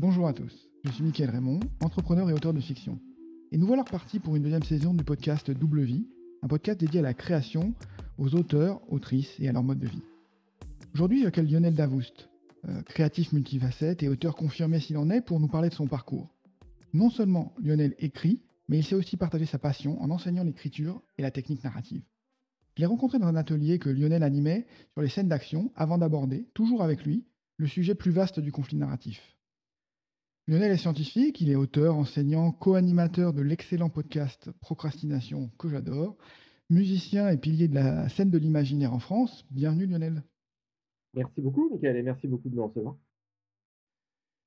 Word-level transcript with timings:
Bonjour 0.00 0.26
à 0.26 0.32
tous, 0.32 0.70
je 0.82 0.90
suis 0.92 1.04
Mickaël 1.04 1.28
Raymond, 1.28 1.60
entrepreneur 1.82 2.30
et 2.30 2.32
auteur 2.32 2.54
de 2.54 2.60
fiction. 2.60 2.98
Et 3.52 3.58
nous 3.58 3.66
voilà 3.66 3.82
repartis 3.82 4.18
pour 4.18 4.34
une 4.34 4.42
deuxième 4.42 4.62
saison 4.62 4.94
du 4.94 5.04
podcast 5.04 5.50
Double 5.50 5.82
Vie, 5.82 6.08
un 6.40 6.48
podcast 6.48 6.80
dédié 6.80 7.00
à 7.00 7.02
la 7.02 7.12
création, 7.12 7.74
aux 8.16 8.34
auteurs, 8.34 8.80
autrices 8.90 9.38
et 9.38 9.46
à 9.50 9.52
leur 9.52 9.62
mode 9.62 9.78
de 9.78 9.88
vie. 9.88 10.00
Aujourd'hui, 10.94 11.22
j'accueille 11.22 11.50
Lionel 11.50 11.74
Davoust, 11.74 12.30
euh, 12.66 12.80
créatif 12.80 13.34
multifacette 13.34 14.02
et 14.02 14.08
auteur 14.08 14.36
confirmé 14.36 14.80
s'il 14.80 14.96
en 14.96 15.10
est, 15.10 15.20
pour 15.20 15.38
nous 15.38 15.48
parler 15.48 15.68
de 15.68 15.74
son 15.74 15.86
parcours. 15.86 16.30
Non 16.94 17.10
seulement 17.10 17.52
Lionel 17.62 17.94
écrit, 17.98 18.40
mais 18.70 18.78
il 18.78 18.84
sait 18.84 18.94
aussi 18.94 19.18
partager 19.18 19.44
sa 19.44 19.58
passion 19.58 20.00
en 20.00 20.08
enseignant 20.08 20.44
l'écriture 20.44 21.02
et 21.18 21.22
la 21.22 21.30
technique 21.30 21.62
narrative. 21.62 22.00
Je 22.74 22.80
l'ai 22.80 22.86
rencontré 22.86 23.18
dans 23.18 23.26
un 23.26 23.36
atelier 23.36 23.78
que 23.78 23.90
Lionel 23.90 24.22
animait 24.22 24.66
sur 24.94 25.02
les 25.02 25.10
scènes 25.10 25.28
d'action 25.28 25.70
avant 25.76 25.98
d'aborder, 25.98 26.48
toujours 26.54 26.82
avec 26.82 27.04
lui, 27.04 27.26
le 27.58 27.66
sujet 27.66 27.94
plus 27.94 28.12
vaste 28.12 28.40
du 28.40 28.50
conflit 28.50 28.78
narratif. 28.78 29.20
Lionel 30.50 30.72
est 30.72 30.78
scientifique, 30.78 31.40
il 31.40 31.48
est 31.48 31.54
auteur, 31.54 31.94
enseignant, 31.94 32.50
co-animateur 32.50 33.32
de 33.32 33.40
l'excellent 33.40 33.88
podcast 33.88 34.50
Procrastination 34.58 35.48
que 35.60 35.68
j'adore, 35.68 36.16
musicien 36.70 37.28
et 37.28 37.36
pilier 37.36 37.68
de 37.68 37.76
la 37.76 38.08
scène 38.08 38.32
de 38.32 38.38
l'imaginaire 38.38 38.92
en 38.92 38.98
France. 38.98 39.46
Bienvenue 39.52 39.86
Lionel. 39.86 40.24
Merci 41.14 41.40
beaucoup 41.40 41.70
Michael 41.70 41.98
et 41.98 42.02
merci 42.02 42.26
beaucoup 42.26 42.48
de 42.48 42.56
me 42.56 42.62
recevoir. 42.62 42.96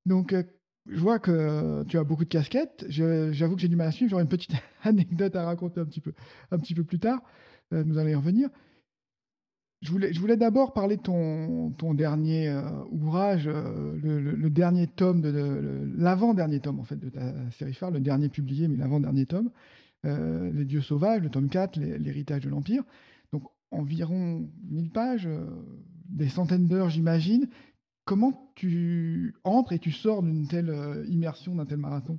Donc 0.04 0.34
euh, 0.34 0.42
je 0.84 1.00
vois 1.00 1.18
que 1.18 1.84
tu 1.84 1.96
as 1.96 2.04
beaucoup 2.04 2.24
de 2.24 2.28
casquettes. 2.28 2.84
J'avoue 2.90 3.54
que 3.54 3.62
j'ai 3.62 3.68
du 3.68 3.76
mal 3.76 3.88
à 3.88 3.90
suivre. 3.90 4.10
J'aurai 4.10 4.24
une 4.24 4.28
petite 4.28 4.52
anecdote 4.82 5.34
à 5.36 5.46
raconter 5.46 5.80
un 5.80 5.86
petit 5.86 6.02
peu, 6.02 6.12
un 6.50 6.58
petit 6.58 6.74
peu 6.74 6.84
plus 6.84 6.98
tard. 6.98 7.22
Euh, 7.72 7.82
nous 7.82 7.96
allons 7.96 8.10
y 8.10 8.14
revenir. 8.14 8.50
Je 9.84 10.18
voulais, 10.18 10.36
d'abord 10.38 10.72
parler 10.72 10.96
de 10.96 11.02
ton, 11.02 11.94
dernier 11.94 12.48
euh, 12.48 12.62
ouvrage, 12.90 13.46
euh, 13.46 13.94
le, 14.02 14.48
dernier 14.48 14.86
tome, 14.86 15.20
de, 15.20 15.92
l'avant-dernier 15.98 16.60
tome 16.60 16.80
en 16.80 16.84
fait 16.84 16.96
de 16.96 17.10
ta 17.10 17.34
série 17.50 17.74
phare, 17.74 17.90
le 17.90 18.00
dernier 18.00 18.30
publié, 18.30 18.66
mais 18.66 18.78
l'avant-dernier 18.78 19.26
tome, 19.26 19.50
Les 20.04 20.64
Dieux 20.64 20.80
Sauvages, 20.80 21.20
le 21.20 21.28
tome 21.28 21.50
4, 21.50 21.78
L'héritage 21.78 22.44
de 22.44 22.48
l'Empire. 22.48 22.82
Donc 23.32 23.42
environ 23.70 24.48
1000 24.70 24.90
pages, 24.90 25.28
des 26.08 26.28
centaines 26.28 26.66
d'heures 26.66 26.88
j'imagine. 26.88 27.48
Comment 28.06 28.52
tu 28.54 29.34
entres 29.44 29.72
et 29.72 29.78
tu 29.78 29.92
sors 29.92 30.22
d'une 30.22 30.46
telle 30.46 31.04
immersion, 31.08 31.54
d'un 31.54 31.66
tel 31.66 31.78
marathon? 31.78 32.18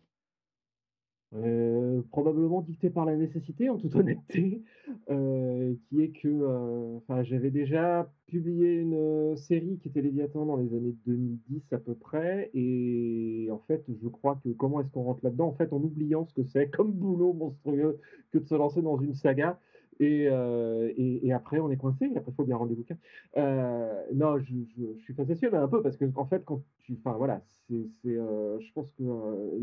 Euh, 1.34 2.02
probablement 2.12 2.62
dicté 2.62 2.90
par 2.90 3.06
la 3.06 3.16
nécessité, 3.16 3.70
en 3.70 3.78
toute 3.78 3.96
honnêteté, 3.96 4.62
euh, 5.10 5.74
qui 5.90 6.02
est 6.02 6.10
que, 6.10 6.28
euh, 6.28 7.24
j'avais 7.24 7.50
déjà 7.50 8.10
publié 8.28 8.76
une 8.76 9.36
série 9.36 9.78
qui 9.80 9.90
était 9.90 10.02
Léviathan 10.02 10.46
dans 10.46 10.58
les 10.58 10.74
années 10.76 10.96
2010 11.06 11.62
à 11.74 11.78
peu 11.78 11.96
près, 11.96 12.50
et 12.54 13.50
en 13.52 13.60
fait, 13.68 13.84
je 14.02 14.08
crois 14.08 14.40
que 14.44 14.50
comment 14.50 14.82
est-ce 14.82 14.90
qu'on 14.90 15.04
rentre 15.04 15.24
là-dedans? 15.24 15.48
En 15.48 15.54
fait, 15.54 15.74
en 15.74 15.82
oubliant 15.82 16.26
ce 16.26 16.34
que 16.34 16.44
c'est 16.44 16.70
comme 16.70 16.92
boulot 16.92 17.34
monstrueux 17.34 18.00
que 18.32 18.38
de 18.38 18.46
se 18.46 18.56
lancer 18.56 18.82
dans 18.82 18.98
une 18.98 19.16
saga. 19.16 19.60
Et, 20.00 20.28
euh, 20.30 20.92
et, 20.98 21.26
et, 21.26 21.32
après, 21.32 21.60
on 21.60 21.72
est 21.72 21.78
coincé, 21.78 22.12
après, 22.16 22.32
il 22.32 22.36
faut 22.36 22.44
bien 22.44 22.58
rendre 22.58 22.72
les 22.72 22.76
bouquins. 22.76 22.98
Euh, 23.38 24.04
non, 24.14 24.38
je, 24.40 24.54
je, 24.76 24.84
je, 24.98 25.34
suis 25.34 25.48
un 25.54 25.68
peu, 25.68 25.82
parce 25.82 25.96
que, 25.96 26.06
en 26.16 26.26
fait, 26.26 26.44
quand 26.44 26.62
tu. 26.80 26.98
Enfin, 27.00 27.14
voilà, 27.18 27.42
c'est, 27.68 27.88
c'est, 28.02 28.18
euh, 28.18 28.60
je 28.60 28.74
pense 28.74 28.92
qu'il 28.92 29.06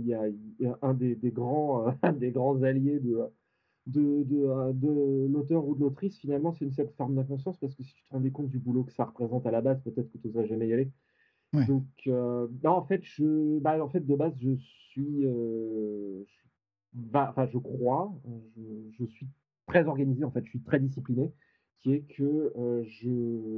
y, 0.06 0.14
a, 0.14 0.28
y 0.60 0.66
a 0.66 0.78
un 0.80 0.94
des, 0.94 1.14
des 1.16 1.30
grands, 1.30 1.94
des 2.18 2.30
grands 2.30 2.62
alliés 2.62 2.98
de, 2.98 3.20
de, 3.86 4.22
de, 4.22 4.72
de 4.72 5.26
l'auteur 5.30 5.66
ou 5.66 5.74
de 5.74 5.80
l'autrice, 5.80 6.16
finalement, 6.18 6.52
c'est 6.52 6.64
une 6.64 6.72
certaine 6.72 6.96
forme 6.96 7.14
d'inconscience, 7.14 7.58
parce 7.58 7.74
que 7.74 7.82
si 7.82 7.92
tu 7.92 8.02
te 8.02 8.10
rendais 8.10 8.30
compte 8.30 8.48
du 8.48 8.58
boulot 8.58 8.84
que 8.84 8.92
ça 8.92 9.04
représente 9.04 9.46
à 9.46 9.50
la 9.50 9.60
base, 9.60 9.82
peut-être 9.82 10.10
que 10.10 10.18
tu 10.18 10.28
n'oserais 10.28 10.46
jamais 10.46 10.68
y 10.68 10.72
aller. 10.72 10.90
Ouais. 11.52 11.66
Donc, 11.66 11.84
non, 12.06 12.70
en 12.70 12.84
fait, 12.86 13.02
je, 13.04 13.58
bah, 13.58 13.84
en 13.84 13.90
fait, 13.90 14.06
de 14.06 14.16
base, 14.16 14.32
je 14.40 14.56
suis. 14.56 15.24
je, 15.24 16.24
bah, 16.94 17.28
enfin, 17.30 17.46
je 17.52 17.58
crois, 17.58 18.14
je, 18.56 18.62
je 18.98 19.04
suis 19.04 19.26
très 19.66 19.86
organisé, 19.86 20.24
en 20.24 20.30
fait, 20.30 20.44
je 20.44 20.50
suis 20.50 20.62
très 20.62 20.80
discipliné, 20.80 21.32
qui 21.78 21.94
est 21.94 22.02
que 22.02 22.52
euh, 22.56 22.82
je... 22.84 23.08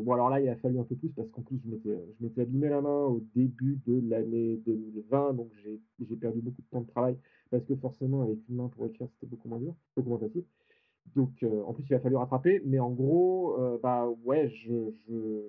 Bon, 0.02 0.12
alors 0.12 0.30
là, 0.30 0.40
il 0.40 0.48
a 0.48 0.56
fallu 0.56 0.78
un 0.78 0.84
peu 0.84 0.96
plus 0.96 1.10
parce 1.10 1.30
qu'en 1.30 1.42
plus, 1.42 1.60
je 1.64 1.68
m'étais, 1.68 2.40
abîmé 2.40 2.68
la 2.68 2.80
main 2.80 3.04
au 3.04 3.20
début 3.34 3.80
de 3.86 4.02
l'année 4.08 4.56
2020, 4.66 5.34
donc 5.34 5.50
j'ai, 5.62 5.80
j'ai 6.00 6.16
perdu 6.16 6.40
beaucoup 6.40 6.62
de 6.62 6.66
temps 6.70 6.80
de 6.80 6.86
travail 6.86 7.16
parce 7.50 7.64
que 7.64 7.74
forcément, 7.76 8.22
avec 8.22 8.38
une 8.48 8.56
main 8.56 8.68
pour 8.68 8.86
écrire, 8.86 9.08
c'était 9.12 9.26
beaucoup 9.26 9.48
moins 9.48 9.58
dur, 9.58 9.74
beaucoup 9.96 10.08
moins 10.08 10.18
facile. 10.18 10.44
Donc, 11.14 11.42
euh, 11.42 11.62
en 11.66 11.72
plus, 11.72 11.84
il 11.88 11.94
a 11.94 12.00
fallu 12.00 12.16
rattraper, 12.16 12.62
mais 12.64 12.80
en 12.80 12.90
gros, 12.90 13.56
euh, 13.60 13.78
bah 13.82 14.08
ouais, 14.24 14.48
je. 14.48 14.90
je... 15.06 15.42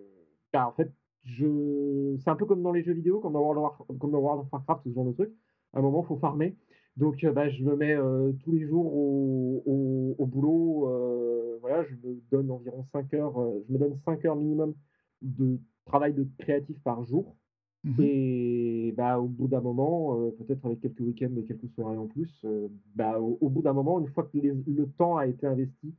Bah, 0.54 0.68
en 0.68 0.74
fait, 0.74 0.92
je... 1.24 2.16
c'est 2.20 2.30
un 2.30 2.36
peu 2.36 2.46
comme 2.46 2.62
dans 2.62 2.72
les 2.72 2.84
jeux 2.84 2.94
vidéo, 2.94 3.20
comme 3.20 3.34
dans 3.34 3.42
World 3.42 3.64
of 3.90 4.52
Warcraft, 4.52 4.84
ce 4.84 4.94
genre 4.94 5.06
de 5.06 5.14
truc. 5.14 5.32
À 5.74 5.80
un 5.80 5.82
moment, 5.82 6.04
il 6.04 6.08
faut 6.08 6.18
farmer. 6.18 6.56
Donc, 6.98 7.24
euh, 7.24 7.32
bah, 7.32 7.50
je 7.50 7.64
me 7.64 7.76
mets 7.76 7.96
euh, 7.96 8.32
tous 8.44 8.52
les 8.52 8.66
jours 8.66 8.96
au, 8.96 9.64
au, 9.66 10.16
au 10.18 10.26
boulot. 10.26 10.90
Euh, 10.90 11.58
voilà, 11.62 11.84
je 11.84 11.96
me 12.08 12.22
donne 12.32 12.50
environ 12.52 12.86
5 12.92 13.14
heures, 13.16 13.34
je 13.68 13.74
me 13.74 13.78
donne 13.78 13.98
5 14.06 14.24
heures 14.26 14.36
minimum 14.36 14.74
de 15.22 15.60
travail 15.86 16.14
de 16.14 16.28
créatif 16.38 16.80
par 16.84 17.04
jour. 17.04 17.36
Mmh. 17.84 18.02
Et 18.02 18.94
bah, 18.98 19.20
au 19.20 19.28
bout 19.28 19.48
d'un 19.48 19.62
moment, 19.62 20.20
euh, 20.20 20.32
peut-être 20.32 20.66
avec 20.66 20.80
quelques 20.80 21.02
week-ends 21.02 21.36
et 21.38 21.44
quelques 21.44 21.70
soirées 21.70 21.98
en 21.98 22.08
plus, 22.08 22.32
euh, 22.46 22.68
bah, 22.96 23.20
au, 23.20 23.38
au, 23.42 23.50
bout 23.50 23.62
d'un 23.62 23.74
moment, 23.74 24.00
une 24.00 24.08
fois 24.08 24.24
que 24.24 24.38
les, 24.38 24.52
le 24.52 24.88
temps 24.98 25.18
a 25.18 25.28
été 25.28 25.46
investi 25.46 25.94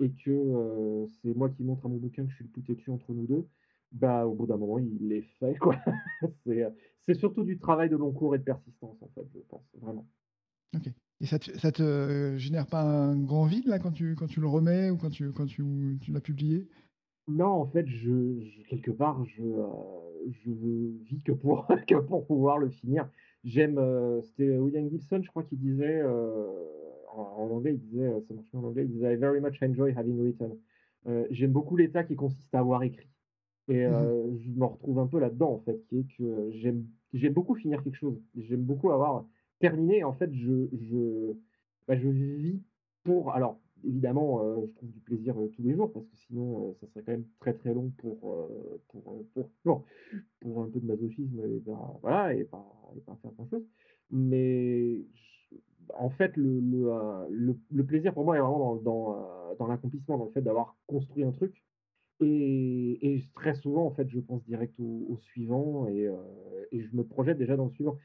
et 0.00 0.10
que 0.24 1.06
c'est 1.20 1.36
moi 1.36 1.50
qui 1.50 1.64
montre 1.64 1.84
à 1.84 1.88
mon 1.88 1.96
bouquin 1.96 2.24
que 2.24 2.30
je 2.30 2.36
suis 2.36 2.44
le 2.44 2.50
plus 2.50 2.62
têtu 2.62 2.90
entre 2.90 3.12
nous 3.12 3.26
deux, 3.26 3.46
bah, 3.90 4.26
au 4.26 4.34
bout 4.34 4.46
d'un 4.46 4.56
moment, 4.56 4.78
il 4.78 5.12
est 5.12 5.26
fait. 5.38 5.56
quoi. 5.56 5.76
c'est 7.00 7.14
surtout 7.14 7.42
du 7.42 7.58
travail 7.58 7.90
de 7.90 7.96
long 7.96 8.12
cours 8.12 8.34
et 8.34 8.38
de 8.38 8.44
persistance, 8.44 9.02
en 9.02 9.08
fait, 9.08 9.26
je 9.34 9.40
pense, 9.48 9.64
vraiment. 9.80 10.06
Ok. 10.74 10.88
Et 11.20 11.26
ça 11.26 11.38
te, 11.38 11.56
ça 11.58 11.70
te 11.70 11.82
euh, 11.82 12.36
génère 12.36 12.66
pas 12.66 12.82
un 12.82 13.16
grand 13.16 13.46
vide 13.46 13.66
là 13.68 13.78
quand 13.78 13.92
tu, 13.92 14.16
quand 14.16 14.26
tu 14.26 14.40
le 14.40 14.48
remets 14.48 14.90
ou 14.90 14.96
quand 14.96 15.10
tu, 15.10 15.32
quand 15.32 15.46
tu, 15.46 15.98
tu 16.00 16.12
l'as 16.12 16.20
publié? 16.20 16.68
Non, 17.28 17.46
en 17.46 17.66
fait, 17.66 17.86
je, 17.86 18.40
je 18.40 18.62
quelque 18.68 18.90
part, 18.90 19.24
je, 19.24 19.42
euh, 19.42 19.66
je 20.30 20.50
vis 21.04 21.22
que 21.22 21.32
pour, 21.32 21.66
que 21.86 21.94
pour 21.94 22.26
pouvoir 22.26 22.58
le 22.58 22.68
finir. 22.68 23.08
J'aime, 23.44 23.78
euh, 23.78 24.20
c'était 24.22 24.58
William 24.58 24.88
Gibson, 24.88 25.20
je 25.22 25.28
crois, 25.28 25.44
qui 25.44 25.56
disait, 25.56 26.00
euh, 26.00 26.46
en, 27.12 27.22
en, 27.22 27.50
anglais, 27.50 27.74
il 27.74 27.80
disait, 27.80 28.10
ça 28.26 28.34
marche 28.34 28.48
en 28.54 28.64
anglais, 28.64 28.84
il 28.84 28.90
disait 28.90 29.14
I 29.14 29.16
very 29.16 29.40
much 29.40 29.62
enjoy 29.62 29.92
having 29.96 30.18
written. 30.20 30.56
J'aime 31.30 31.50
beaucoup 31.50 31.76
l'état 31.76 32.04
qui 32.04 32.14
consiste 32.14 32.54
à 32.54 32.60
avoir 32.60 32.82
écrit. 32.84 33.08
Et 33.68 33.86
mmh 33.86 34.38
je 34.38 34.50
me 34.50 34.64
retrouve 34.64 34.98
un 35.00 35.06
peu 35.06 35.18
là-dedans, 35.18 35.52
en 35.52 35.58
fait, 35.60 35.84
qui 35.88 35.98
est 35.98 36.06
que 36.16 36.50
j'aime 36.52 37.32
beaucoup 37.32 37.54
finir 37.54 37.82
quelque 37.82 37.96
chose. 37.96 38.20
J'aime 38.36 38.62
beaucoup 38.62 38.92
avoir 38.92 39.24
terminé, 39.62 40.02
en 40.02 40.12
fait, 40.12 40.30
je, 40.34 40.66
je, 40.72 41.32
bah, 41.86 41.96
je 41.96 42.08
vis 42.08 42.60
pour. 43.04 43.32
Alors, 43.32 43.58
évidemment, 43.84 44.42
euh, 44.42 44.66
je 44.66 44.72
trouve 44.74 44.90
du 44.90 45.00
plaisir 45.00 45.40
euh, 45.40 45.48
tous 45.54 45.62
les 45.62 45.74
jours 45.74 45.92
parce 45.92 46.04
que 46.04 46.16
sinon, 46.16 46.68
euh, 46.68 46.72
ça 46.80 46.88
serait 46.88 47.02
quand 47.04 47.12
même 47.12 47.26
très 47.38 47.54
très 47.54 47.72
long 47.72 47.92
pour, 47.98 48.18
pour, 48.88 49.24
pour, 49.32 49.48
pour, 49.62 49.84
pour, 50.40 50.62
un 50.62 50.68
peu 50.68 50.80
de 50.80 50.86
masochisme 50.86 51.40
et, 51.44 51.62
voilà, 52.02 52.34
et, 52.34 52.42
pas, 52.44 52.66
et 52.96 53.00
pas 53.00 53.16
faire 53.22 53.30
grand 53.32 53.46
chose. 53.46 53.64
Mais 54.10 55.00
en 55.94 56.10
fait, 56.10 56.36
le, 56.36 56.58
le, 56.58 57.56
le, 57.70 57.84
plaisir 57.86 58.12
pour 58.14 58.24
moi 58.24 58.36
est 58.36 58.40
vraiment 58.40 58.74
dans, 58.74 58.82
dans, 58.82 59.54
dans 59.60 59.66
l'accomplissement, 59.68 60.18
dans 60.18 60.24
le 60.26 60.32
fait 60.32 60.42
d'avoir 60.42 60.76
construit 60.88 61.22
un 61.22 61.32
truc. 61.32 61.62
Et, 62.20 63.14
et, 63.14 63.24
très 63.34 63.54
souvent, 63.54 63.86
en 63.86 63.90
fait, 63.92 64.08
je 64.08 64.18
pense 64.18 64.44
direct 64.44 64.74
au, 64.80 65.06
au 65.08 65.16
suivant 65.18 65.86
et, 65.88 66.08
et 66.72 66.80
je 66.82 66.96
me 66.96 67.04
projette 67.04 67.38
déjà 67.38 67.56
dans 67.56 67.66
le 67.66 67.70
suivant. 67.70 67.96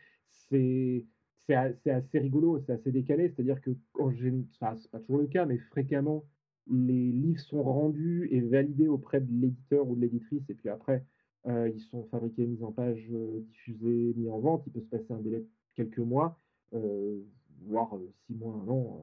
C'est 0.50 1.04
c'est 1.48 1.92
assez 1.92 2.20
rigolo, 2.20 2.60
c'est 2.66 2.74
assez 2.74 2.92
décalé. 2.92 3.30
C'est-à-dire 3.30 3.62
que, 3.62 3.72
quand 3.94 4.12
j'ai, 4.12 4.34
enfin, 4.62 4.76
c'est 4.78 4.92
pas 4.92 5.00
toujours 5.00 5.22
le 5.22 5.28
cas, 5.28 5.46
mais 5.46 5.58
fréquemment, 5.58 6.26
les 6.70 7.12
livres 7.12 7.40
sont 7.42 7.64
rendus 7.64 8.28
et 8.32 8.42
validés 8.42 8.88
auprès 8.88 9.22
de 9.22 9.32
l'éditeur 9.32 9.88
ou 9.88 9.96
de 9.96 10.02
l'éditrice, 10.02 10.44
et 10.50 10.54
puis 10.54 10.70
après, 10.70 11.04
euh, 11.48 11.70
ils 11.74 11.80
sont 11.80 12.04
fabriqués, 12.12 12.46
mis 12.46 12.62
en 12.64 12.72
page, 12.72 13.08
euh, 13.12 13.40
diffusés, 13.40 14.14
mis 14.18 14.30
en 14.30 14.40
vente. 14.40 14.64
Il 14.68 14.74
peut 14.74 14.82
se 14.82 14.90
passer 14.90 15.14
un 15.14 15.22
délai 15.22 15.40
de 15.40 15.48
quelques 15.76 16.00
mois, 16.00 16.38
euh, 16.74 17.20
voire 17.66 17.98
six 18.26 18.36
mois, 18.36 18.54
un 18.54 18.68
an, 18.70 19.02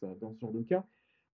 ça, 0.00 0.06
dans 0.20 0.32
ce 0.32 0.40
genre 0.40 0.52
de 0.52 0.62
cas. 0.62 0.84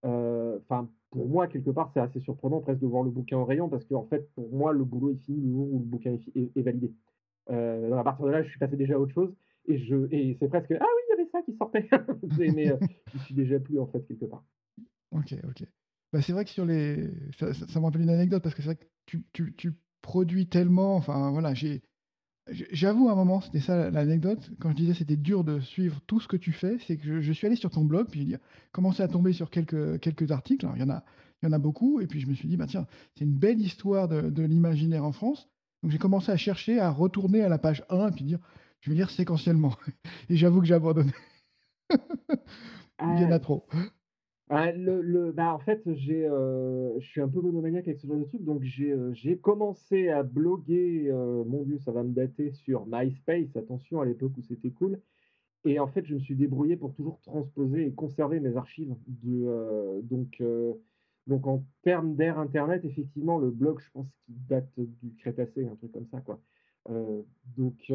Enfin, 0.02 0.88
pour 1.10 1.28
moi, 1.28 1.46
quelque 1.46 1.70
part, 1.70 1.90
c'est 1.94 2.00
assez 2.00 2.20
surprenant 2.20 2.60
presque 2.60 2.80
de 2.80 2.86
voir 2.86 3.04
le 3.04 3.10
bouquin 3.10 3.38
en 3.38 3.44
rayon, 3.44 3.68
parce 3.68 3.84
qu'en 3.84 4.04
fait, 4.04 4.28
pour 4.34 4.50
moi, 4.52 4.72
le 4.72 4.84
boulot 4.84 5.12
est 5.12 5.24
fini 5.24 5.40
le 5.40 5.52
jour 5.52 5.72
où 5.72 5.78
le 5.78 5.84
bouquin 5.84 6.12
est, 6.12 6.36
est, 6.36 6.56
est 6.56 6.62
validé. 6.62 6.92
à 7.48 8.02
partir 8.04 8.26
de 8.26 8.30
là, 8.30 8.42
je 8.42 8.48
suis 8.48 8.58
passé 8.58 8.76
déjà 8.76 8.94
à 8.94 8.98
autre 8.98 9.14
chose. 9.14 9.32
Et, 9.68 9.78
je, 9.78 9.96
et 10.10 10.36
c'est 10.40 10.48
presque 10.48 10.72
Ah 10.72 10.84
oui, 10.84 11.02
il 11.06 11.10
y 11.10 11.20
avait 11.20 11.30
ça 11.30 11.42
qui 11.42 11.54
sortait. 11.56 11.88
mais 12.54 12.72
euh, 12.72 12.76
je 13.12 13.18
suis 13.18 13.34
déjà 13.34 13.60
plus 13.60 13.78
en 13.78 13.86
fait 13.86 14.00
quelque 14.08 14.24
part. 14.24 14.44
Ok, 15.12 15.34
ok. 15.44 15.64
Bah, 16.12 16.22
c'est 16.22 16.32
vrai 16.32 16.44
que 16.44 16.50
sur 16.50 16.64
les. 16.64 17.10
Ça, 17.38 17.52
ça, 17.52 17.66
ça 17.68 17.80
me 17.80 17.84
rappelle 17.84 18.02
une 18.02 18.10
anecdote 18.10 18.42
parce 18.42 18.54
que 18.54 18.62
c'est 18.62 18.68
vrai 18.68 18.76
que 18.76 18.86
tu, 19.06 19.22
tu, 19.32 19.54
tu, 19.54 19.72
produis 20.00 20.48
tellement. 20.48 20.96
Enfin 20.96 21.30
voilà, 21.30 21.54
j'ai. 21.54 21.82
J'avoue 22.50 23.10
à 23.10 23.12
un 23.12 23.14
moment, 23.14 23.42
c'était 23.42 23.60
ça 23.60 23.90
l'anecdote, 23.90 24.50
quand 24.58 24.70
je 24.70 24.76
disais 24.76 24.94
c'était 24.94 25.18
dur 25.18 25.44
de 25.44 25.60
suivre 25.60 26.00
tout 26.06 26.18
ce 26.18 26.26
que 26.26 26.36
tu 26.38 26.52
fais, 26.52 26.78
c'est 26.86 26.96
que 26.96 27.20
je, 27.20 27.32
suis 27.32 27.46
allé 27.46 27.56
sur 27.56 27.68
ton 27.68 27.84
blog, 27.84 28.06
puis 28.10 28.26
j'ai 28.26 28.38
commencé 28.72 29.02
à 29.02 29.08
tomber 29.08 29.34
sur 29.34 29.50
quelques, 29.50 30.00
quelques 30.00 30.30
articles, 30.30 30.66
il 30.74 30.80
y, 30.80 30.82
en 30.82 30.88
a, 30.88 31.04
il 31.42 31.46
y 31.46 31.48
en 31.50 31.52
a 31.52 31.58
beaucoup, 31.58 32.00
et 32.00 32.06
puis 32.06 32.20
je 32.20 32.26
me 32.26 32.32
suis 32.32 32.48
dit, 32.48 32.56
bah 32.56 32.64
tiens, 32.66 32.86
c'est 33.14 33.26
une 33.26 33.34
belle 33.34 33.60
histoire 33.60 34.08
de, 34.08 34.30
de 34.30 34.42
l'imaginaire 34.42 35.04
en 35.04 35.12
France, 35.12 35.50
donc 35.82 35.92
j'ai 35.92 35.98
commencé 35.98 36.32
à 36.32 36.38
chercher, 36.38 36.80
à 36.80 36.88
retourner 36.88 37.42
à 37.42 37.50
la 37.50 37.58
page 37.58 37.84
1, 37.90 38.08
et 38.08 38.12
puis 38.12 38.24
dire, 38.24 38.38
je 38.80 38.90
vais 38.90 38.96
lire 38.96 39.10
séquentiellement. 39.10 39.74
Et 40.30 40.36
j'avoue 40.36 40.60
que 40.60 40.66
j'ai 40.66 40.74
abandonné. 40.74 41.12
Il 43.00 43.20
y 43.20 43.24
en 43.24 43.30
a 43.30 43.38
trop. 43.38 43.66
Ah, 44.50 44.72
le, 44.72 45.02
le, 45.02 45.30
bah, 45.30 45.52
en 45.52 45.58
fait, 45.58 45.82
j'ai, 45.94 46.26
euh, 46.26 46.98
je 47.00 47.06
suis 47.06 47.20
un 47.20 47.28
peu 47.28 47.40
monomaniaque 47.42 47.86
avec 47.86 48.00
ce 48.00 48.06
genre 48.06 48.16
de 48.16 48.24
truc, 48.24 48.42
donc 48.44 48.62
j'ai, 48.62 48.92
euh, 48.92 49.12
j'ai 49.12 49.36
commencé 49.36 50.08
à 50.08 50.22
bloguer, 50.22 51.08
euh, 51.10 51.44
mon 51.44 51.64
Dieu, 51.64 51.78
ça 51.78 51.92
va 51.92 52.02
me 52.02 52.14
dater, 52.14 52.52
sur 52.52 52.86
MySpace, 52.86 53.54
attention, 53.56 54.00
à 54.00 54.06
l'époque 54.06 54.32
où 54.38 54.42
c'était 54.42 54.70
cool. 54.70 55.00
Et 55.64 55.78
en 55.78 55.86
fait, 55.86 56.06
je 56.06 56.14
me 56.14 56.20
suis 56.20 56.34
débrouillé 56.34 56.76
pour 56.76 56.94
toujours 56.94 57.20
transposer 57.20 57.86
et 57.86 57.92
conserver 57.92 58.40
mes 58.40 58.56
archives. 58.56 58.94
De, 59.06 60.00
donc, 60.02 60.42
donc, 61.26 61.46
en 61.46 61.64
termes 61.82 62.14
d'ère 62.14 62.38
Internet, 62.38 62.84
effectivement, 62.84 63.38
le 63.38 63.50
blog, 63.50 63.80
je 63.80 63.90
pense 63.92 64.06
qu'il 64.24 64.36
date 64.46 64.70
du 64.78 65.14
Crétacé, 65.16 65.66
un 65.66 65.76
truc 65.76 65.92
comme 65.92 66.06
ça, 66.06 66.20
quoi. 66.20 66.40
Donc, 67.56 67.92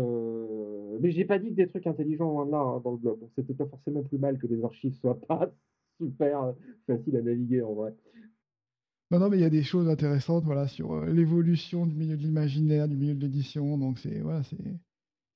mais 1.01 1.11
j'ai 1.11 1.25
pas 1.25 1.39
dit 1.39 1.49
que 1.49 1.55
des 1.55 1.67
trucs 1.67 1.87
intelligents 1.87 2.43
là 2.45 2.57
hein, 2.57 2.81
dans 2.83 2.91
le 2.91 2.97
blog. 2.97 3.19
Donc, 3.19 3.31
c'était 3.35 3.53
pas 3.53 3.65
forcément 3.65 4.03
plus 4.03 4.17
mal 4.17 4.37
que 4.37 4.47
les 4.47 4.63
archives 4.63 4.95
soient 4.95 5.19
pas 5.27 5.51
super 5.97 6.43
euh, 6.43 6.53
facile 6.87 7.17
à 7.17 7.21
naviguer 7.21 7.61
en 7.61 7.73
vrai. 7.73 7.95
Non, 9.11 9.19
non, 9.19 9.29
mais 9.29 9.37
il 9.37 9.41
y 9.41 9.45
a 9.45 9.49
des 9.49 9.63
choses 9.63 9.89
intéressantes 9.89 10.43
voilà, 10.43 10.67
sur 10.67 10.93
euh, 10.93 11.11
l'évolution 11.11 11.85
du 11.85 11.95
milieu 11.95 12.17
de 12.17 12.21
l'imaginaire, 12.21 12.87
du 12.87 12.97
milieu 12.97 13.13
de 13.13 13.21
l'édition. 13.21 13.77
Donc, 13.77 13.99
c'est 13.99 14.19
voilà, 14.19 14.43
c'est 14.43 14.57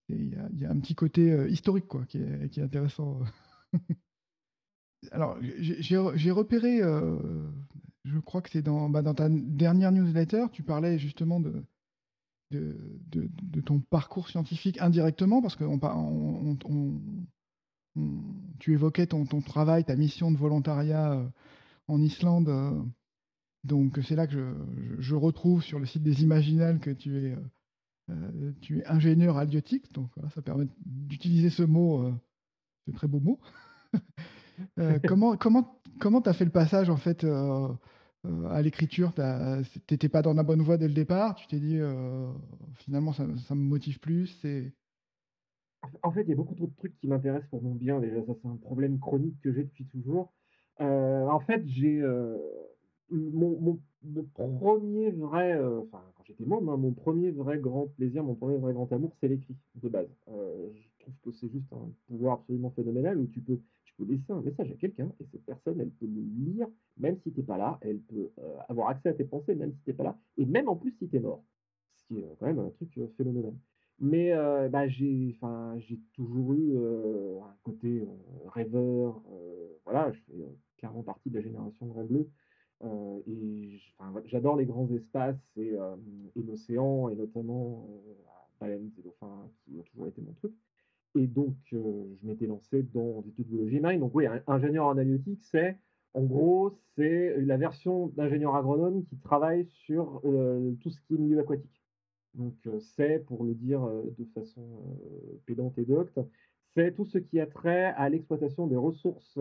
il 0.09 0.33
y, 0.57 0.65
a 0.65 0.71
un 0.71 0.80
petit 0.80 0.95
côté 0.95 1.33
euh, 1.33 1.50
historique 1.50 1.88
quoi, 1.88 2.06
qui, 2.06 2.19
est, 2.19 2.59
intéressant. 2.59 3.19
Alors, 5.12 5.38
j'ai 5.42 6.31
repéré, 6.31 6.80
je 8.06 8.19
crois 8.19 8.42
que 8.42 8.50
c'est 8.50 8.63
bah, 8.63 9.01
dans 9.01 9.13
ta 9.13 9.27
dernière 9.30 9.92
newsletter, 9.92 10.45
tu 10.54 10.63
parlais 10.63 10.98
justement 10.98 11.42
de, 11.42 11.62
de, 12.52 13.62
ton 13.66 13.80
parcours 13.80 14.30
scientifique 14.30 14.80
indirectement, 14.82 15.42
parce 15.42 15.58
on, 15.62 16.58
tu 18.60 18.74
évoquais 18.74 19.08
ton, 19.08 19.26
travail, 19.26 19.84
ta 19.84 19.96
mission 19.96 20.32
de 20.32 20.38
volontariat 20.38 21.14
euh, 21.14 21.28
en 21.88 22.02
Islande. 22.02 22.50
Euh, 22.50 22.82
donc 23.64 24.00
c'est 24.08 24.16
là 24.16 24.28
que 24.28 24.56
je, 25.00 25.16
retrouve 25.16 25.64
sur 25.64 25.80
le 25.80 25.86
site 25.86 26.04
des 26.04 26.24
Imaginales 26.24 26.80
que 26.80 26.92
tu 26.92 27.18
es, 27.18 27.36
euh, 28.10 28.52
tu 28.62 28.80
es 28.80 28.86
ingénieur 28.86 29.38
halieutique. 29.38 29.92
Donc 29.94 30.12
ça 30.34 30.42
permet 30.42 30.68
d'utiliser 30.86 31.50
ce 31.50 31.64
mot, 31.64 32.10
ce 32.86 32.92
très 32.92 33.08
beau 33.08 33.20
mot. 33.20 33.40
comment 35.08 35.36
comment 35.36 35.82
comment 36.00 36.22
fait 36.22 36.46
le 36.46 36.52
passage 36.52 36.90
en 36.90 36.98
fait 36.98 37.26
à 38.50 38.62
l'écriture 38.62 39.14
Tu 39.14 39.22
n'étais 39.92 40.10
pas 40.10 40.22
dans 40.22 40.34
la 40.34 40.44
bonne 40.44 40.62
voie 40.62 40.78
dès 40.78 40.88
le 40.88 40.94
départ. 40.94 41.36
Tu 41.36 41.48
t'es 41.48 41.60
dit 41.60 41.80
finalement 42.76 43.14
ça, 43.14 43.26
me 43.26 43.56
motive 43.56 44.00
plus. 44.00 44.46
En 46.04 46.12
fait, 46.12 46.24
il 46.24 46.30
y 46.30 46.34
a 46.34 46.36
beaucoup 46.36 46.56
trop 46.56 46.68
de 46.68 46.76
trucs 46.76 46.98
qui 47.00 47.08
m'intéressent 47.08 47.50
pour 47.50 47.62
mon 47.62 47.76
bien. 47.76 48.00
Déjà, 48.00 48.24
ça, 48.26 48.34
c'est 48.42 48.48
un 48.48 48.56
problème 48.58 49.00
chronique 49.00 49.40
que 49.42 49.54
j'ai 49.54 49.64
depuis 49.64 49.86
toujours. 49.86 50.34
Euh, 50.82 51.28
en 51.28 51.40
fait, 51.40 51.64
j'ai 51.66 52.02
euh, 52.02 52.38
mon, 53.10 53.80
premier 54.46 55.12
vrai, 55.12 55.54
euh, 55.54 55.82
enfin, 55.82 56.04
quand 56.16 56.24
j'étais 56.26 56.46
môme, 56.46 56.70
hein, 56.70 56.78
mon 56.78 56.92
premier 56.92 57.32
vrai 57.32 57.58
grand 57.58 57.88
plaisir, 57.88 58.24
mon 58.24 58.36
premier 58.36 58.58
vrai 58.58 58.74
grand 58.74 58.92
amour, 58.92 59.16
c'est 59.20 59.28
l'écrit 59.28 59.56
de 59.76 59.90
base. 59.90 60.10
je 60.28 60.88
trouve 61.00 61.16
que 61.24 61.32
c'est 61.32 61.50
juste 61.50 61.72
un 61.74 61.90
pouvoir 62.08 62.36
absolument 62.36 62.72
phénoménal 62.72 63.18
où 63.18 63.28
tu 63.28 63.42
peux, 63.42 63.60
peux 63.98 64.06
laisser 64.06 64.32
un 64.32 64.42
message 64.42 64.72
à 64.72 64.76
quelqu'un 64.76 65.12
et 65.20 65.26
cette 65.32 65.46
personne, 65.46 65.82
elle 65.82 65.92
peut 65.92 66.08
le 66.08 66.22
lire 66.22 66.68
même 66.98 67.18
si 67.24 67.32
tu 67.32 67.40
n'es 67.40 67.46
pas 67.46 67.58
là, 67.58 67.78
elle 67.82 68.00
peut 68.00 68.32
avoir 68.70 68.90
accès 68.90 69.10
à 69.10 69.14
tes 69.14 69.26
pensées 69.26 69.56
même 69.56 69.74
si 69.74 69.82
tu 69.84 69.90
n'es 69.90 69.96
pas 69.96 70.04
là, 70.04 70.18
et 70.38 70.46
même 70.46 70.70
en 70.70 70.76
plus 70.76 70.92
si 70.92 71.08
tu 71.08 71.16
es 71.16 71.20
mort. 71.20 71.44
Ce 71.96 72.04
qui 72.06 72.20
est 72.20 72.36
quand 72.40 72.46
même 72.46 72.60
un 72.60 72.70
truc 72.70 73.00
phénoménal. 73.18 73.54
Mais 74.00 74.32
euh, 74.34 74.70
bah, 74.70 74.88
j'ai 74.88 75.36
toujours 76.14 76.54
eu 76.54 76.74
euh, 76.76 77.40
un 77.42 77.56
côté 77.64 78.02
euh, 78.02 78.50
rêveur. 78.50 79.22
voilà, 79.86 80.12
je 80.12 80.20
fais 80.22 80.46
clairement 80.78 81.04
partie 81.04 81.30
de 81.30 81.36
la 81.36 81.42
génération 81.42 81.88
Grand 81.88 82.04
Bleu. 82.04 82.30
et 83.26 83.80
j'adore 84.26 84.58
les 84.58 84.66
grands 84.66 84.90
espaces 84.92 85.42
et, 85.56 85.74
et 86.36 86.44
l'océan, 86.44 87.10
et 87.10 87.16
notamment 87.16 87.88
baleines 88.60 88.92
et 88.98 89.02
dauphins, 89.02 89.50
qui 89.64 89.78
ont 89.80 89.84
toujours 89.84 90.08
été 90.08 90.22
mon 90.22 90.34
truc. 90.34 90.54
Et 91.15 91.27
donc, 91.27 91.56
je 91.71 91.77
m'étais 92.24 92.48
lancé 92.48 92.83
dans 92.94 93.21
des 93.21 93.30
études 93.30 93.48
de 93.48 93.56
biologie 93.56 93.80
marine. 93.80 94.00
Donc, 94.00 94.13
oui, 94.13 94.25
ingénieur 94.48 94.86
en 94.86 94.98
halieutique, 94.98 95.44
c'est 95.44 95.77
en 96.13 96.24
gros, 96.24 96.80
c'est 96.95 97.36
la 97.42 97.57
version 97.57 98.07
d'ingénieur 98.15 98.56
agronome 98.56 99.06
qui 99.06 99.18
travaille 99.18 99.68
sur 99.68 100.21
tout 100.81 100.89
ce 100.89 101.00
qui 101.01 101.13
est 101.13 101.18
milieu 101.18 101.39
aquatique. 101.39 101.77
Donc 102.38 102.56
euh, 102.68 102.80
c'est, 102.80 103.19
pour 103.25 103.44
le 103.44 103.54
dire 103.54 103.83
euh, 103.83 104.04
de 104.18 104.25
façon 104.33 104.62
euh, 104.62 105.42
pédante 105.45 105.77
et 105.77 105.86
docte, 105.86 106.19
c'est 106.75 106.94
tout 106.95 107.06
ce 107.06 107.18
qui 107.18 107.39
a 107.39 107.48
trait 107.48 107.94
à 107.98 108.07
l'exploitation 108.09 108.68
des 108.68 108.75
ressources 108.75 109.39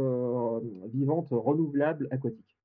vivantes 0.94 1.28
renouvelables 1.30 2.08
aquatiques. 2.10 2.55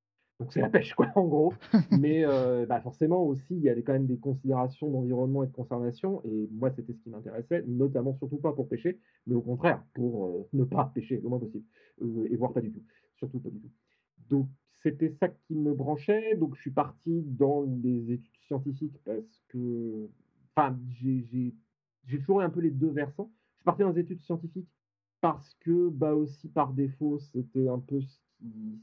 Donc 0.41 0.53
c'est 0.53 0.61
la 0.61 0.69
pêche, 0.69 0.95
quoi, 0.95 1.07
en 1.15 1.25
gros. 1.27 1.53
Mais 1.91 2.25
bah, 2.65 2.81
forcément 2.81 3.23
aussi, 3.23 3.45
il 3.51 3.61
y 3.61 3.69
a 3.69 3.75
quand 3.75 3.93
même 3.93 4.07
des 4.07 4.17
considérations 4.17 4.89
d'environnement 4.89 5.43
et 5.43 5.47
de 5.47 5.51
conservation. 5.51 6.23
Et 6.25 6.49
moi, 6.51 6.71
c'était 6.71 6.93
ce 6.93 6.97
qui 6.97 7.11
m'intéressait, 7.11 7.63
notamment 7.67 8.15
surtout 8.15 8.37
pas 8.37 8.51
pour 8.51 8.67
pêcher, 8.67 8.99
mais 9.27 9.35
au 9.35 9.41
contraire, 9.41 9.83
pour 9.93 10.47
ne 10.51 10.63
pas 10.63 10.91
pêcher 10.95 11.19
le 11.21 11.29
moins 11.29 11.37
possible. 11.37 11.63
et 12.01 12.35
voire 12.35 12.53
pas 12.53 12.61
du 12.61 12.71
tout. 12.71 12.81
Surtout 13.17 13.39
pas 13.39 13.49
du 13.51 13.59
tout. 13.59 13.69
Donc 14.29 14.47
c'était 14.81 15.11
ça 15.19 15.29
qui 15.29 15.53
me 15.53 15.75
branchait. 15.75 16.35
Donc 16.35 16.55
je 16.55 16.61
suis 16.61 16.71
parti 16.71 17.21
dans 17.21 17.63
les 17.83 18.11
études 18.11 18.41
scientifiques 18.47 18.97
parce 19.05 19.43
que 19.49 20.09
enfin, 20.55 20.75
j'ai 20.89 21.53
toujours 22.19 22.41
un 22.41 22.49
peu 22.49 22.61
les 22.61 22.71
deux 22.71 22.89
versants. 22.89 23.31
Je 23.53 23.59
suis 23.59 23.65
parti 23.65 23.81
dans 23.83 23.91
les 23.91 24.01
études 24.01 24.21
scientifiques 24.21 24.69
parce 25.19 25.53
que, 25.59 25.89
bah 25.89 26.15
aussi 26.15 26.49
par 26.49 26.73
défaut, 26.73 27.19
c'était 27.19 27.67
un 27.67 27.77
peu 27.77 28.01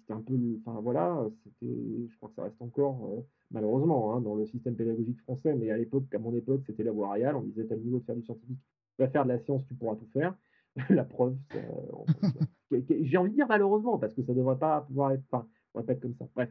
c'était 0.00 0.12
un 0.12 0.20
peu, 0.20 0.34
enfin 0.64 0.80
voilà, 0.80 1.26
c'était, 1.44 2.08
je 2.08 2.16
crois 2.16 2.28
que 2.28 2.34
ça 2.36 2.44
reste 2.44 2.60
encore, 2.60 3.10
euh, 3.12 3.22
malheureusement, 3.50 4.14
hein, 4.14 4.20
dans 4.20 4.34
le 4.34 4.46
système 4.46 4.76
pédagogique 4.76 5.20
français, 5.22 5.54
mais 5.54 5.70
à 5.70 5.76
l'époque, 5.76 6.12
à 6.14 6.18
mon 6.18 6.34
époque, 6.34 6.62
c'était 6.66 6.84
la 6.84 6.92
voie 6.92 7.08
royale, 7.08 7.36
on 7.36 7.42
disait, 7.42 7.64
t'as 7.66 7.74
le 7.74 7.82
niveau 7.82 7.98
de 7.98 8.04
faire 8.04 8.16
du 8.16 8.22
scientifique, 8.22 8.58
tu 8.96 9.02
vas 9.02 9.08
faire 9.08 9.24
de 9.24 9.28
la 9.30 9.38
science, 9.40 9.64
tu 9.66 9.74
pourras 9.74 9.96
tout 9.96 10.08
faire. 10.12 10.34
la 10.90 11.04
preuve, 11.04 11.36
j'ai 12.70 13.16
envie 13.16 13.30
de 13.30 13.34
dire 13.34 13.48
malheureusement, 13.48 13.98
parce 13.98 14.14
que 14.14 14.22
ça 14.22 14.34
devrait 14.34 14.58
pas 14.58 14.82
pouvoir 14.82 15.12
être, 15.12 15.24
enfin, 15.30 15.46
ça 15.74 15.80
devrait 15.80 15.86
pas 15.86 15.92
être 15.94 16.02
comme 16.02 16.14
ça. 16.14 16.28
Bref. 16.34 16.50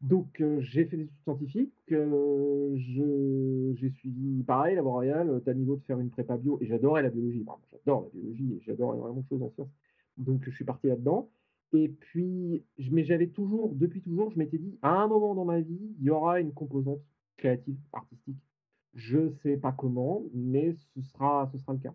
Donc, 0.00 0.40
euh, 0.40 0.60
j'ai 0.62 0.86
fait 0.86 0.96
des 0.96 1.02
études 1.04 1.22
scientifiques. 1.24 1.92
Euh, 1.92 2.74
j'ai 2.76 3.90
suivi, 3.90 4.42
pareil, 4.44 4.74
la 4.74 4.82
voie 4.82 4.92
royale, 4.92 5.40
tu 5.44 5.50
as 5.50 5.54
niveau 5.54 5.76
de 5.76 5.82
faire 5.82 6.00
une 6.00 6.10
prépa 6.10 6.38
bio, 6.38 6.58
et 6.60 6.66
j'adorais 6.66 7.02
la 7.02 7.10
biologie. 7.10 7.44
j'adore 7.70 8.04
la 8.04 8.20
biologie, 8.20 8.54
et 8.54 8.60
j'adore 8.64 8.94
énormément 8.94 9.20
de 9.20 9.26
choses 9.28 9.42
en 9.42 9.50
sciences. 9.50 9.68
Donc, 10.16 10.42
je 10.44 10.50
suis 10.50 10.64
parti 10.64 10.86
là-dedans. 10.86 11.30
Et 11.72 11.88
puis, 11.88 12.64
mais 12.90 13.04
j'avais 13.04 13.28
toujours, 13.28 13.74
depuis 13.74 14.00
toujours, 14.02 14.30
je 14.30 14.38
m'étais 14.38 14.58
dit, 14.58 14.76
à 14.82 14.90
un 15.02 15.06
moment 15.06 15.34
dans 15.34 15.44
ma 15.44 15.60
vie, 15.60 15.94
il 15.98 16.04
y 16.04 16.10
aura 16.10 16.40
une 16.40 16.52
composante 16.52 17.00
créative, 17.36 17.78
artistique. 17.92 18.38
Je 18.94 19.18
ne 19.18 19.30
sais 19.42 19.56
pas 19.56 19.72
comment, 19.72 20.22
mais 20.34 20.72
ce 20.72 21.02
sera, 21.02 21.48
ce 21.52 21.58
sera 21.58 21.74
le 21.74 21.78
cas. 21.78 21.94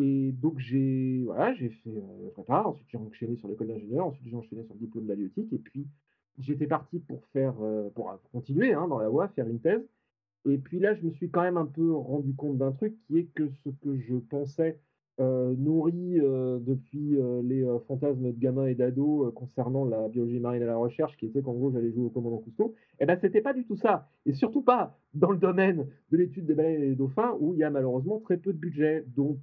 Et 0.00 0.32
donc, 0.32 0.58
j'ai 0.58 1.22
voilà, 1.24 1.54
fait 1.54 1.70
euh, 1.86 2.30
prépa, 2.32 2.62
ensuite 2.64 2.88
j'ai 2.90 2.96
enchaîné 2.96 3.36
sur 3.36 3.48
l'école 3.48 3.68
d'ingénieur, 3.68 4.06
ensuite 4.06 4.26
j'ai 4.26 4.36
enchaîné 4.36 4.64
sur 4.64 4.74
le 4.74 4.80
diplôme 4.80 5.06
d'halieutique, 5.06 5.52
et 5.52 5.58
puis 5.58 5.86
j'étais 6.38 6.66
parti 6.66 6.98
pour 7.00 7.22
faire, 7.26 7.54
euh, 7.60 7.90
pour 7.90 8.18
continuer 8.32 8.72
hein, 8.72 8.88
dans 8.88 8.98
la 8.98 9.10
voie, 9.10 9.28
faire 9.28 9.46
une 9.46 9.60
thèse. 9.60 9.86
Et 10.48 10.56
puis 10.56 10.80
là, 10.80 10.94
je 10.94 11.02
me 11.02 11.10
suis 11.10 11.30
quand 11.30 11.42
même 11.42 11.58
un 11.58 11.66
peu 11.66 11.92
rendu 11.92 12.34
compte 12.34 12.56
d'un 12.56 12.72
truc 12.72 12.96
qui 13.06 13.18
est 13.18 13.26
que 13.34 13.50
ce 13.50 13.68
que 13.68 13.98
je 13.98 14.16
pensais 14.16 14.80
euh, 15.22 15.54
nourri 15.56 16.18
euh, 16.20 16.58
depuis 16.60 17.16
les 17.44 17.64
fantasmes 17.86 18.32
de 18.32 18.38
gamins 18.38 18.66
et 18.66 18.74
d'ados 18.74 19.32
concernant 19.34 19.84
la 19.84 20.08
biologie 20.08 20.40
marine 20.40 20.62
et 20.62 20.66
la 20.66 20.76
recherche, 20.76 21.16
qui 21.16 21.26
était 21.26 21.42
qu'en 21.42 21.52
gros 21.52 21.70
j'allais 21.70 21.92
jouer 21.92 22.04
au 22.04 22.10
commandant 22.10 22.38
Cousteau, 22.38 22.74
et 22.98 23.04
eh 23.04 23.06
ben 23.06 23.18
c'était 23.20 23.40
pas 23.40 23.52
du 23.52 23.64
tout 23.64 23.76
ça, 23.76 24.08
et 24.26 24.32
surtout 24.32 24.62
pas 24.62 24.98
dans 25.14 25.30
le 25.30 25.38
domaine 25.38 25.86
de 26.10 26.16
l'étude 26.16 26.46
des 26.46 26.54
baleines 26.54 26.82
et 26.82 26.88
des 26.88 26.94
dauphins 26.96 27.36
où 27.40 27.54
il 27.54 27.60
y 27.60 27.64
a 27.64 27.70
malheureusement 27.70 28.20
très 28.20 28.36
peu 28.36 28.52
de 28.52 28.58
budget. 28.58 29.04
Donc 29.16 29.38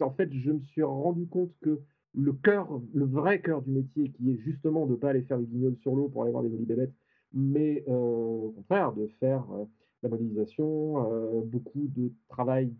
en 0.00 0.10
fait, 0.10 0.32
je 0.32 0.50
me 0.52 0.60
suis 0.60 0.82
rendu 0.82 1.26
compte 1.26 1.52
que 1.60 1.80
le 2.14 2.32
cœur, 2.32 2.80
le 2.94 3.04
vrai 3.04 3.40
cœur 3.40 3.62
du 3.62 3.70
métier, 3.70 4.10
qui 4.10 4.32
est 4.32 4.38
justement 4.38 4.86
de 4.86 4.92
ne 4.92 4.96
pas 4.96 5.10
aller 5.10 5.22
faire 5.22 5.38
le 5.38 5.44
guignol 5.44 5.76
sur 5.76 5.94
l'eau 5.94 6.08
pour 6.08 6.22
aller 6.22 6.32
voir 6.32 6.42
des 6.42 6.50
jolies 6.50 6.64
bébêtes, 6.64 6.94
mais 7.32 7.84
euh, 7.88 7.92
au 7.92 8.52
contraire 8.56 8.92
de 8.92 9.06
faire 9.20 9.44
euh, 9.52 9.64
la 10.02 10.08
modélisation, 10.08 11.12
euh, 11.12 11.42
beaucoup 11.44 11.88
de 11.88 12.12
travail 12.28 12.72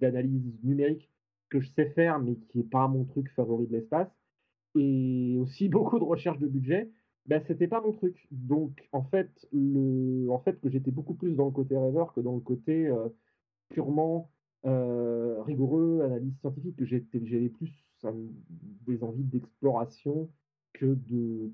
d'analyse 0.00 0.42
de, 0.42 0.68
numérique 0.68 1.10
que 1.48 1.60
je 1.60 1.68
sais 1.70 1.86
faire, 1.90 2.18
mais 2.18 2.34
qui 2.34 2.58
n'est 2.58 2.64
pas 2.64 2.88
mon 2.88 3.04
truc 3.04 3.30
favori 3.30 3.66
de 3.66 3.72
l'espace, 3.72 4.08
et 4.76 5.36
aussi 5.40 5.68
beaucoup 5.68 5.98
de 5.98 6.04
recherche 6.04 6.38
de 6.38 6.48
budget, 6.48 6.90
ben, 7.26 7.42
c'était 7.46 7.68
pas 7.68 7.80
mon 7.80 7.92
truc. 7.92 8.26
Donc 8.30 8.88
en 8.92 9.04
fait, 9.04 9.30
le, 9.52 10.28
en 10.30 10.38
fait 10.40 10.60
que 10.60 10.68
j'étais 10.68 10.90
beaucoup 10.90 11.14
plus 11.14 11.34
dans 11.34 11.46
le 11.46 11.52
côté 11.52 11.76
rêveur 11.76 12.12
que 12.12 12.20
dans 12.20 12.34
le 12.34 12.40
côté 12.40 12.90
purement 13.68 14.30
rigoureux, 14.64 16.02
analyse 16.04 16.36
scientifique, 16.40 16.76
que 16.76 16.84
j'avais 16.84 17.48
plus 17.48 17.70
des 18.86 19.02
envies 19.04 19.24
d'exploration 19.24 20.28
que 20.72 20.86
de, 20.86 21.50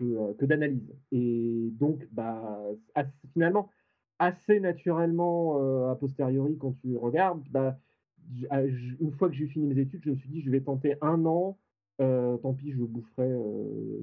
euh, 0.00 0.34
que 0.34 0.44
d'analyse. 0.44 0.92
Et 1.12 1.70
donc, 1.78 2.08
bah, 2.12 2.60
finalement, 3.32 3.70
assez 4.18 4.60
naturellement, 4.60 5.58
euh, 5.60 5.90
a 5.90 5.96
posteriori, 5.96 6.56
quand 6.58 6.72
tu 6.80 6.96
regardes, 6.96 7.42
bah, 7.50 7.78
ah, 8.50 8.62
une 8.64 9.12
fois 9.12 9.28
que 9.28 9.34
j'ai 9.34 9.46
fini 9.46 9.66
mes 9.66 9.78
études, 9.78 10.02
je 10.04 10.10
me 10.10 10.16
suis 10.16 10.28
dit: 10.28 10.40
«Je 10.40 10.50
vais 10.50 10.60
tenter 10.60 10.94
un 11.00 11.24
an, 11.26 11.58
tant 11.98 12.54
pis, 12.54 12.72
je 12.72 12.82
boufferai, 12.82 13.28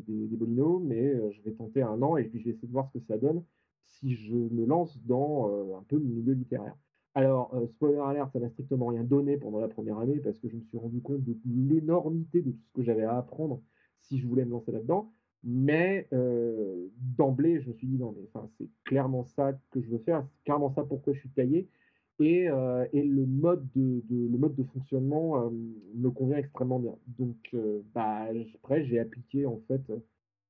des 0.08 0.28
des 0.28 0.46
mais 0.84 1.32
je 1.32 1.42
vais 1.44 1.52
tenter 1.52 1.82
un 1.82 2.02
an 2.02 2.18
et 2.18 2.26
puis 2.26 2.40
je 2.40 2.46
vais 2.46 2.52
essayer 2.52 2.68
de 2.68 2.74
voir 2.74 2.88
ce 2.88 2.98
que 2.98 3.04
ça 3.06 3.18
donne 3.18 3.44
si 3.86 4.16
je 4.16 4.36
me 4.36 4.66
lance 4.66 5.00
dans, 5.06 5.48
un 5.78 5.84
peu 5.88 5.98
le 5.98 6.04
milieu 6.04 6.34
littéraire». 6.34 6.76
Alors, 7.16 7.56
spoiler 7.70 8.00
alert, 8.00 8.30
ça 8.32 8.40
n'a 8.40 8.50
strictement 8.50 8.88
rien 8.88 9.04
donné 9.04 9.38
pendant 9.38 9.60
la 9.60 9.68
première 9.68 9.98
année 9.98 10.20
parce 10.20 10.38
que 10.38 10.50
je 10.50 10.56
me 10.56 10.62
suis 10.62 10.78
rendu 10.78 11.02
compte 11.02 11.24
de 11.24 11.36
l'énormité 11.46 12.42
de 12.42 12.52
tout 12.52 12.64
ce 12.68 12.74
que 12.74 12.84
j'avais 12.84 13.04
à 13.04 13.18
apprendre 13.18 13.62
si 14.00 14.20
je 14.20 14.28
voulais 14.28 14.46
me 14.46 14.52
lancer 14.52 14.72
là-dedans. 14.72 15.12
Mais 15.44 16.08
d'emblée, 17.18 17.62
je 17.62 17.70
me 17.70 17.74
suis 17.74 17.88
dit: 17.88 17.98
«Non, 17.98 18.14
mais 18.18 18.28
c'est 18.58 18.68
clairement 18.84 19.24
ça 19.24 19.54
que 19.72 19.82
je 19.82 19.90
veux 19.90 20.00
faire, 20.00 20.26
c'est 20.26 20.44
clairement 20.44 20.72
ça 20.72 20.84
pourquoi 20.84 21.14
je 21.14 21.20
suis 21.20 21.30
taillé» 21.30 21.68
et 22.20 22.48
et 22.94 23.04
le 23.04 23.26
mode 23.28 23.70
de 23.74 24.64
fonctionnement, 24.74 25.52
me 25.96 26.10
convient 26.10 26.38
extrêmement 26.38 26.80
bien. 26.80 26.96
Donc 27.20 27.56
bah, 27.94 28.28
après 28.56 28.84
j'ai 28.84 29.00
appliqué 29.00 29.46
en 29.46 29.60
fait, 29.68 29.82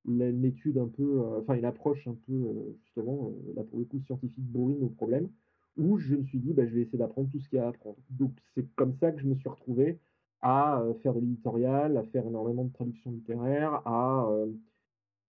une 0.08 0.46
étude 0.46 0.78
un 0.78 0.88
peu, 0.88 1.20
enfin 1.42 1.56
une 1.56 1.66
approche 1.66 2.08
un 2.08 2.16
peu, 2.26 2.54
justement, 2.86 3.34
là 3.56 3.64
pour 3.64 3.80
le 3.80 3.86
coup 3.86 4.00
scientifique 4.00 4.46
bourrine 4.46 4.84
au 4.84 4.90
problème, 4.90 5.28
où 5.78 5.98
je 5.98 6.16
me 6.16 6.24
suis 6.24 6.40
dit: 6.40 6.54
«Bah, 6.54 6.66
je 6.66 6.74
vais 6.74 6.82
essayer 6.84 6.98
d'apprendre 6.98 7.30
tout 7.30 7.40
ce 7.40 7.50
qu'il 7.50 7.58
y 7.58 7.60
a 7.60 7.66
à 7.66 7.70
apprendre». 7.70 7.98
Donc 8.12 8.32
c'est 8.56 8.66
comme 8.76 8.94
ça 8.94 9.12
que 9.12 9.20
je 9.22 9.28
me 9.28 9.36
suis 9.36 9.50
retrouvé 9.50 10.00
à, 10.42 10.84
faire 11.04 11.14
de 11.14 11.20
l'éditorial, 11.20 11.98
à 11.98 12.04
faire 12.04 12.26
énormément 12.26 12.66
de 12.66 12.74
traductions 12.74 13.12
littéraires, 13.12 13.82
à, 13.86 14.30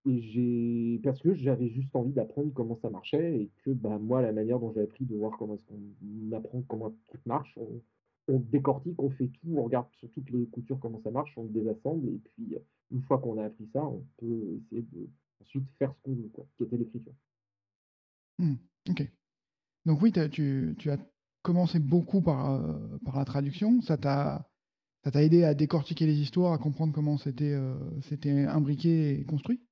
et 0.07 0.21
j'ai 0.23 1.01
parce 1.03 1.21
que 1.21 1.35
j'avais 1.35 1.69
juste 1.69 1.95
envie 1.95 2.13
d'apprendre 2.13 2.53
comment 2.55 2.79
ça 2.81 2.89
marchait 2.89 3.43
et 3.43 3.51
que, 3.65 3.71
bah, 3.71 3.99
moi, 3.99 4.23
la 4.23 4.33
manière 4.33 4.59
dont 4.59 4.73
j'ai 4.73 4.83
appris 4.83 5.05
de 5.05 5.15
voir 5.17 5.37
comment 5.39 5.55
est-ce 5.55 5.65
qu'on 5.65 6.37
apprend 6.37 6.63
comment 6.63 6.87
un 6.87 6.95
truc 7.09 7.25
marche, 7.27 7.59
on 8.29 8.39
décortique, 8.39 9.01
on 9.03 9.11
fait 9.11 9.29
tout, 9.29 9.55
on 9.57 9.65
regarde 9.65 9.87
sur 9.99 10.11
toutes 10.13 10.31
les 10.31 10.47
coutures 10.47 10.79
comment 10.81 11.01
ça 11.03 11.11
marche, 11.11 11.33
on 11.37 11.45
le 11.45 11.51
désassemble 11.51 12.09
et 12.09 12.21
puis, 12.25 12.57
une 12.91 13.03
fois 13.03 13.19
qu'on 13.19 13.39
a 13.39 13.45
appris 13.45 13.69
ça, 13.73 13.85
on 13.85 14.05
peut 14.19 14.61
essayer 14.65 14.83
de 14.93 15.09
ensuite 15.43 15.69
faire 15.79 15.93
ce 15.95 16.03
qu'on 16.03 16.15
veut, 16.15 16.31
quoi, 16.33 16.47
qui 16.57 16.63
était 16.63 16.77
l'écriture. 16.77 17.13
Mmh, 18.39 18.55
OK. 18.91 19.11
Donc 19.85 20.03
oui, 20.03 20.13
tu 20.31 20.75
tu 20.79 20.91
as 20.91 20.99
commencé 21.43 21.79
beaucoup 21.81 22.23
par, 22.23 22.79
par 23.05 23.19
la 23.19 23.25
traduction. 23.25 23.81
Ça 23.83 23.97
t'a 23.97 24.48
ça 25.09 25.13
t'a 25.13 25.23
aidé 25.23 25.43
à 25.43 25.55
décortiquer 25.55 26.05
les 26.05 26.21
histoires, 26.21 26.53
à 26.53 26.59
comprendre 26.59 26.93
comment 26.93 27.17
c'était, 27.17 27.57
c'était 28.03 28.45
imbriqué 28.45 29.19
et 29.19 29.25
construit? 29.25 29.63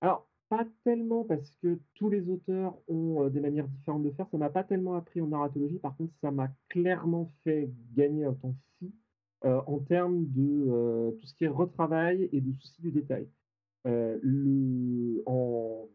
Alors, 0.00 0.28
pas 0.48 0.66
tellement 0.84 1.24
parce 1.24 1.50
que 1.62 1.78
tous 1.94 2.08
les 2.10 2.28
auteurs 2.28 2.78
ont, 2.88 3.24
heu, 3.24 3.30
des 3.30 3.40
manières 3.40 3.68
différentes 3.68 4.02
de 4.04 4.10
faire. 4.10 4.28
Ça 4.30 4.36
m'a 4.38 4.50
pas 4.50 4.64
tellement 4.64 4.94
appris 4.94 5.20
en 5.20 5.28
narratologie. 5.28 5.78
Par 5.78 5.96
contre, 5.96 6.12
ça 6.20 6.30
m'a 6.30 6.48
clairement 6.68 7.26
fait 7.44 7.70
gagner 7.94 8.24
un 8.24 8.34
temps 8.34 8.54
fou, 8.78 8.92
heu, 9.44 9.58
en 9.66 9.78
termes 9.80 10.26
de, 10.26 10.66
heu, 10.68 11.16
tout 11.20 11.26
ce 11.26 11.34
qui 11.34 11.44
est 11.44 11.48
retravail 11.48 12.28
et 12.32 12.40
de 12.40 12.52
souci 12.52 12.80
du 12.82 12.92
détail. 12.92 13.28
Le 13.84 15.22
en 15.26 15.88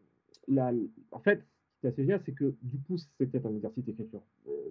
en 1.12 1.18
fait, 1.20 1.40
ce 1.76 1.80
qui 1.80 1.86
est 1.86 1.90
assez 1.90 2.02
génial, 2.02 2.20
c'est 2.26 2.32
que 2.34 2.54
du 2.62 2.78
coup, 2.80 2.96
c'était 3.18 3.46
un 3.46 3.54
exercice 3.54 3.84
d'écriture, 3.84 4.22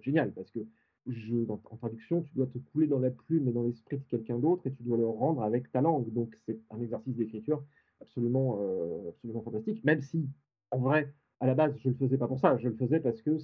génial 0.01 0.33
parce 0.33 0.51
que 0.51 0.59
je 1.07 1.35
en 1.49 1.57
traduction, 1.77 2.21
tu 2.23 2.33
dois 2.35 2.47
te 2.47 2.57
couler 2.57 2.87
dans 2.87 2.99
la 2.99 3.11
plume 3.11 3.47
et 3.49 3.51
dans 3.51 3.63
l'esprit 3.63 3.97
de 3.97 4.03
quelqu'un 4.05 4.39
d'autre 4.39 4.67
et 4.67 4.73
tu 4.73 4.83
dois 4.83 4.97
le 4.97 5.07
rendre 5.07 5.43
avec 5.43 5.71
ta 5.71 5.81
langue. 5.81 6.11
Donc 6.13 6.35
c'est 6.45 6.59
un 6.71 6.81
exercice 6.81 7.15
d'écriture 7.15 7.63
absolument, 8.01 8.59
heu, 8.61 9.09
absolument 9.09 9.41
fantastique, 9.41 9.83
même 9.83 10.01
si, 10.01 10.29
en 10.71 10.79
vrai, 10.79 11.13
à 11.39 11.47
la 11.47 11.55
base, 11.55 11.75
je 11.79 11.89
le 11.89 11.95
faisais 11.95 12.17
pas 12.17 12.27
pour 12.27 12.39
ça. 12.39 12.57
Je 12.57 12.69
le 12.69 12.75
faisais 12.75 12.99
parce 12.99 13.21
que 13.21 13.37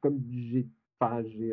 comme 0.00 0.20
j'ai 0.30 0.68
enfin, 1.00 1.22
j'ai 1.24 1.52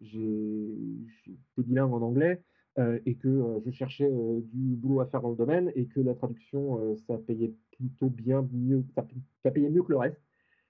j'étais 0.00 1.38
bilingue 1.62 1.92
en 1.92 2.02
anglais, 2.02 2.42
heu, 2.78 3.00
et 3.06 3.16
que, 3.16 3.60
je 3.64 3.70
cherchais, 3.70 4.10
du 4.42 4.76
boulot 4.76 5.00
à 5.00 5.06
faire 5.06 5.22
dans 5.22 5.30
le 5.30 5.36
domaine 5.36 5.72
et 5.74 5.86
que 5.86 6.00
la 6.00 6.14
traduction, 6.14 6.94
ça 6.96 7.18
payait 7.18 7.54
plutôt 7.72 8.08
bien 8.10 8.46
mieux 8.52 8.84
ça 9.44 9.50
payait 9.50 9.70
mieux 9.70 9.82
que 9.82 9.92
le 9.92 9.98
reste. 9.98 10.27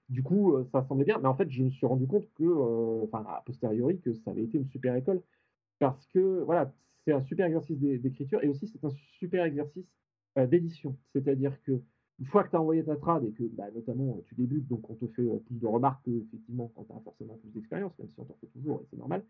Du 0.09 0.23
coup, 0.23 0.55
heu, 0.57 0.65
ça 0.71 0.83
semblait 0.83 1.05
bien, 1.05 1.19
mais 1.19 1.27
en 1.27 1.35
fait, 1.35 1.49
je 1.51 1.63
me 1.63 1.69
suis 1.69 1.85
rendu 1.85 2.07
compte 2.07 2.27
que, 2.35 2.43
heu, 2.43 3.03
enfin, 3.03 3.23
a 3.27 3.41
posteriori, 3.45 3.99
que 4.01 4.13
ça 4.13 4.31
avait 4.31 4.43
été 4.43 4.57
une 4.57 4.67
super 4.67 4.95
école 4.95 5.21
parce 5.79 6.07
que, 6.07 6.41
voilà, 6.43 6.73
c'est 7.05 7.13
un 7.13 7.21
super 7.21 7.45
exercice 7.47 7.79
d'écriture 7.79 8.43
et 8.43 8.47
aussi 8.49 8.67
c'est 8.67 8.83
un 8.85 8.89
super 9.19 9.45
exercice 9.45 9.85
euh, 10.37 10.47
d'édition. 10.47 10.97
C'est-à-dire 11.13 11.61
que 11.63 11.81
une 12.19 12.25
fois 12.25 12.43
que 12.43 12.49
tu 12.49 12.55
as 12.55 12.61
envoyé 12.61 12.83
ta 12.83 12.95
trad 12.97 13.23
et 13.25 13.31
que, 13.33 13.43
bah, 13.43 13.71
notamment, 13.73 14.21
tu 14.25 14.35
débutes, 14.35 14.67
donc 14.67 14.89
on 14.89 14.95
te 14.95 15.07
fait 15.07 15.23
euh, 15.23 15.39
plus 15.39 15.59
de 15.59 15.67
remarques 15.67 16.03
qu'effectivement 16.05 16.71
quand 16.75 16.85
tu 16.85 16.93
as 16.93 16.99
forcément 17.01 17.37
plus 17.37 17.51
d'expérience, 17.51 17.97
même 17.99 18.09
si 18.09 18.19
on 18.19 18.25
t'en 18.25 18.35
fait 18.41 18.47
toujours 18.47 18.81
et 18.81 18.85
c'est 18.89 18.97
normal. 18.97 19.23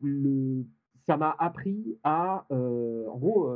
Le... 0.00 0.64
Ça 1.06 1.16
m'a 1.16 1.30
appris 1.38 1.98
à, 2.04 2.46
euh, 2.50 3.06
en 3.08 3.18
gros, 3.18 3.50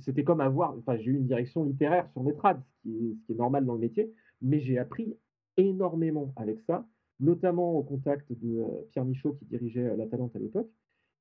c'était 0.00 0.24
comme 0.24 0.40
avoir, 0.40 0.76
enfin, 0.78 0.96
j'ai 0.96 1.10
eu 1.10 1.16
une 1.16 1.26
direction 1.26 1.64
littéraire 1.64 2.08
sur 2.10 2.22
mes 2.24 2.34
trads, 2.34 2.60
ce 2.60 2.82
qui 2.82 2.96
est, 2.96 3.14
ce 3.14 3.24
qui 3.24 3.32
est 3.32 3.36
normal 3.36 3.64
dans 3.64 3.74
le 3.74 3.80
métier, 3.80 4.12
mais 4.42 4.60
j'ai 4.60 4.78
appris 4.78 5.16
énormément 5.56 6.32
avec 6.36 6.60
ça, 6.60 6.86
notamment 7.20 7.72
au 7.76 7.82
contact 7.82 8.32
de 8.32 8.64
Pierre 8.90 9.04
Michaud 9.04 9.34
qui 9.34 9.44
dirigeait 9.46 9.96
La 9.96 10.06
Talente 10.06 10.34
à 10.36 10.38
l'époque, 10.38 10.70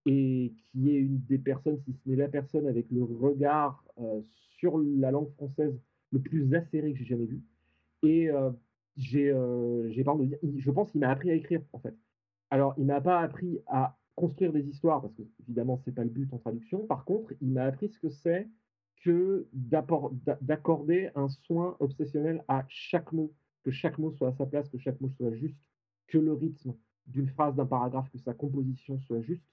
et 0.06 0.54
qui 0.72 0.90
est 0.96 1.00
une 1.00 1.20
des 1.22 1.38
personnes, 1.38 1.80
si 1.86 1.94
ce 1.94 2.10
n'est 2.10 2.16
la 2.16 2.28
personne 2.28 2.68
avec 2.68 2.90
le 2.90 3.04
regard 3.04 3.84
euh, 4.00 4.22
sur 4.58 4.78
la 4.78 5.12
langue 5.12 5.30
française 5.32 5.80
le 6.12 6.20
plus 6.20 6.54
acéré 6.56 6.94
que 6.94 7.00
j'ai 7.00 7.06
jamais 7.06 7.25
vu. 7.25 7.42
Et 8.04 8.30
euh, 8.30 8.51
j'ai, 8.98 9.32
euh, 9.32 9.92
je 9.92 10.72
pense 10.72 10.92
qu'il 10.92 11.01
m'a 11.01 11.10
appris 11.10 11.30
à 11.30 11.36
écrire 11.36 11.62
en 11.74 11.80
fait. 11.80 11.96
Alors, 12.50 12.74
il 12.78 12.86
m'a 12.86 13.00
pas 13.00 13.20
appris 13.20 13.60
à 13.68 13.98
construire 14.16 14.51
des 14.51 14.68
histoires 14.68 15.01
parce 15.01 15.13
que 15.13 15.22
évidemment 15.44 15.78
c'est 15.78 15.94
pas 15.94 16.04
le 16.04 16.10
but 16.10 16.32
en 16.34 16.38
traduction. 16.38 16.86
Par 16.88 17.06
contre, 17.06 17.34
il 17.40 17.51
m'a 17.51 17.63
appris 17.63 17.90
ce 17.90 18.00
que 18.00 18.10
c'est 18.10 18.48
que 19.01 19.48
d'accorder 19.53 21.10
un 21.15 21.27
soin 21.27 21.75
obsessionnel 21.79 22.43
à 22.48 22.65
chaque 22.70 23.12
mot, 23.12 23.34
que 23.63 23.72
chaque 23.72 23.98
mot 23.98 24.12
soit 24.12 24.29
à 24.29 24.34
sa 24.34 24.46
place, 24.46 24.70
que 24.70 24.77
chaque 24.77 25.01
mot 25.01 25.10
soit 25.17 25.34
juste, 25.34 25.58
que 26.08 26.17
le 26.17 26.34
rythme 26.34 26.74
d'une 27.08 27.27
phrase, 27.27 27.55
d'un 27.55 27.65
paragraphe, 27.65 28.10
que 28.12 28.20
sa 28.20 28.34
composition 28.34 29.00
soit 29.00 29.22
juste. 29.22 29.43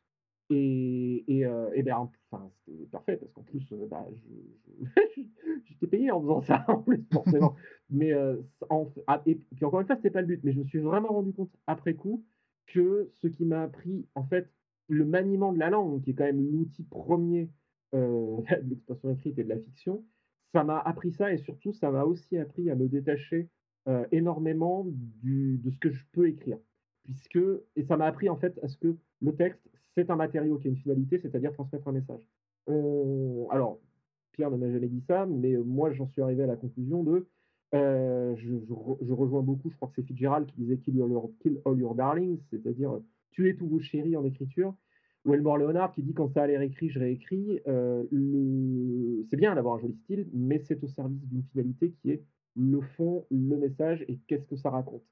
Et, 0.50 1.24
et, 1.28 1.44
euh, 1.44 1.70
et 1.74 1.82
ben, 1.82 2.10
enfin, 2.30 2.50
c'était 2.64 2.86
parfait 2.86 3.16
parce 3.16 3.32
qu'en 3.32 3.42
plus, 3.42 3.66
euh, 3.72 3.86
bah, 3.86 4.06
j'étais 5.64 5.86
payé 5.86 6.10
en 6.10 6.22
faisant 6.22 6.40
ça, 6.42 6.64
en 6.68 6.82
plus, 6.82 7.04
forcément. 7.12 7.54
mais 7.90 8.12
euh, 8.12 8.36
en, 8.70 8.90
ah, 9.06 9.22
et 9.26 9.34
puis 9.34 9.64
encore 9.64 9.80
une 9.80 9.86
fois, 9.86 9.96
c'était 9.96 10.10
pas 10.10 10.22
le 10.22 10.26
but, 10.26 10.40
mais 10.44 10.52
je 10.52 10.60
me 10.60 10.64
suis 10.64 10.78
vraiment 10.78 11.08
rendu 11.08 11.32
compte 11.32 11.50
après 11.66 11.94
coup 11.94 12.24
que 12.66 13.10
ce 13.14 13.28
qui 13.28 13.44
m'a 13.44 13.62
appris, 13.62 14.06
en 14.14 14.24
fait, 14.24 14.50
le 14.88 15.04
maniement 15.04 15.52
de 15.52 15.58
la 15.58 15.68
langue, 15.68 16.02
qui 16.02 16.10
est 16.10 16.14
quand 16.14 16.24
même 16.24 16.50
l'outil 16.50 16.84
premier 16.84 17.50
de 17.92 18.68
l'expression 18.68 19.10
écrite 19.10 19.38
et 19.38 19.44
de 19.44 19.48
la 19.48 19.58
fiction, 19.58 20.04
ça 20.52 20.64
m'a 20.64 20.78
appris 20.78 21.12
ça 21.12 21.32
et 21.32 21.38
surtout, 21.38 21.72
ça 21.72 21.90
m'a 21.90 22.04
aussi 22.04 22.38
appris 22.38 22.70
à 22.70 22.74
me 22.74 22.88
détacher 22.88 23.48
énormément 24.12 24.84
du, 25.22 25.58
de 25.64 25.70
ce 25.70 25.78
que 25.78 25.90
je 25.90 26.04
peux 26.12 26.28
écrire. 26.28 26.58
Puisque, 27.04 27.40
et 27.74 27.84
ça 27.84 27.96
m'a 27.96 28.04
appris 28.04 28.28
en 28.28 28.36
fait 28.36 28.58
à 28.62 28.68
ce 28.68 28.76
que 28.76 28.96
le 29.22 29.34
texte, 29.34 29.66
c'est 29.94 30.10
un 30.10 30.16
matériau 30.16 30.58
qui 30.58 30.68
a 30.68 30.70
une 30.70 30.76
finalité, 30.76 31.18
c'est-à-dire 31.18 31.52
transmettre 31.54 31.88
un 31.88 31.92
message. 31.92 32.20
alors, 33.50 33.80
Pierre 34.38 34.52
ne 34.52 34.56
m'a 34.56 34.70
jamais 34.70 34.86
dit 34.86 35.02
ça, 35.08 35.26
mais 35.26 35.56
moi, 35.56 35.92
j'en 35.92 36.06
suis 36.06 36.22
arrivé 36.22 36.44
à 36.44 36.46
la 36.46 36.56
conclusion 36.56 37.02
de. 37.02 37.26
Euh, 37.74 38.34
je, 38.36 39.12
rejoins 39.12 39.42
beaucoup, 39.42 39.68
je 39.68 39.76
crois 39.76 39.88
que 39.88 39.94
c'est 39.96 40.06
Fitzgerald 40.06 40.46
qui 40.46 40.56
disait 40.56 40.78
kill, 40.78 41.02
all 41.66 41.78
your 41.78 41.94
darlings, 41.94 42.40
c'est-à-dire 42.50 43.00
tuer 43.32 43.56
tous 43.56 43.66
vos 43.66 43.80
chéris 43.80 44.16
en 44.16 44.24
écriture. 44.24 44.74
Ou 45.24 45.34
Elmore 45.34 45.58
Leonard 45.58 45.92
qui 45.92 46.02
dit 46.02 46.14
quand 46.14 46.28
ça 46.28 46.44
a 46.44 46.46
l'air 46.46 46.60
je 46.60 46.98
réécris. 46.98 47.60
Euh, 47.66 48.04
c'est 49.28 49.36
bien 49.36 49.54
d'avoir 49.54 49.76
un 49.76 49.80
joli 49.80 49.96
style, 50.04 50.28
mais 50.32 50.58
c'est 50.60 50.82
au 50.82 50.88
service 50.88 51.26
d'une 51.26 51.42
finalité 51.44 51.92
qui 52.00 52.10
est 52.10 52.22
le 52.56 52.80
fond, 52.80 53.26
le 53.30 53.56
message 53.56 54.04
et 54.08 54.18
qu'est-ce 54.26 54.46
que 54.46 54.56
ça 54.56 54.70
raconte. 54.70 55.04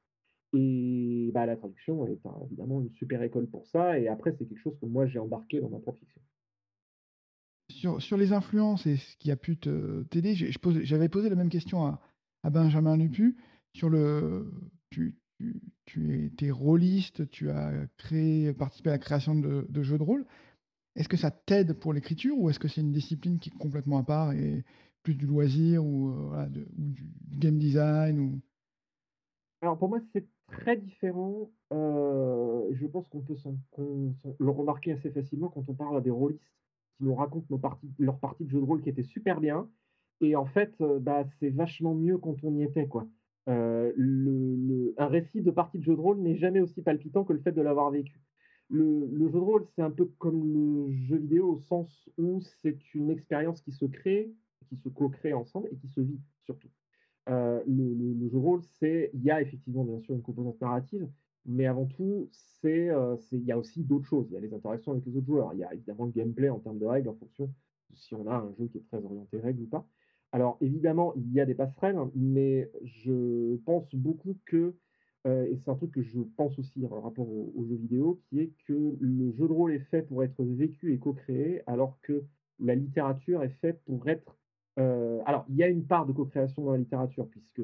Et 0.52 1.30
bah, 1.34 1.46
la 1.46 1.56
traduction 1.56 2.06
est 2.06 2.18
évidemment 2.44 2.80
une 2.80 2.90
super 2.90 3.22
école 3.22 3.46
pour 3.46 3.66
ça. 3.66 3.98
Et 3.98 4.08
après, 4.08 4.32
c'est 4.32 4.46
quelque 4.46 4.60
chose 4.60 4.78
que 4.80 4.86
moi, 4.86 5.06
j'ai 5.06 5.18
embarqué 5.18 5.60
dans 5.60 5.68
ma 5.68 5.78
propre 5.78 5.98
fiction. 5.98 6.20
Sur, 7.70 8.00
sur 8.00 8.16
les 8.16 8.32
influences 8.32 8.86
et 8.86 8.96
ce 8.96 9.16
qui 9.16 9.30
a 9.30 9.36
pu 9.36 9.58
t'aider, 9.58 10.34
j'avais 10.34 11.08
posé 11.08 11.28
la 11.28 11.36
même 11.36 11.50
question 11.50 11.84
à, 11.84 12.00
Benjamin 12.48 12.96
Lupu 12.96 13.36
sur 13.74 13.90
le. 13.90 14.52
Tu, 15.38 15.60
tu 15.84 16.26
étais 16.26 16.50
rôliste, 16.50 17.28
tu 17.30 17.50
as 17.50 17.72
créé, 17.96 18.52
participé 18.52 18.90
à 18.90 18.94
la 18.94 18.98
création 18.98 19.34
de, 19.34 19.82
jeux 19.82 19.98
de 19.98 20.02
rôle. 20.02 20.24
Est-ce 20.94 21.08
que 21.08 21.16
ça 21.16 21.30
t'aide 21.30 21.74
pour 21.74 21.92
l'écriture 21.92 22.38
ou 22.38 22.48
est-ce 22.48 22.58
que 22.58 22.68
c'est 22.68 22.80
une 22.80 22.92
discipline 22.92 23.38
qui 23.38 23.50
est 23.50 23.58
complètement 23.58 23.98
à 23.98 24.02
part 24.02 24.32
et 24.32 24.64
plus 25.02 25.14
du 25.14 25.26
loisir 25.26 25.84
ou, 25.84 26.10
euh, 26.34 26.46
du 26.48 27.04
game 27.30 27.58
design. 27.58 28.40
Alors 29.62 29.78
pour 29.78 29.88
moi, 29.88 30.00
c'est 30.12 30.26
très 30.48 30.76
différent. 30.76 31.50
Euh, 31.72 32.68
je 32.72 32.86
pense 32.86 33.06
qu'on 33.08 33.20
peut 33.20 34.12
le 34.38 34.50
remarquer 34.50 34.92
assez 34.92 35.10
facilement 35.10 35.48
quand 35.48 35.68
on 35.68 35.74
parle 35.74 35.96
à 35.96 36.00
des 36.00 36.10
rôlistes 36.10 36.42
qui 36.96 37.04
nous 37.04 37.14
racontent 37.14 37.46
nos 37.50 37.58
parties, 37.58 37.88
leur 37.98 38.18
partie 38.18 38.44
de 38.44 38.50
jeu 38.50 38.58
de 38.58 38.64
rôle 38.64 38.82
qui 38.82 38.88
était 38.88 39.02
super 39.02 39.40
bien. 39.40 39.68
Et 40.20 40.34
en 40.34 40.46
fait, 40.46 40.74
euh, 40.80 40.98
bah, 40.98 41.24
c'est 41.38 41.50
vachement 41.50 41.94
mieux 41.94 42.18
quand 42.18 42.42
on 42.42 42.56
y 42.56 42.62
était, 42.62 42.88
quoi. 42.88 43.06
Euh, 43.48 43.92
un 44.98 45.06
récit 45.06 45.40
de 45.40 45.50
partie 45.50 45.78
de 45.78 45.84
jeu 45.84 45.94
de 45.94 46.00
rôle 46.00 46.18
n'est 46.18 46.36
jamais 46.36 46.60
aussi 46.60 46.82
palpitant 46.82 47.24
que 47.24 47.32
le 47.32 47.38
fait 47.38 47.52
de 47.52 47.62
l'avoir 47.62 47.90
vécu. 47.90 48.20
le, 48.70 49.08
jeu 49.28 49.30
de 49.30 49.38
rôle, 49.38 49.66
c'est 49.74 49.82
un 49.82 49.90
peu 49.90 50.06
comme 50.18 50.52
le 50.52 50.92
jeu 51.06 51.16
vidéo 51.16 51.52
au 51.52 51.60
sens 51.60 52.08
où 52.18 52.40
c'est 52.62 52.78
une 52.94 53.10
expérience 53.10 53.60
qui 53.60 53.72
se 53.72 53.84
crée, 53.84 54.32
qui 54.68 54.76
se 54.76 54.88
co-crée 54.88 55.32
ensemble 55.32 55.68
et 55.70 55.76
qui 55.76 55.88
se 55.88 56.00
vit 56.00 56.20
surtout. 56.44 56.68
Euh, 57.28 57.62
le, 57.66 58.28
jeu 58.28 58.30
de 58.30 58.36
rôle, 58.36 58.62
c'est, 58.78 59.10
il 59.14 59.22
y 59.22 59.30
a 59.30 59.40
effectivement 59.40 59.84
bien 59.84 60.00
sûr 60.00 60.14
une 60.14 60.22
composante 60.22 60.60
narrative, 60.60 61.08
mais 61.44 61.66
avant 61.66 61.86
tout, 61.86 62.28
c'est, 62.60 62.88
euh, 62.90 63.16
il 63.32 63.44
y 63.44 63.52
a 63.52 63.58
aussi 63.58 63.82
d'autres 63.82 64.06
choses. 64.06 64.26
Il 64.30 64.34
y 64.34 64.36
a 64.36 64.40
les 64.40 64.52
interactions 64.54 64.92
avec 64.92 65.04
les 65.06 65.16
autres 65.16 65.26
joueurs. 65.26 65.52
Il 65.54 65.60
y 65.60 65.64
a 65.64 65.72
évidemment 65.72 66.06
le 66.06 66.12
gameplay 66.12 66.48
en 66.48 66.58
termes 66.58 66.78
de 66.78 66.86
règles 66.86 67.08
en 67.08 67.14
fonction 67.14 67.46
de 67.90 67.96
si 67.96 68.14
on 68.14 68.26
a 68.26 68.34
un 68.34 68.52
jeu 68.58 68.66
qui 68.66 68.78
est 68.78 68.86
très 68.88 69.04
orienté 69.04 69.38
règles 69.38 69.62
ou 69.62 69.66
pas. 69.66 69.86
Alors 70.36 70.58
évidemment, 70.60 71.14
il 71.16 71.32
y 71.32 71.40
a 71.40 71.46
des 71.46 71.54
passerelles, 71.54 71.96
mais 72.14 72.70
je 72.84 73.56
pense 73.64 73.94
beaucoup 73.94 74.36
que 74.44 74.74
euh, 75.26 75.46
et 75.46 75.56
c'est 75.56 75.70
un 75.70 75.76
truc 75.76 75.92
que 75.92 76.02
je 76.02 76.20
pense 76.36 76.58
aussi 76.58 76.84
en 76.84 77.00
rapport 77.00 77.26
aux, 77.26 77.64
jeux 77.64 77.76
vidéo, 77.76 78.20
qui 78.28 78.40
est 78.40 78.52
que 78.68 78.98
le 79.00 79.32
jeu 79.32 79.48
de 79.48 79.52
rôle 79.52 79.72
est 79.72 79.86
fait 79.90 80.02
pour 80.02 80.22
être 80.22 80.44
vécu 80.44 80.92
et 80.92 80.98
co-créé, 80.98 81.62
alors 81.66 81.98
que 82.02 82.22
la 82.60 82.74
littérature 82.74 83.42
est 83.42 83.56
faite 83.62 83.80
pour 83.86 84.06
être... 84.10 84.36
Euh, 84.78 85.22
alors, 85.24 85.46
il 85.48 85.56
y 85.56 85.62
a 85.62 85.68
une 85.68 85.86
part 85.86 86.04
de 86.04 86.12
co-création 86.12 86.66
dans 86.66 86.72
la 86.72 86.78
littérature, 86.78 87.26
puisque 87.28 87.62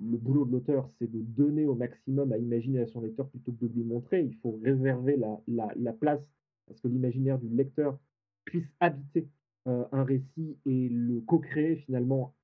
le 0.00 0.16
boulot 0.16 0.46
de 0.46 0.52
l'auteur, 0.52 0.88
c'est 0.98 1.12
de 1.12 1.20
donner 1.20 1.66
au 1.66 1.74
maximum 1.74 2.32
à 2.32 2.38
imaginer 2.38 2.80
à 2.80 2.86
son 2.86 3.02
lecteur 3.02 3.28
plutôt 3.28 3.52
que 3.52 3.66
de 3.66 3.74
lui 3.74 3.84
montrer. 3.84 4.22
Il 4.22 4.36
faut 4.36 4.58
réserver 4.64 5.20
la, 5.46 5.92
place 5.92 6.26
parce 6.66 6.80
que 6.80 6.88
l'imaginaire 6.88 7.38
du 7.38 7.50
lecteur 7.50 7.98
puisse 8.46 8.72
habiter 8.80 9.28
un 9.66 10.04
récit 10.04 10.58
et 10.66 10.88
le 10.88 11.20
co-créer 11.20 11.76
finalement 11.76 12.34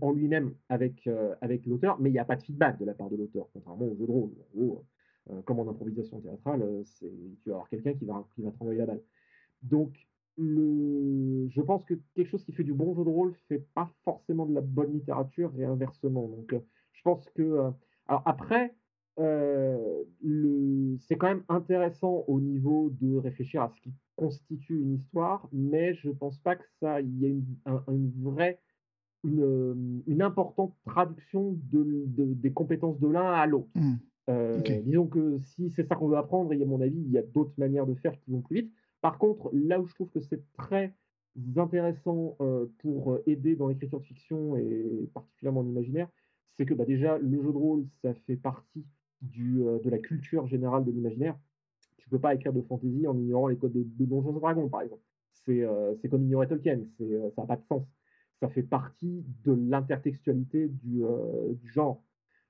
en 0.00 0.12
lui-même 0.12 0.54
avec, 0.68 1.06
euh, 1.06 1.34
avec 1.40 1.66
l'auteur, 1.66 2.00
mais 2.00 2.10
il 2.10 2.12
n'y 2.12 2.18
a 2.18 2.24
pas 2.24 2.36
de 2.36 2.42
feedback 2.42 2.78
de 2.78 2.84
la 2.84 2.94
part 2.94 3.08
de 3.08 3.16
l'auteur, 3.16 3.48
contrairement 3.52 3.86
au 3.86 3.96
jeu 3.96 4.06
de 4.06 4.10
rôle. 4.10 4.30
En 4.30 4.58
gros, 4.58 4.84
euh, 5.30 5.42
comme 5.42 5.60
en 5.60 5.68
improvisation 5.68 6.20
théâtrale, 6.20 6.62
euh, 6.62 6.82
tu 7.42 7.48
vas 7.48 7.56
avoir 7.56 7.68
quelqu'un 7.68 7.94
qui 7.94 8.04
va, 8.04 8.26
qui 8.34 8.42
va 8.42 8.50
te 8.50 8.64
la 8.64 8.86
balle. 8.86 9.02
Donc, 9.62 9.94
je 10.38 11.60
pense 11.60 11.84
que 11.84 11.94
quelque 12.14 12.30
chose 12.30 12.44
qui 12.44 12.52
fait 12.52 12.64
du 12.64 12.72
bon 12.72 12.94
jeu 12.94 13.04
de 13.04 13.10
rôle 13.10 13.34
fait 13.48 13.62
pas 13.74 13.90
forcément 14.04 14.46
de 14.46 14.54
la 14.54 14.62
bonne 14.62 14.92
littérature 14.92 15.52
et 15.58 15.64
inversement. 15.64 16.28
Donc, 16.28 16.54
je 16.92 17.02
pense 17.02 17.28
que. 17.30 17.70
alors, 18.06 18.22
après, 18.24 18.74
c'est 21.00 21.16
quand 21.16 21.28
même 21.28 21.44
intéressant 21.48 22.24
au 22.26 22.40
niveau 22.40 22.90
de 23.00 23.16
réfléchir 23.16 23.62
à 23.62 23.68
ce 23.68 23.80
qui 23.82 23.92
constitue 24.16 24.80
une 24.80 24.94
histoire, 24.94 25.48
mais 25.52 25.94
je 25.94 26.10
pense 26.10 26.38
pas 26.38 26.56
que 26.56 26.64
ça, 26.80 27.00
il 27.00 27.18
y 27.18 27.26
ait 27.26 27.30
une, 27.30 27.56
une 27.88 28.12
vraie 28.22 28.58
une, 29.22 30.02
une 30.06 30.22
importante 30.22 30.74
traduction 30.86 31.58
de, 31.70 32.04
des 32.06 32.52
compétences 32.52 32.98
de 33.00 33.08
l'un 33.08 33.32
à 33.32 33.46
l'autre. 33.46 33.68
Mmh. 33.74 33.94
Euh, 34.30 34.60
disons 34.84 35.06
que 35.06 35.38
si 35.40 35.70
c'est 35.70 35.86
ça 35.86 35.96
qu'on 35.96 36.08
veut 36.08 36.16
apprendre, 36.16 36.52
et 36.52 36.62
à 36.62 36.66
mon 36.66 36.80
avis, 36.80 36.98
il 36.98 37.10
y 37.10 37.18
a 37.18 37.22
d'autres 37.22 37.52
manières 37.58 37.86
de 37.86 37.94
faire 37.94 38.18
qui 38.20 38.30
vont 38.30 38.40
plus 38.40 38.62
vite. 38.62 38.72
Par 39.00 39.18
contre, 39.18 39.50
là 39.52 39.80
où 39.80 39.86
je 39.86 39.94
trouve 39.94 40.10
que 40.10 40.20
c'est 40.20 40.42
très 40.52 40.94
intéressant 41.56 42.36
euh, 42.40 42.66
pour 42.78 43.18
aider 43.26 43.56
dans 43.56 43.68
l'écriture 43.68 44.00
de 44.00 44.04
fiction 44.04 44.56
et 44.56 45.08
particulièrement 45.14 45.60
en 45.60 45.68
imaginaire, 45.68 46.08
c'est 46.56 46.66
que 46.66 46.74
bah, 46.74 46.84
déjà, 46.84 47.18
le 47.18 47.42
jeu 47.42 47.52
de 47.52 47.56
rôle, 47.56 47.86
ça 48.02 48.14
fait 48.26 48.36
partie 48.36 48.84
du, 49.22 49.62
euh, 49.62 49.78
de 49.80 49.90
la 49.90 49.98
culture 49.98 50.46
générale 50.46 50.84
de 50.84 50.90
l'imaginaire. 50.90 51.36
Tu 51.98 52.08
peux 52.08 52.18
pas 52.18 52.34
écrire 52.34 52.52
de 52.52 52.62
fantasy 52.62 53.06
en 53.06 53.16
ignorant 53.16 53.48
les 53.48 53.56
codes 53.56 53.72
de, 53.72 54.04
Donjons 54.04 54.36
et 54.36 54.40
Dragons, 54.40 54.68
par 54.68 54.82
exemple. 54.82 55.02
C'est 55.32 56.08
comme 56.10 56.24
ignorer 56.24 56.46
Tolkien, 56.46 56.80
ça 56.98 57.42
n'a 57.42 57.46
pas 57.46 57.56
de 57.56 57.64
sens 57.64 57.82
ça 58.40 58.48
fait 58.48 58.62
partie 58.62 59.24
de 59.44 59.52
l'intertextualité 59.52 60.68
du, 60.68 61.04
euh, 61.04 61.54
genre. 61.64 62.02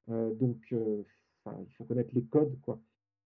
Euh, 0.09 0.33
donc, 0.35 0.59
euh, 0.73 1.03
il 1.47 1.73
faut 1.75 1.85
connaître 1.85 2.15
les 2.15 2.25
codes, 2.25 2.56
quoi. 2.63 2.80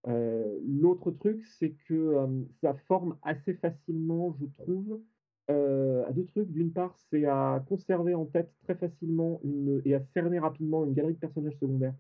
L'autre 0.07 1.13
truc, 1.13 1.47
c'est 1.47 1.71
que 1.89 2.29
ça 2.61 2.75
forme 2.87 3.17
assez 3.23 3.55
facilement, 3.55 4.37
je 4.39 4.45
trouve, 4.63 5.01
à 5.49 6.13
deux 6.13 6.27
trucs. 6.27 6.51
D'une 6.51 6.73
part, 6.73 6.95
c'est 7.11 7.25
à 7.25 7.65
conserver 7.67 8.15
en 8.15 8.27
tête 8.27 8.53
très 8.65 8.75
facilement 8.75 9.41
une, 9.45 9.81
et 9.87 9.95
à 9.95 10.03
cerner 10.13 10.39
rapidement 10.39 10.85
une 10.85 10.93
galerie 10.93 11.15
de 11.15 11.19
personnages 11.19 11.57
secondaires 11.59 11.95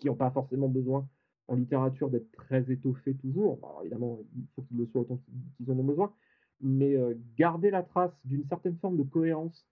qui 0.00 0.08
n'ont 0.08 0.16
pas 0.16 0.30
forcément 0.30 0.68
besoin 0.68 1.06
en 1.48 1.54
littérature 1.54 2.10
d'être 2.10 2.30
très 2.32 2.70
étoffés 2.70 3.14
toujours. 3.14 3.58
évidemment, 3.82 4.18
il 4.36 4.44
faut 4.54 4.62
qu'ils 4.62 4.78
le 4.78 4.86
soient 4.86 5.02
autant 5.02 5.20
qu'ils 5.56 5.70
en 5.70 5.78
ont 5.78 5.84
besoin, 5.84 6.12
mais 6.60 6.96
garder 7.36 7.70
la 7.70 7.82
trace 7.82 8.12
d'une 8.24 8.44
certaine 8.44 8.76
forme 8.76 8.96
de 8.96 9.02
cohérence, 9.02 9.66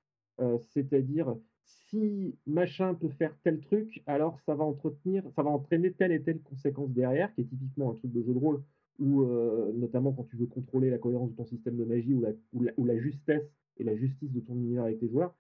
c'est-à-dire 0.73 1.37
si 1.65 2.37
machin 2.47 2.95
peut 2.95 3.11
faire 3.11 3.37
tel 3.45 3.61
truc, 3.61 4.03
alors 4.07 4.39
ça 4.41 4.55
va 4.55 4.65
entretenir, 4.65 5.23
ça 5.37 5.43
va 5.43 5.51
entraîner 5.51 5.93
telle 5.93 6.13
et 6.13 6.23
telle 6.23 6.41
conséquence 6.41 6.91
derrière, 6.91 7.33
qui 7.35 7.43
est 7.43 7.45
typiquement 7.45 7.91
un 7.93 7.95
truc 7.95 8.13
de 8.13 8.23
jeu 8.23 8.35
de 8.35 8.39
rôle, 8.39 8.63
ou 8.99 9.25
notamment 9.75 10.13
quand 10.13 10.25
tu 10.25 10.37
veux 10.37 10.47
contrôler 10.47 10.91
la 10.91 10.99
cohérence 10.99 11.31
de 11.31 11.37
ton 11.37 11.45
système 11.45 11.77
de 11.77 11.85
magie 11.85 12.15
ou 12.15 12.85
la, 12.85 12.99
justesse 12.99 13.49
et 13.77 13.85
la 13.85 13.97
justice 13.97 14.33
de 14.33 14.41
ton 14.41 14.55
univers 14.55 14.85
avec 14.85 14.99
tes 14.99 15.09
joueurs, 15.09 15.35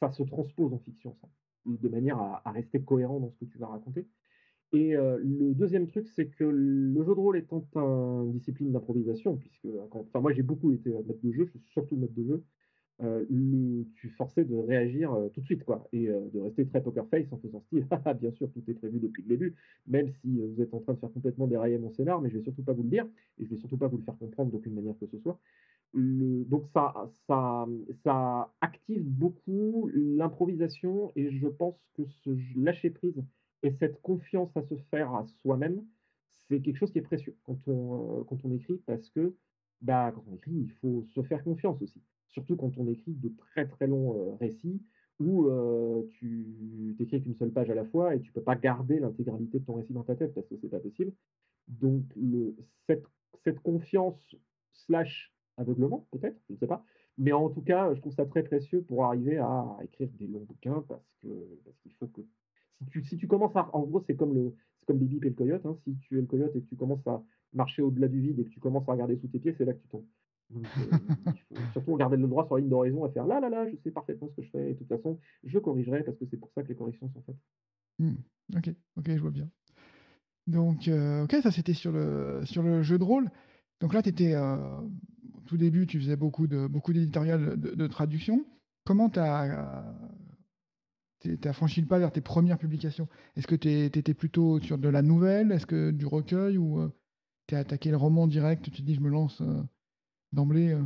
ça 0.00 0.10
se 0.10 0.22
transpose 0.24 0.72
en 0.72 0.78
fiction, 0.78 1.14
ça, 1.20 1.28
de 1.66 1.88
manière 1.88 2.18
à, 2.18 2.50
rester 2.50 2.82
cohérent 2.82 3.20
dans 3.20 3.30
ce 3.30 3.36
que 3.36 3.44
tu 3.44 3.58
vas 3.58 3.68
raconter. 3.68 4.06
Et 4.74 4.94
le 4.96 5.54
deuxième 5.54 5.86
truc, 5.86 6.08
c'est 6.08 6.26
que 6.26 6.42
le 6.42 7.00
jeu 7.04 7.14
de 7.14 7.20
rôle 7.20 7.38
étant 7.38 7.64
une 7.76 8.32
discipline 8.32 8.72
d'improvisation, 8.72 9.36
puisque 9.36 9.68
enfin, 9.92 10.20
moi 10.20 10.32
j'ai 10.32 10.42
beaucoup 10.42 10.72
été 10.72 10.90
maître 10.90 11.20
de 11.22 11.30
jeu, 11.30 11.44
je 11.46 11.50
suis 11.52 11.60
surtout 11.70 11.96
maître 11.96 12.14
de 12.16 12.24
jeu, 12.24 12.44
tu 13.94 14.08
es 14.08 14.10
forcé 14.10 14.44
de 14.44 14.56
réagir 14.56 15.16
tout 15.32 15.40
de 15.42 15.46
suite, 15.46 15.62
quoi, 15.62 15.86
et 15.92 16.08
de 16.08 16.40
rester 16.40 16.66
très 16.66 16.82
poker 16.82 17.06
face 17.08 17.32
en 17.32 17.38
faisant 17.38 17.60
style, 17.60 17.86
ah, 18.04 18.14
bien 18.14 18.32
sûr, 18.32 18.50
tout 18.50 18.64
est 18.66 18.74
prévu 18.74 18.98
depuis 18.98 19.22
le 19.22 19.28
début, 19.28 19.54
même 19.86 20.08
si 20.08 20.40
vous 20.40 20.60
êtes 20.60 20.74
en 20.74 20.80
train 20.80 20.94
de 20.94 20.98
faire 20.98 21.12
complètement 21.12 21.46
dérailler 21.46 21.78
mon 21.78 21.90
scénar, 21.92 22.20
mais 22.20 22.28
je 22.28 22.38
vais 22.38 22.42
surtout 22.42 22.64
pas 22.64 22.72
vous 22.72 22.82
le 22.82 22.90
dire, 22.90 23.06
et 23.38 23.44
je 23.44 23.50
vais 23.50 23.58
surtout 23.58 23.76
pas 23.76 23.86
vous 23.86 23.98
le 23.98 24.02
faire 24.02 24.18
comprendre 24.18 24.50
d'aucune 24.50 24.74
manière 24.74 24.98
que 24.98 25.06
ce 25.06 25.18
soit. 25.20 25.38
donc 25.94 26.66
ça, 26.72 26.92
ça, 27.28 27.68
ça 28.02 28.52
active 28.60 29.04
beaucoup 29.04 29.88
l'improvisation, 29.94 31.12
et 31.14 31.30
je 31.30 31.46
pense 31.46 31.76
que 31.96 32.02
lâcher 32.56 32.90
prise 32.90 33.22
et 33.64 33.72
cette 33.72 34.00
confiance 34.02 34.54
à 34.56 34.62
se 34.62 34.76
faire 34.90 35.12
à 35.14 35.24
soi-même, 35.40 35.82
c'est 36.28 36.60
quelque 36.60 36.76
chose 36.76 36.92
qui 36.92 36.98
est 36.98 37.02
précieux 37.02 37.34
quand 37.44 37.56
on, 37.66 38.20
euh, 38.20 38.24
quand 38.24 38.36
on 38.44 38.52
écrit 38.52 38.76
parce 38.86 39.08
que 39.08 39.34
bah, 39.80 40.12
quand 40.14 40.22
on 40.30 40.34
écrit, 40.34 40.52
il 40.52 40.70
faut 40.70 41.02
se 41.14 41.22
faire 41.22 41.42
confiance 41.42 41.80
aussi. 41.80 42.00
Surtout 42.28 42.56
quand 42.56 42.76
on 42.76 42.86
écrit 42.88 43.12
de 43.12 43.30
très 43.30 43.66
très 43.66 43.86
longs 43.86 44.18
euh, 44.18 44.34
récits 44.34 44.82
où 45.18 45.46
euh, 45.46 46.02
tu 46.10 46.94
n'écris 46.98 47.22
qu'une 47.22 47.36
seule 47.36 47.52
page 47.52 47.70
à 47.70 47.74
la 47.74 47.86
fois 47.86 48.14
et 48.14 48.20
tu 48.20 48.32
peux 48.32 48.42
pas 48.42 48.54
garder 48.54 49.00
l'intégralité 49.00 49.60
de 49.60 49.64
ton 49.64 49.74
récit 49.74 49.94
dans 49.94 50.02
ta 50.02 50.14
tête 50.14 50.34
parce 50.34 50.46
que 50.46 50.56
c'est 50.58 50.68
pas 50.68 50.80
possible. 50.80 51.12
Donc 51.68 52.02
cette, 52.86 53.06
confiance 53.62 54.36
slash 54.72 55.32
aveuglement 55.56 56.06
peut-être, 56.10 56.38
je 56.48 56.54
ne 56.54 56.58
sais 56.58 56.66
pas. 56.66 56.84
Mais 57.16 57.32
en 57.32 57.48
tout 57.48 57.62
cas, 57.62 57.94
je 57.94 58.00
trouve 58.00 58.12
ça 58.12 58.26
très 58.26 58.42
précieux 58.42 58.82
pour 58.82 59.04
arriver 59.04 59.38
à 59.38 59.78
écrire 59.82 60.10
des 60.18 60.26
longs 60.26 60.44
bouquins 60.44 60.84
parce 60.88 61.06
qu'il 61.20 61.92
faut 61.98 62.08
que 62.08 62.22
si 63.02 63.16
tu, 63.16 63.26
commences 63.26 63.54
à. 63.56 63.68
En 63.74 63.82
gros, 63.82 64.02
c'est 64.06 64.16
comme 64.16 64.34
le 64.34 64.54
c'est 64.78 64.86
comme 64.86 64.98
Bibi 64.98 65.18
et 65.18 65.30
le 65.30 65.34
coyote. 65.34 65.64
Hein. 65.66 65.76
Si 65.84 65.96
tu 65.98 66.18
es 66.18 66.20
le 66.20 66.26
coyote 66.26 66.54
et 66.54 66.60
que 66.60 66.68
tu 66.68 66.76
commences 66.76 67.06
à 67.06 67.22
marcher 67.52 67.82
au-delà 67.82 68.08
du 68.08 68.20
vide 68.20 68.40
et 68.40 68.44
que 68.44 68.50
tu 68.50 68.60
commences 68.60 68.88
à 68.88 68.92
regarder 68.92 69.16
sous 69.16 69.28
tes 69.28 69.38
pieds, 69.38 69.54
c'est 69.56 69.64
là 69.64 69.72
que 69.72 69.80
tu 69.80 69.88
tombes. 69.88 70.06
Donc, 70.50 70.66
euh, 70.78 70.96
il 71.26 71.56
faut 71.56 71.62
surtout 71.72 71.92
regarder 71.92 72.16
le 72.16 72.26
droit 72.26 72.46
sur 72.46 72.56
la 72.56 72.60
ligne 72.60 72.70
d'horizon 72.70 73.06
et 73.06 73.12
faire 73.12 73.26
là, 73.26 73.40
là, 73.40 73.48
là, 73.48 73.68
je 73.68 73.76
sais 73.82 73.90
parfaitement 73.90 74.28
ce 74.28 74.34
que 74.36 74.42
je 74.42 74.50
fais. 74.50 74.70
Et 74.70 74.74
de 74.74 74.78
toute 74.78 74.88
façon, 74.88 75.18
je 75.44 75.58
corrigerai 75.58 76.02
parce 76.04 76.18
que 76.18 76.26
c'est 76.30 76.36
pour 76.36 76.50
ça 76.54 76.62
que 76.62 76.68
les 76.68 76.74
corrections 76.74 77.08
sont 77.10 77.22
faites. 77.22 77.36
Hmm. 77.98 78.14
Ok, 78.56 78.70
ok, 78.96 79.04
je 79.06 79.20
vois 79.20 79.30
bien. 79.30 79.48
Donc, 80.46 80.88
euh, 80.88 81.24
ok, 81.24 81.36
ça 81.42 81.50
c'était 81.50 81.72
sur 81.72 81.92
le, 81.92 82.42
sur 82.44 82.62
le 82.62 82.82
jeu 82.82 82.98
de 82.98 83.04
rôle. 83.04 83.30
Donc 83.80 83.94
là, 83.94 84.02
tu 84.02 84.10
étais, 84.10 84.34
euh, 84.34 84.56
au 85.34 85.40
tout 85.46 85.56
début, 85.56 85.86
tu 85.86 85.98
faisais 85.98 86.16
beaucoup 86.16 86.46
de 86.46 86.66
beaucoup 86.66 86.92
d'éditorial 86.92 87.58
de, 87.58 87.74
de, 87.74 87.86
traduction. 87.86 88.44
Comment 88.84 89.08
tu 89.08 89.18
as 89.18 89.84
tu 91.24 91.80
le 91.80 91.86
pas 91.86 91.98
vers 91.98 92.12
tes 92.12 92.20
premières 92.20 92.58
publications. 92.58 93.08
Est-ce 93.36 93.46
que 93.46 93.54
tu 93.54 93.68
étais 93.68 94.14
plutôt 94.14 94.60
sur 94.60 94.78
de 94.78 94.88
la 94.88 95.02
nouvelle? 95.02 95.52
Est-ce 95.52 95.66
que 95.66 95.90
du 95.90 96.06
recueil? 96.06 96.58
Ou 96.58 96.80
euh, 96.80 96.92
tu 97.46 97.54
as 97.54 97.60
attaqué 97.60 97.90
le 97.90 97.96
roman 97.96 98.26
direct? 98.26 98.62
Tu 98.64 98.70
te 98.70 98.82
dis, 98.82 98.94
je 98.94 99.00
me 99.00 99.08
lance 99.08 99.40
euh, 99.40 99.62
d'emblée 100.32 100.72
euh? 100.72 100.82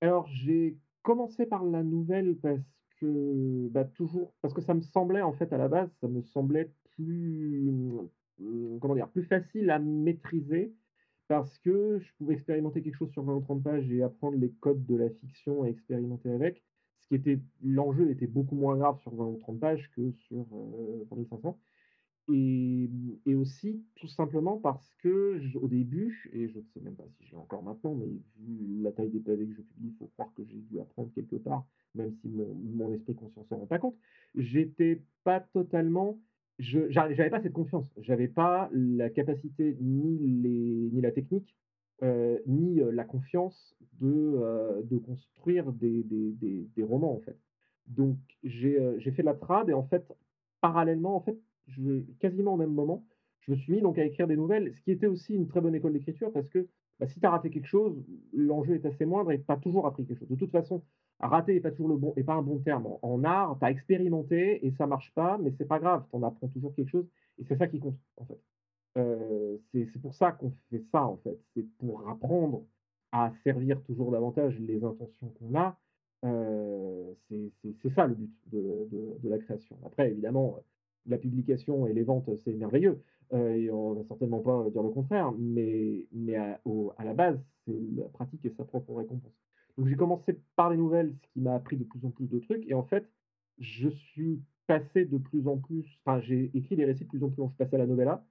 Alors, 0.00 0.26
j'ai 0.28 0.78
commencé 1.02 1.46
par 1.46 1.64
la 1.64 1.82
nouvelle 1.82 2.36
parce 2.36 2.60
que, 2.98 3.68
bah, 3.68 3.84
toujours, 3.84 4.32
parce 4.42 4.54
que 4.54 4.62
ça 4.62 4.74
me 4.74 4.80
semblait, 4.80 5.22
en 5.22 5.32
fait, 5.32 5.52
à 5.52 5.58
la 5.58 5.68
base, 5.68 5.90
ça 6.00 6.08
me 6.08 6.22
semblait 6.22 6.72
plus, 6.96 7.70
comment 8.80 8.94
dire, 8.94 9.08
plus 9.08 9.24
facile 9.24 9.70
à 9.70 9.78
maîtriser 9.78 10.74
parce 11.28 11.58
que 11.58 12.00
je 12.00 12.12
pouvais 12.18 12.34
expérimenter 12.34 12.82
quelque 12.82 12.96
chose 12.96 13.12
sur 13.12 13.22
20 13.22 13.34
ou 13.34 13.40
30 13.40 13.62
pages 13.62 13.90
et 13.92 14.02
apprendre 14.02 14.36
les 14.36 14.50
codes 14.50 14.84
de 14.86 14.96
la 14.96 15.08
fiction 15.08 15.64
et 15.64 15.68
expérimenter 15.68 16.30
avec 16.30 16.64
était 17.10 17.40
l'enjeu 17.62 18.10
était 18.10 18.26
beaucoup 18.26 18.54
moins 18.54 18.76
grave 18.76 18.98
sur 19.00 19.14
20 19.14 19.24
ou 19.24 19.38
30 19.38 19.60
pages 19.60 19.90
que 19.96 20.12
sur 20.12 20.46
3500. 21.06 21.58
Euh, 22.28 22.86
et, 23.26 23.34
aussi, 23.34 23.82
tout 23.96 24.06
simplement 24.06 24.58
parce 24.58 24.94
que 24.98 25.40
au 25.56 25.66
début, 25.66 26.30
et 26.32 26.48
je 26.48 26.58
ne 26.58 26.64
sais 26.72 26.80
même 26.80 26.94
pas 26.94 27.06
si 27.16 27.26
j'ai 27.26 27.36
encore 27.36 27.62
maintenant, 27.62 27.94
mais 27.94 28.06
vu 28.06 28.82
la 28.82 28.92
taille 28.92 29.10
des 29.10 29.18
pavés 29.18 29.46
que 29.46 29.54
je 29.54 29.62
publie, 29.62 29.88
il 29.88 29.96
faut 29.98 30.06
croire 30.06 30.32
que 30.36 30.44
j'ai 30.44 30.58
dû 30.58 30.78
apprendre 30.78 31.10
quelque 31.14 31.36
part, 31.36 31.64
même 31.94 32.12
si 32.20 32.28
mon, 32.28 32.54
mon 32.54 32.92
esprit 32.92 33.14
conscient 33.14 33.44
s'en 33.48 33.56
rend 33.56 33.66
pas 33.66 33.78
compte, 33.78 33.96
j'étais 34.36 35.02
pas 35.24 35.40
totalement 35.40 36.18
je 36.60 36.90
j'avais 36.90 37.30
pas 37.30 37.40
cette 37.40 37.54
confiance. 37.54 37.86
J'avais 37.96 38.28
pas 38.28 38.70
la 38.72 39.08
capacité 39.08 39.76
ni 39.80 40.18
les 40.42 40.90
ni 40.92 41.00
la 41.00 41.10
technique, 41.10 41.56
ni, 42.46 42.80
heu, 42.80 42.90
la 42.90 43.04
confiance 43.04 43.76
de, 44.00 44.82
de 44.84 44.98
construire 44.98 45.72
des 45.72 46.82
romans, 46.82 47.14
en 47.14 47.20
fait. 47.20 47.36
Donc 47.86 48.16
j'ai, 48.44 48.78
fait 49.00 49.22
de 49.22 49.26
la 49.26 49.34
trad 49.34 49.68
et 49.68 49.72
en 49.74 49.82
fait, 49.82 50.04
parallèlement, 50.60 51.16
en 51.16 51.20
fait, 51.20 51.38
quasiment 52.20 52.54
au 52.54 52.56
même 52.56 52.72
moment, 52.72 53.04
je 53.40 53.52
me 53.52 53.56
suis 53.56 53.72
mis 53.72 53.80
donc 53.80 53.98
à 53.98 54.04
écrire 54.04 54.26
des 54.26 54.36
nouvelles, 54.36 54.72
ce 54.74 54.80
qui 54.82 54.92
était 54.92 55.06
aussi 55.06 55.34
une 55.34 55.48
très 55.48 55.60
bonne 55.60 55.74
école 55.74 55.92
d'écriture 55.92 56.32
parce 56.32 56.48
que, 56.48 56.68
bah, 56.98 57.06
si 57.06 57.18
tu 57.18 57.26
as 57.26 57.30
raté 57.30 57.50
quelque 57.50 57.66
chose, 57.66 57.96
l'enjeu 58.32 58.74
est 58.74 58.86
assez 58.86 59.06
moindre 59.06 59.32
et 59.32 59.40
tu 59.40 59.60
toujours 59.60 59.86
appris 59.86 60.04
quelque 60.06 60.18
chose. 60.18 60.28
De 60.28 60.36
toute 60.36 60.50
façon, 60.50 60.82
rater 61.18 61.56
est 61.56 61.60
pas 61.60 61.70
toujours 61.70 61.88
le 61.88 61.96
bon 61.96 62.12
est 62.16 62.22
pas 62.22 62.34
un 62.34 62.42
bon 62.42 62.58
terme. 62.58 62.86
En 62.86 62.98
en 63.02 63.24
art, 63.24 63.56
tu 63.58 63.64
as 63.64 63.70
expérimenté 63.70 64.64
et 64.66 64.70
ça 64.72 64.86
marche 64.86 65.12
pas, 65.14 65.38
mais 65.38 65.52
c'est 65.56 65.66
pas 65.66 65.78
grave, 65.78 66.04
tu 66.10 66.16
en 66.16 66.22
apprends 66.22 66.48
toujours 66.48 66.74
quelque 66.74 66.90
chose 66.90 67.08
et 67.38 67.44
c'est 67.44 67.56
ça 67.56 67.66
qui 67.66 67.80
compte, 67.80 67.98
en 68.16 68.24
fait. 68.24 68.40
C'est 68.94 70.00
pour 70.02 70.14
ça 70.14 70.32
qu'on 70.32 70.52
fait 70.70 70.82
ça, 70.92 71.04
en 71.04 71.16
fait. 71.18 71.38
C'est 71.54 71.66
pour 71.78 72.08
apprendre 72.08 72.64
à 73.12 73.32
servir 73.44 73.82
toujours 73.82 74.10
davantage 74.12 74.58
les 74.60 74.84
intentions 74.84 75.28
qu'on 75.38 75.54
a. 75.58 75.78
C'est 76.22 77.94
ça 77.94 78.06
le 78.06 78.14
but 78.14 78.30
de 78.52 79.28
la 79.28 79.38
création. 79.38 79.78
Après 79.84 80.10
évidemment, 80.10 80.58
la 81.06 81.16
publication 81.16 81.86
et 81.86 81.94
les 81.94 82.02
ventes, 82.02 82.28
c'est 82.44 82.52
merveilleux, 82.52 83.02
et 83.32 83.70
on 83.70 83.94
va 83.94 84.04
certainement 84.04 84.40
pas 84.40 84.68
dire 84.70 84.82
le 84.82 84.90
contraire, 84.90 85.32
mais 85.38 86.06
à 86.98 87.04
la 87.04 87.14
base, 87.14 87.40
c'est 87.64 87.80
la 87.96 88.04
pratique 88.08 88.44
et 88.44 88.50
sa 88.50 88.64
propre 88.64 88.94
récompense. 88.94 89.32
Donc 89.78 89.86
j'ai 89.88 89.96
commencé 89.96 90.38
par 90.56 90.68
les 90.70 90.76
nouvelles, 90.76 91.14
ce 91.22 91.28
qui 91.32 91.40
m'a 91.40 91.54
appris 91.54 91.78
de 91.78 91.84
plus 91.84 92.04
en 92.04 92.10
plus 92.10 92.28
de 92.28 92.38
trucs 92.38 92.68
et 92.68 92.74
en 92.74 92.82
fait, 92.82 93.08
je 93.58 93.88
suis 93.88 94.42
passé 94.66 95.04
de 95.06 95.16
plus 95.16 95.48
en 95.48 95.56
plus 95.56 95.86
enfin 96.04 96.20
j'ai 96.20 96.50
écrit 96.54 96.76
des 96.76 96.84
récits 96.84 97.04
de 97.04 97.08
plus 97.08 97.22
en 97.22 97.28
plus. 97.28 97.42
Je 97.42 97.48
suis 97.48 97.56
passé 97.56 97.76
à 97.76 97.78
la 97.78 97.86
novella 97.86 98.24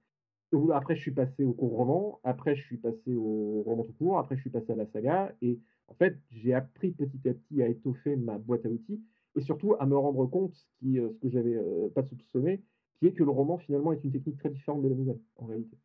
après 0.72 0.96
je 0.96 1.00
suis 1.00 1.12
passé 1.12 1.44
au 1.44 1.52
court 1.52 1.76
roman, 1.76 2.20
après 2.24 2.56
je 2.56 2.62
suis 2.62 2.76
passé 2.78 3.14
au 3.14 3.62
roman 3.62 3.84
tout 3.84 3.92
court, 3.92 4.18
après 4.18 4.36
je 4.36 4.42
suis 4.42 4.50
passé 4.50 4.72
à 4.72 4.76
la 4.76 4.86
saga 4.86 5.34
et 5.42 5.58
en 5.90 5.94
fait, 5.94 6.16
j'ai 6.30 6.54
appris 6.54 6.92
petit 6.92 7.28
à 7.28 7.34
petit 7.34 7.62
à 7.62 7.68
étoffer 7.68 8.16
ma 8.16 8.38
boîte 8.38 8.64
à 8.64 8.68
outils 8.68 9.02
et 9.36 9.40
surtout 9.40 9.74
à 9.78 9.86
me 9.86 9.96
rendre 9.96 10.26
compte, 10.26 10.54
qui, 10.78 10.98
heu, 10.98 11.10
ce 11.12 11.18
que 11.18 11.28
j'avais, 11.28 11.54
heu, 11.54 11.90
pas 11.94 12.04
soupçonné, 12.04 12.62
qui 12.98 13.06
est 13.08 13.12
que 13.12 13.24
le 13.24 13.30
roman 13.30 13.58
finalement 13.58 13.92
est 13.92 14.02
une 14.04 14.12
technique 14.12 14.38
très 14.38 14.50
différente 14.50 14.82
de 14.82 14.88
la 14.88 14.94
nouvelle, 14.94 15.20
en 15.36 15.46
réalité. 15.46 15.76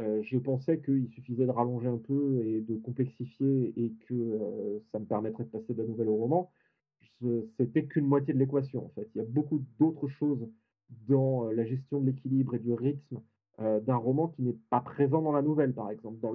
Heu, 0.00 0.22
je 0.22 0.38
pensais 0.38 0.80
qu'il 0.80 1.08
suffisait 1.10 1.46
de 1.46 1.50
rallonger 1.50 1.88
un 1.88 1.98
peu 1.98 2.42
et 2.44 2.60
de 2.60 2.76
complexifier 2.76 3.72
et 3.76 3.92
que, 4.08 4.14
heu, 4.14 4.82
ça 4.92 4.98
me 4.98 5.06
permettrait 5.06 5.44
de 5.44 5.50
passer 5.50 5.74
de 5.74 5.82
la 5.82 5.88
nouvelle 5.88 6.08
au 6.08 6.16
roman. 6.16 6.52
C'était 7.58 7.86
qu'une 7.86 8.06
moitié 8.06 8.34
de 8.34 8.38
l'équation, 8.38 8.84
en 8.86 8.90
fait. 8.90 9.08
Il 9.14 9.18
y 9.18 9.20
a 9.22 9.24
beaucoup 9.24 9.62
d'autres 9.78 10.08
choses 10.08 10.46
dans, 11.08 11.50
la 11.50 11.64
gestion 11.64 12.00
de 12.00 12.06
l'équilibre 12.06 12.54
et 12.54 12.58
du 12.58 12.72
rythme, 12.72 13.20
heu, 13.60 13.80
d'un 13.80 13.96
roman 13.96 14.28
qui 14.28 14.42
n'est 14.42 14.58
pas 14.70 14.80
présent 14.80 15.22
dans 15.22 15.32
la 15.32 15.42
nouvelle, 15.42 15.74
par 15.74 15.90
exemple. 15.90 16.18
Dans 16.20 16.32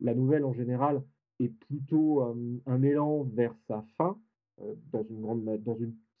la 0.00 0.14
nouvelle, 0.14 0.44
en 0.44 0.52
général, 0.52 1.02
est 1.40 1.48
plutôt, 1.48 2.22
hem, 2.30 2.60
un 2.66 2.82
élan 2.82 3.24
vers 3.24 3.54
sa 3.66 3.82
fin, 3.96 4.18
heu, 4.60 4.76
dans 4.92 5.02
une 5.02 5.20
grande 5.20 5.44
dans 5.64 5.76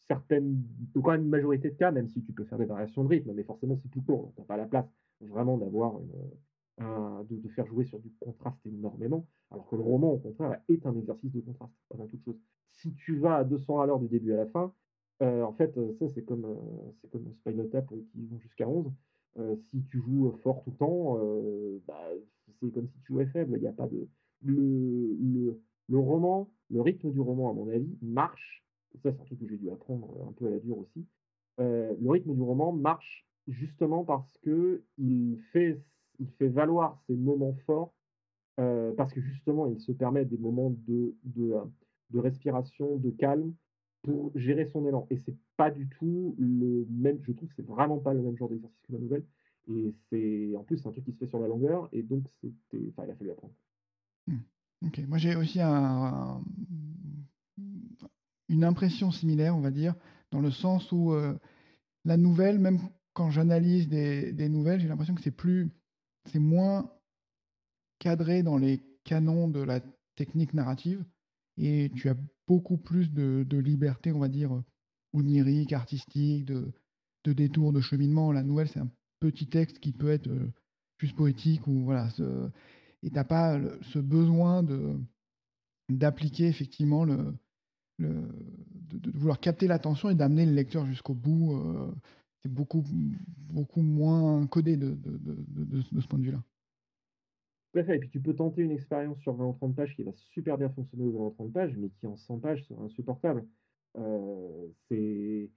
certaine 0.08 0.62
quand 0.94 1.12
même 1.12 1.28
majorité 1.28 1.70
de 1.70 1.76
cas, 1.76 1.90
même 1.90 2.08
si 2.08 2.22
tu 2.22 2.32
peux 2.32 2.44
faire 2.44 2.58
des 2.58 2.66
variations 2.66 3.04
de 3.04 3.08
rythme, 3.08 3.32
mais 3.32 3.42
forcément 3.42 3.76
c'est 3.76 3.88
plus 3.90 4.02
court, 4.02 4.22
donc 4.24 4.34
tu 4.34 4.42
as 4.42 4.44
pas 4.44 4.56
la 4.56 4.66
place 4.66 4.86
vraiment 5.20 5.56
d'avoir 5.56 5.94
un 6.78 7.24
de 7.30 7.48
faire 7.50 7.66
jouer 7.66 7.84
sur 7.84 8.00
du 8.00 8.10
contraste 8.20 8.58
énormément, 8.66 9.26
alors 9.50 9.66
que 9.68 9.76
le 9.76 9.82
roman, 9.82 10.10
au 10.12 10.18
contraire, 10.18 10.60
est 10.68 10.84
un 10.86 10.94
exercice 10.96 11.32
de 11.32 11.40
contraste 11.40 11.72
avant 11.92 12.06
toute 12.06 12.22
chose. 12.24 12.38
Si 12.72 12.92
tu 12.94 13.16
vas 13.16 13.36
à 13.36 13.44
200 13.44 13.80
à 13.80 13.86
l'heure 13.86 14.00
du 14.00 14.08
début 14.08 14.32
à 14.32 14.36
la 14.36 14.46
fin, 14.46 14.72
en 15.20 15.52
fait, 15.52 15.78
ça 15.94 16.08
c'est 16.08 16.24
comme, 16.24 16.46
c'est 17.00 17.08
comme 17.10 17.32
Spinal 17.32 17.70
Tap, 17.70 17.86
qui 18.12 18.26
vont 18.26 18.38
jusqu'à 18.38 18.68
11. 18.68 18.90
Heu, 19.38 19.56
si 19.70 19.84
tu 19.90 19.98
joues, 20.00 20.32
fort 20.42 20.62
tout 20.64 20.70
le 20.70 20.76
temps, 20.76 21.18
heu, 21.18 21.82
bah, 21.86 22.08
c'est 22.60 22.72
comme 22.72 22.88
si 22.88 22.98
tu 23.00 23.12
jouais 23.12 23.26
faible. 23.26 23.56
Il 23.58 23.62
y 23.62 23.66
a 23.66 23.72
pas 23.72 23.88
de 23.88 24.08
le 24.42 25.16
le 25.20 25.62
le 25.88 25.98
roman, 25.98 26.52
le 26.70 26.80
rythme 26.80 27.10
du 27.12 27.20
roman, 27.20 27.50
à 27.50 27.54
mon 27.54 27.68
avis, 27.68 27.98
marche, 28.02 28.64
ça 29.02 29.10
c'est 29.12 29.20
un 29.20 29.24
truc 29.24 29.40
que 29.40 29.46
j'ai 29.48 29.58
dû 29.58 29.70
apprendre, 29.70 30.26
un 30.28 30.32
peu 30.32 30.46
à 30.46 30.50
la 30.50 30.58
dure 30.60 30.78
aussi. 30.78 31.06
Le 31.58 32.10
rythme 32.10 32.34
du 32.34 32.42
roman 32.42 32.72
marche 32.72 33.26
justement 33.48 34.04
parce 34.04 34.38
qu'il 34.38 35.38
fait 35.52 35.82
il 36.20 36.30
fait 36.30 36.48
valoir 36.48 36.96
ses 37.06 37.14
moments 37.16 37.54
forts, 37.66 37.94
parce 38.56 39.12
que 39.12 39.20
justement 39.20 39.66
il 39.66 39.80
se 39.80 39.92
permet 39.92 40.24
des 40.24 40.38
moments 40.38 40.70
de 40.70 41.16
de, 41.24 41.54
de 42.10 42.18
respiration, 42.18 42.96
de 42.98 43.10
calme 43.10 43.54
pour 44.04 44.30
gérer 44.36 44.66
son 44.72 44.86
élan 44.86 45.06
et 45.10 45.18
c'est 45.18 45.36
pas 45.56 45.70
du 45.70 45.88
tout 45.88 46.36
le 46.38 46.86
même 46.90 47.18
je 47.22 47.32
trouve 47.32 47.48
que 47.48 47.54
c'est 47.56 47.66
vraiment 47.66 47.98
pas 47.98 48.14
le 48.14 48.22
même 48.22 48.36
genre 48.36 48.48
d'exercice 48.48 48.80
que 48.86 48.92
la 48.92 48.98
nouvelle 49.00 49.24
et 49.68 49.94
c'est 50.10 50.56
en 50.56 50.64
plus, 50.64 50.78
c'est 50.78 50.88
un 50.88 50.92
truc 50.92 51.04
qui 51.04 51.12
se 51.12 51.18
fait 51.18 51.26
sur 51.26 51.38
la 51.38 51.48
longueur 51.48 51.88
et 51.92 52.02
donc 52.02 52.24
c'était 52.40 52.84
enfin, 52.90 53.04
il 53.06 53.10
a 53.10 53.14
fallu 53.14 53.30
apprendre. 53.30 53.54
Mmh. 54.26 54.38
OK. 54.86 54.98
Moi, 55.08 55.18
j'ai 55.18 55.36
aussi 55.36 55.60
un 55.60 56.42
une 58.48 58.64
impression 58.64 59.10
similaire, 59.10 59.56
on 59.56 59.60
va 59.60 59.70
dire, 59.70 59.94
dans 60.30 60.40
le 60.40 60.50
sens 60.50 60.92
où, 60.92 61.12
heu, 61.12 61.38
la 62.04 62.16
nouvelle, 62.16 62.58
même 62.58 62.78
quand 63.14 63.30
j'analyse 63.30 63.88
des 63.88 64.32
des 64.32 64.48
nouvelles, 64.48 64.80
j'ai 64.80 64.88
l'impression 64.88 65.14
que 65.14 65.22
c'est 65.22 65.30
plus 65.30 65.70
c'est 66.26 66.38
moins 66.38 66.90
cadré 67.98 68.42
dans 68.42 68.58
les 68.58 68.82
canons 69.04 69.48
de 69.48 69.60
la 69.60 69.80
technique 70.16 70.54
narrative 70.54 71.04
et 71.58 71.90
tu 71.94 72.08
as 72.08 72.16
beaucoup 72.46 72.76
plus 72.76 73.10
de 73.12 73.58
liberté, 73.58 74.12
on 74.12 74.18
va 74.18 74.28
dire, 74.28 74.62
onirique, 75.12 75.72
artistique, 75.72 76.44
de 76.46 76.72
de 77.24 77.32
détours, 77.32 77.72
de 77.72 77.80
cheminement. 77.80 78.32
La 78.32 78.42
nouvelle, 78.42 78.68
c'est 78.68 78.80
un 78.80 78.90
petit 79.20 79.46
texte 79.46 79.78
qui 79.80 79.92
peut 79.92 80.10
être, 80.10 80.28
heu, 80.28 80.52
juste 80.98 81.16
poétique 81.16 81.66
ou 81.66 81.84
voilà, 81.84 82.10
ce 82.10 82.50
et 83.02 83.10
tu 83.10 83.18
as 83.18 83.24
pas 83.24 83.58
ce 83.92 83.98
besoin 83.98 84.62
de 84.62 84.98
d'appliquer 85.90 86.46
effectivement 86.48 87.04
le 87.04 87.34
de 87.98 89.10
vouloir 89.12 89.40
capter 89.40 89.66
l'attention 89.68 90.10
et 90.10 90.14
d'amener 90.14 90.46
le 90.46 90.52
lecteur 90.52 90.86
jusqu'au 90.86 91.14
bout, 91.14 91.54
heu, 91.54 91.94
c'est 92.42 92.52
beaucoup 92.52 92.84
beaucoup 93.38 93.82
moins 93.82 94.46
codé 94.48 94.76
de 94.76 94.96
de 95.04 95.64
de 95.64 96.00
ce 96.00 96.06
point 96.08 96.18
de 96.18 96.24
vue-là. 96.24 96.42
Fait 97.74 97.96
et 97.96 97.98
puis 97.98 98.08
tu 98.10 98.20
peux 98.22 98.34
tenter 98.34 98.62
une 98.62 98.70
expérience 98.70 99.18
sur 99.20 99.34
20 99.34 99.46
ou 99.48 99.52
30 99.54 99.74
pages 99.76 99.96
qui 99.96 100.04
va 100.04 100.12
super 100.14 100.58
bien 100.58 100.70
fonctionner 100.70 101.04
aux 101.06 101.12
20 101.18 101.26
ou 101.26 101.30
30 101.30 101.52
pages, 101.52 101.76
mais 101.76 101.90
qui 101.90 102.06
en 102.06 102.16
100 102.16 102.38
pages 102.38 102.64
sera 102.64 102.82
insupportable. 102.84 103.46
Heu, 103.98 104.72
c'est 104.88 105.50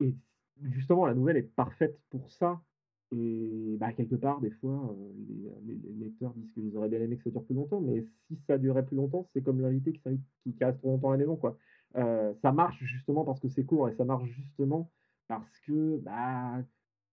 et 0.00 0.16
justement 0.62 1.06
la 1.06 1.14
nouvelle 1.14 1.36
est 1.38 1.42
parfaite 1.42 2.00
pour 2.10 2.30
ça 2.30 2.62
et 3.10 3.76
bah, 3.78 3.92
quelque 3.92 4.16
part 4.16 4.40
des 4.40 4.50
fois, 4.50 4.94
les, 5.28 5.46
heu, 5.48 5.54
les 5.64 5.76
lecteurs 5.94 6.34
disent 6.34 6.52
qu'ils 6.52 6.76
auraient 6.76 6.90
bien 6.90 7.00
aimé 7.00 7.16
que 7.16 7.22
ça 7.24 7.30
dure 7.30 7.44
plus 7.44 7.54
longtemps, 7.54 7.80
mais 7.80 8.02
si 8.28 8.36
ça 8.46 8.58
durait 8.58 8.84
plus 8.84 8.96
longtemps, 8.96 9.24
c'est 9.32 9.42
comme 9.42 9.60
l'invité 9.60 9.92
qui 9.92 10.00
qui 10.44 10.54
qui 10.54 10.64
reste 10.64 10.78
trop 10.78 10.90
longtemps 10.90 11.08
à 11.10 11.12
la 11.12 11.18
maison, 11.18 11.36
quoi. 11.36 11.56
Ça 11.94 12.52
marche 12.52 12.82
justement 12.84 13.24
parce 13.24 13.40
que 13.40 13.48
c'est 13.48 13.64
court 13.64 13.88
et 13.88 13.94
ça 13.94 14.04
marche 14.04 14.24
justement 14.28 14.92
parce 15.26 15.58
que, 15.60 15.98
bah, 15.98 16.62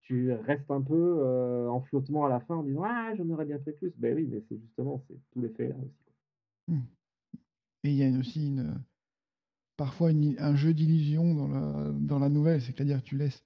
tu 0.05 0.31
restes 0.33 0.71
un 0.71 0.81
peu, 0.81 0.95
heu, 0.95 1.69
en 1.69 1.81
flottement 1.81 2.25
à 2.25 2.29
la 2.29 2.39
fin 2.41 2.55
en 2.57 2.63
disant: 2.63 2.83
«Ah, 2.85 3.13
j'en 3.17 3.29
aurais 3.31 3.45
bien 3.45 3.59
fait 3.59 3.73
plus». 3.73 3.93
Beh 3.97 4.13
oui, 4.15 4.27
mais 4.31 4.41
c'est 4.49 4.59
justement, 4.59 5.03
c'est 5.07 5.15
tout 5.31 5.41
l'effet 5.41 5.69
là 5.69 5.75
aussi. 5.77 5.93
Mmh 6.67 6.81
et 7.83 7.89
il 7.91 7.95
y 7.97 8.03
a 8.03 8.17
aussi 8.19 8.47
une, 8.47 8.83
parfois 9.77 10.11
une 10.11 10.35
un 10.39 10.55
jeu 10.55 10.73
d'illusion 10.73 11.35
dans 11.35 11.47
la 11.47 11.91
dans 11.91 12.19
la 12.19 12.29
nouvelle, 12.29 12.61
c'est-à-dire 12.61 13.03
tu 13.03 13.17
laisses 13.17 13.45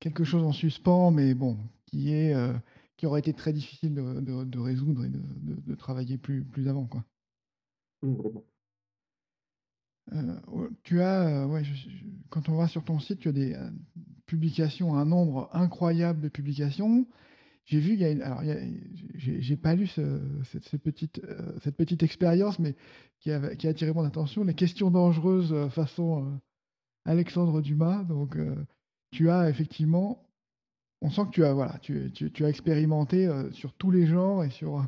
quelque 0.00 0.24
chose 0.24 0.44
en 0.44 0.52
suspens, 0.52 1.10
mais 1.12 1.34
bon, 1.34 1.58
qui 1.86 2.12
est, 2.14 2.34
heu, 2.34 2.54
qui 2.96 3.06
aurait 3.06 3.20
été 3.20 3.34
très 3.34 3.52
difficile 3.52 3.94
de 3.94 4.20
de 4.20 4.44
de 4.44 4.58
résoudre 4.60 5.04
et 5.04 5.10
de 5.10 5.20
de 5.44 5.74
travailler 5.76 6.18
plus 6.18 6.44
plus 6.44 6.68
avant, 6.68 6.86
quoi. 6.86 7.04
Mmh, 8.02 8.14
vraiment. 8.16 8.44
Ouais, 10.48 10.68
tu 10.82 11.00
as, 11.02 11.44
heu, 11.44 11.46
ouais, 11.46 11.62
je 11.64 11.74
je 11.74 11.88
quand 12.30 12.48
on 12.48 12.56
va 12.56 12.68
sur 12.68 12.84
ton 12.84 12.98
site, 12.98 13.20
tu 13.20 13.28
as 13.28 13.32
des, 13.32 13.54
publications, 14.30 14.94
un 14.96 15.04
nombre 15.04 15.50
incroyable 15.52 16.20
de 16.22 16.28
publications. 16.30 17.06
J'ai 17.66 17.80
vu, 17.80 17.94
il 17.94 18.00
y 18.00 18.06
a 18.06 18.26
alors 18.26 18.42
j'ai 19.14 19.56
pas 19.56 19.74
lu 19.74 19.86
ce 19.86 20.20
cette 20.44 20.82
petite, 20.82 21.20
heu, 21.24 21.56
cette 21.62 21.76
petite 21.76 22.02
expérience, 22.02 22.58
mais 22.58 22.74
qui 23.20 23.30
a 23.32 23.40
attiré 23.70 23.92
mon 23.92 24.04
attention, 24.04 24.44
les 24.44 24.54
questions 24.54 24.90
dangereuses, 24.90 25.52
heu, 25.52 25.68
façon, 25.68 26.24
heu, 26.24 26.38
Alexandre 27.04 27.60
Dumas. 27.62 28.04
Donc, 28.04 28.36
tu 29.12 29.30
as 29.30 29.50
effectivement 29.50 30.26
on 31.02 31.10
sent 31.10 31.24
que 31.26 31.30
tu 31.36 31.44
as 31.44 31.54
voilà, 31.54 31.78
tu 31.80 32.12
tu 32.12 32.44
as 32.44 32.48
expérimenté, 32.48 33.28
sur 33.52 33.72
tous 33.74 33.90
les 33.90 34.06
genres 34.06 34.44
et 34.44 34.50
sur, 34.50 34.84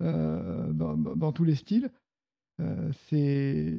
dans 0.00 0.96
dans 0.96 1.32
tous 1.32 1.44
les 1.44 1.56
styles. 1.56 1.90
C'est 3.08 3.78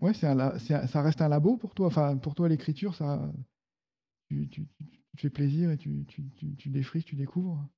ouais, 0.00 0.14
c'est 0.14 0.86
ça 0.86 1.02
reste 1.02 1.20
un 1.22 1.28
labo 1.28 1.56
pour 1.56 1.74
toi? 1.74 1.86
Enfin, 1.88 2.16
pour 2.16 2.34
toi, 2.34 2.48
l'écriture, 2.48 2.94
ça 2.94 3.20
tu 4.50 4.66
fais 5.16 5.30
plaisir 5.30 5.70
et 5.70 5.76
tu 5.76 6.04
tu 6.06 6.68
défriches, 6.70 7.04
tu 7.04 7.16
découvres? 7.16 7.68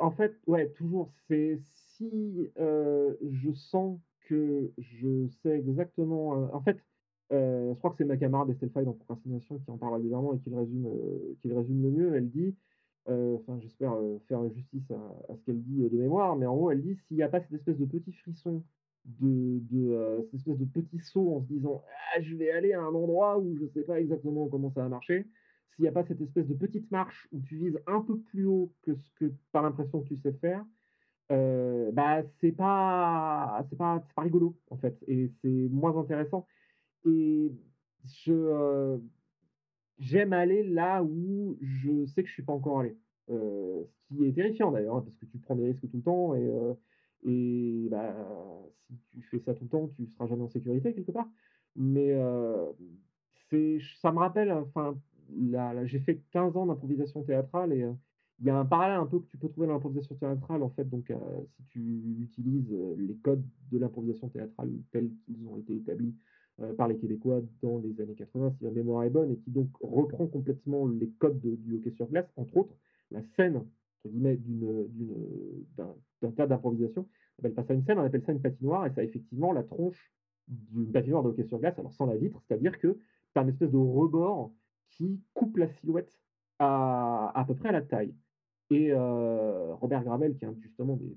En 0.00 0.10
fait, 0.10 0.38
ouais, 0.46 0.70
toujours, 0.70 1.12
c'est 1.28 1.58
si, 1.96 2.50
heu, 2.58 3.18
je 3.30 3.52
sens 3.52 3.98
que 4.26 4.72
je 4.78 5.26
sais 5.42 5.58
exactement, 5.58 6.36
heu 6.36 6.54
en 6.54 6.60
fait, 6.60 6.78
je 7.30 7.74
crois 7.74 7.90
que 7.90 7.96
c'est 7.96 8.04
ma 8.04 8.16
camarade 8.16 8.50
Estelle 8.50 8.70
Faye 8.70 8.84
dans 8.84 8.92
Procrastination 8.92 9.58
qui 9.58 9.70
en 9.70 9.78
parle 9.78 9.94
régulièrement 9.94 10.34
et 10.34 10.38
qui 10.38 10.50
le 10.50 10.56
résume, 10.56 10.88
qui 11.40 11.48
le, 11.48 11.56
résume 11.56 11.82
le 11.82 11.90
mieux. 11.90 12.14
Elle 12.14 12.30
dit, 12.30 12.54
enfin 13.06 13.58
j'espère 13.60 13.94
faire 14.28 14.48
justice 14.50 14.90
à, 14.90 15.34
ce 15.34 15.42
qu'elle 15.44 15.62
dit 15.62 15.88
de 15.88 15.96
mémoire, 15.96 16.36
mais 16.36 16.46
en 16.46 16.54
gros 16.54 16.70
elle 16.70 16.82
dit 16.82 16.96
s'il 17.06 17.16
n'y 17.16 17.22
a 17.22 17.28
pas 17.28 17.40
cette 17.40 17.52
espèce 17.52 17.78
de 17.78 17.86
petit 17.86 18.12
frisson, 18.12 18.62
de, 19.04 19.60
de 19.70 20.18
cette 20.30 20.34
espèce 20.34 20.58
de 20.58 20.64
petit 20.64 20.98
saut 21.00 21.36
en 21.36 21.40
se 21.42 21.46
disant 21.46 21.82
ah, 22.14 22.20
je 22.20 22.36
vais 22.36 22.50
aller 22.50 22.72
à 22.72 22.80
un 22.80 22.94
endroit 22.94 23.38
où 23.38 23.56
je 23.56 23.64
ne 23.64 23.68
sais 23.68 23.82
pas 23.82 24.00
exactement 24.00 24.48
comment 24.48 24.70
ça 24.70 24.82
va 24.82 24.88
marcher, 24.88 25.26
s'il 25.74 25.82
n'y 25.82 25.88
a 25.88 25.92
pas 25.92 26.04
cette 26.04 26.20
espèce 26.20 26.46
de 26.46 26.54
petite 26.54 26.90
marche 26.90 27.28
où 27.32 27.40
tu 27.40 27.56
vises 27.56 27.78
un 27.86 28.00
peu 28.00 28.18
plus 28.18 28.46
haut 28.46 28.72
que 28.82 28.94
ce 28.94 29.10
que 29.18 29.26
tu 29.26 29.34
as 29.54 29.62
l'impression 29.62 30.02
que 30.02 30.08
tu 30.08 30.16
sais 30.16 30.32
faire, 30.34 30.64
euh, 31.30 31.90
bah 31.92 32.22
c'est 32.40 32.52
pas 32.52 33.66
pas 33.78 34.04
pas 34.14 34.22
rigolo 34.22 34.56
en 34.70 34.76
fait 34.76 34.96
et 35.06 35.30
c'est 35.40 35.68
moins 35.70 35.96
intéressant. 35.96 36.46
Et 37.06 37.52
je 38.04 38.32
euh, 38.32 38.98
j'aime 39.98 40.32
aller 40.32 40.62
là 40.62 41.02
où 41.02 41.56
je 41.60 42.04
sais 42.06 42.22
que 42.22 42.28
je 42.28 42.34
suis 42.34 42.42
pas 42.42 42.52
encore 42.52 42.80
allé. 42.80 42.96
Euh, 43.30 43.82
ce 44.10 44.14
qui 44.14 44.26
est 44.26 44.32
terrifiant 44.32 44.72
d'ailleurs 44.72 44.96
hein, 44.96 45.02
parce 45.02 45.16
que 45.16 45.26
tu 45.26 45.38
prends 45.38 45.54
des 45.54 45.66
risques 45.66 45.88
tout 45.88 45.96
le 45.96 46.02
temps 46.02 46.34
et 46.34 46.50
et 47.24 47.88
bah, 47.90 48.14
si 48.90 49.20
tu 49.20 49.22
fais 49.28 49.40
ça 49.40 49.54
tout 49.54 49.64
le 49.64 49.70
temps 49.70 49.88
tu 49.88 50.06
seras 50.06 50.26
jamais 50.26 50.42
en 50.42 50.48
sécurité 50.48 50.92
quelque 50.92 51.12
part 51.12 51.28
mais 51.76 52.14
c'est 53.50 53.78
ça 54.00 54.12
me 54.12 54.18
rappelle 54.18 54.52
enfin 54.52 54.96
j'ai 55.84 56.00
fait 56.00 56.20
15 56.32 56.56
ans 56.56 56.66
d'improvisation 56.66 57.22
théâtrale 57.22 57.72
et 57.72 57.86
il 58.42 58.46
y 58.46 58.50
a 58.50 58.56
un 58.56 58.64
parallèle 58.64 58.98
un 58.98 59.06
peu 59.06 59.20
que 59.20 59.26
tu 59.30 59.36
peux 59.36 59.48
trouver 59.48 59.68
dans 59.68 59.74
l'improvisation 59.74 60.16
théâtrale, 60.16 60.64
en 60.64 60.70
fait. 60.70 60.88
Donc, 60.88 61.10
euh, 61.10 61.16
si 61.56 61.64
tu 61.66 61.80
utilises 62.20 62.72
euh, 62.72 62.96
les 62.98 63.14
codes 63.14 63.44
de 63.70 63.78
l'improvisation 63.78 64.28
théâtrale 64.28 64.70
tels 64.90 65.10
qu'ils 65.24 65.46
ont 65.46 65.58
été 65.58 65.76
établis 65.76 66.12
euh, 66.60 66.74
par 66.74 66.88
les 66.88 66.96
Québécois 66.96 67.40
dans 67.62 67.78
les 67.78 68.00
années 68.00 68.16
80, 68.16 68.54
si 68.58 68.64
ma 68.64 68.70
mémoire 68.72 69.04
est 69.04 69.10
bonne, 69.10 69.30
et 69.30 69.36
qui 69.36 69.52
donc 69.52 69.68
reprend 69.80 70.26
complètement 70.26 70.88
les 70.88 71.08
codes 71.20 71.40
du 71.40 71.76
hockey 71.76 71.92
sur 71.92 72.08
glace, 72.08 72.26
entre 72.36 72.56
autres, 72.56 72.74
la 73.12 73.22
scène, 73.36 73.64
d'un 74.04 75.94
tas 76.32 76.46
d'improvisation, 76.46 77.06
on 77.38 77.44
appelle 77.44 77.64
ça 77.64 77.74
une 77.74 77.84
scène, 77.84 77.98
on 77.98 78.04
appelle 78.04 78.24
ça 78.24 78.32
une 78.32 78.40
patinoire, 78.40 78.86
et 78.86 78.90
ça 78.90 79.00
a 79.00 79.04
effectivement 79.04 79.52
la 79.52 79.62
tronche 79.62 80.12
d'une 80.48 80.90
patinoire 80.90 81.22
de 81.22 81.28
hockey 81.28 81.44
sur 81.44 81.58
glace, 81.58 81.78
alors 81.78 81.92
sans 81.92 82.06
la 82.06 82.16
vitre, 82.16 82.40
c'est-à-dire 82.46 82.78
que 82.78 82.98
tu 83.32 83.38
as 83.38 83.42
une 83.42 83.48
espèce 83.48 83.70
de 83.70 83.76
rebord 83.76 84.52
qui 84.90 85.20
coupe 85.34 85.56
la 85.56 85.68
silhouette 85.68 86.12
à, 86.58 87.32
à 87.34 87.44
peu 87.44 87.54
près 87.54 87.70
à 87.70 87.72
la 87.72 87.82
taille. 87.82 88.14
Et 88.70 88.94
Robert 88.94 90.02
Gravel, 90.02 90.34
qui 90.36 90.46
est 90.46 90.60
justement 90.62 90.96
des, 90.96 91.14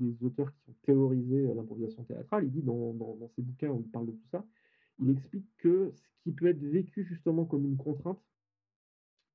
des, 0.00 0.24
auteurs 0.24 0.50
qui 0.52 0.70
ont 0.70 0.74
théorisé 0.82 1.42
l'improvisation 1.54 2.02
théâtrale, 2.04 2.44
il 2.44 2.50
dit 2.50 2.62
dans, 2.62 2.94
dans, 2.94 3.28
ses 3.36 3.42
bouquins 3.42 3.68
où 3.68 3.80
il 3.80 3.90
parle 3.90 4.06
de 4.06 4.12
tout 4.12 4.28
ça, 4.30 4.42
il 4.98 5.10
explique 5.10 5.46
que 5.58 5.92
ce 5.94 6.08
qui 6.22 6.32
peut 6.32 6.46
être 6.46 6.62
vécu 6.62 7.04
justement 7.04 7.44
comme 7.44 7.66
une 7.66 7.76
contrainte, 7.76 8.18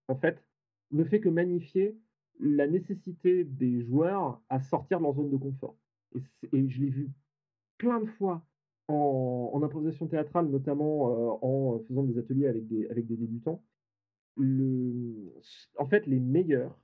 en 0.08 0.16
fait, 0.16 0.44
ne 0.92 1.04
fait 1.04 1.20
que 1.20 1.30
magnifier 1.30 1.96
la 2.40 2.68
nécessité 2.68 3.44
des 3.44 3.82
joueurs 3.84 4.42
à 4.50 4.60
sortir 4.62 5.00
de 5.00 5.04
leur 5.04 5.14
zone 5.14 5.30
de 5.30 5.38
confort. 5.38 5.76
Et, 6.16 6.70
je 6.70 6.80
l'ai 6.80 6.90
vu 6.90 7.10
plein 7.78 8.00
de 8.00 8.06
fois 8.06 8.44
en, 8.88 9.60
improvisation 9.64 10.08
théâtrale, 10.08 10.48
notamment 10.48 11.44
en 11.44 11.80
faisant 11.80 12.04
des 12.04 12.18
ateliers 12.18 12.48
avec 12.48 12.68
des, 12.68 12.88
avec 12.88 13.08
des 13.08 13.16
débutants. 13.16 13.64
Le, 14.36 15.34
en 15.78 15.86
fait, 15.86 16.06
les 16.08 16.20
meilleurs 16.20 16.78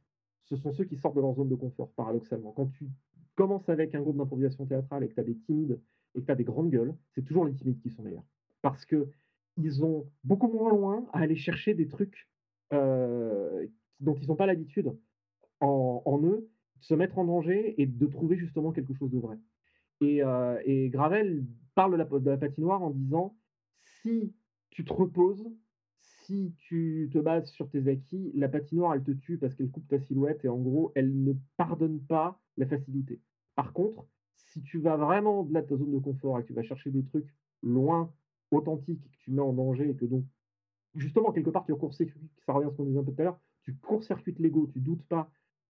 ce 0.49 0.57
sont 0.57 0.73
ceux 0.73 0.83
qui 0.83 0.97
sortent 0.97 1.15
de 1.15 1.21
leur 1.21 1.35
zone 1.35 1.47
de 1.49 1.55
confort, 1.55 1.91
paradoxalement. 1.91 2.51
Quand 2.51 2.67
tu 2.67 2.89
commences 3.35 3.69
avec 3.69 3.93
un 3.93 4.01
groupe 4.01 4.17
d'improvisation 4.17 4.65
théâtrale 4.65 5.03
et 5.03 5.07
que 5.07 5.13
tu 5.13 5.19
as 5.19 5.23
des 5.23 5.37
timides 5.37 5.79
et 6.15 6.21
que 6.21 6.25
tu 6.25 6.31
as 6.31 6.35
des 6.35 6.43
grandes 6.43 6.71
gueules, 6.71 6.95
c'est 7.13 7.23
toujours 7.23 7.45
les 7.45 7.53
timides 7.53 7.79
qui 7.79 7.89
sont 7.91 8.01
meilleurs. 8.01 8.25
Parce 8.61 8.85
qu'ils 8.85 9.85
ont 9.85 10.09
beaucoup 10.23 10.51
moins 10.51 10.71
loin 10.71 11.05
à 11.13 11.19
aller 11.19 11.35
chercher 11.35 11.75
des 11.75 11.87
trucs 11.87 12.27
euh, 12.73 13.67
dont 13.99 14.15
ils 14.15 14.27
n'ont 14.27 14.35
pas 14.35 14.47
l'habitude 14.47 14.91
en, 15.61 16.21
eux, 16.23 16.49
de 16.77 16.83
se 16.83 16.93
mettre 16.93 17.17
en 17.17 17.25
danger 17.25 17.81
et 17.81 17.85
de 17.85 18.05
trouver 18.07 18.37
justement 18.37 18.71
quelque 18.71 18.93
chose 18.93 19.11
de 19.11 19.19
vrai. 19.19 19.37
Et, 20.01 20.23
euh, 20.23 20.89
Gravel 20.89 21.45
parle 21.75 21.91
de 21.93 22.29
la 22.29 22.37
patinoire 22.37 22.81
en 22.83 22.91
disant 22.91 23.35
si 24.01 24.33
tu 24.69 24.85
te 24.85 24.93
reposes, 24.93 25.49
si 25.97 26.53
tu 26.57 27.09
te 27.11 27.17
bases 27.17 27.49
sur 27.51 27.69
tes 27.69 27.87
acquis, 27.89 28.31
la 28.35 28.47
patinoire, 28.47 28.93
elle 28.93 29.03
te 29.03 29.11
tue 29.11 29.37
parce 29.37 29.55
qu'elle 29.55 29.71
coupe 29.71 29.87
ta 29.87 29.99
silhouette 29.99 30.45
et 30.45 30.49
en 30.49 30.57
gros, 30.57 30.91
elle 30.95 31.23
ne 31.23 31.33
pardonne 31.57 31.99
pas 32.01 32.39
la 32.57 32.65
facilité. 32.67 33.19
Par 33.55 33.73
contre, 33.73 34.05
si 34.35 34.61
tu 34.61 34.79
vas 34.79 34.95
vraiment 34.95 35.41
au-delà 35.41 35.61
de 35.61 35.67
ta 35.67 35.75
zone 35.75 35.91
de 35.91 35.99
confort 35.99 36.39
et 36.39 36.43
que 36.43 36.47
tu 36.47 36.53
vas 36.53 36.63
chercher 36.63 36.91
des 36.91 37.03
trucs 37.03 37.33
loin, 37.61 38.11
authentiques, 38.51 39.01
que 39.01 39.17
tu 39.17 39.31
mets 39.31 39.41
en 39.41 39.53
danger 39.53 39.89
et 39.89 39.95
que 39.95 40.05
donc, 40.05 40.23
justement, 40.95 41.31
quelque 41.31 41.49
part, 41.49 41.65
tu 41.65 41.75
court-circuites, 41.75 42.31
ça 42.45 42.53
revient 42.53 42.67
à 42.67 42.71
ce 42.71 42.77
qu'on 42.77 42.85
disait 42.85 42.99
un 42.99 43.03
peu 43.03 43.11
tout 43.11 43.21
à 43.21 43.25
l'heure, 43.25 43.39
tu 43.63 43.75
court-circuites 43.75 44.39
l'ego, 44.39 44.69
tu 44.73 44.79
doutes 44.79 45.03
pas 45.03 45.29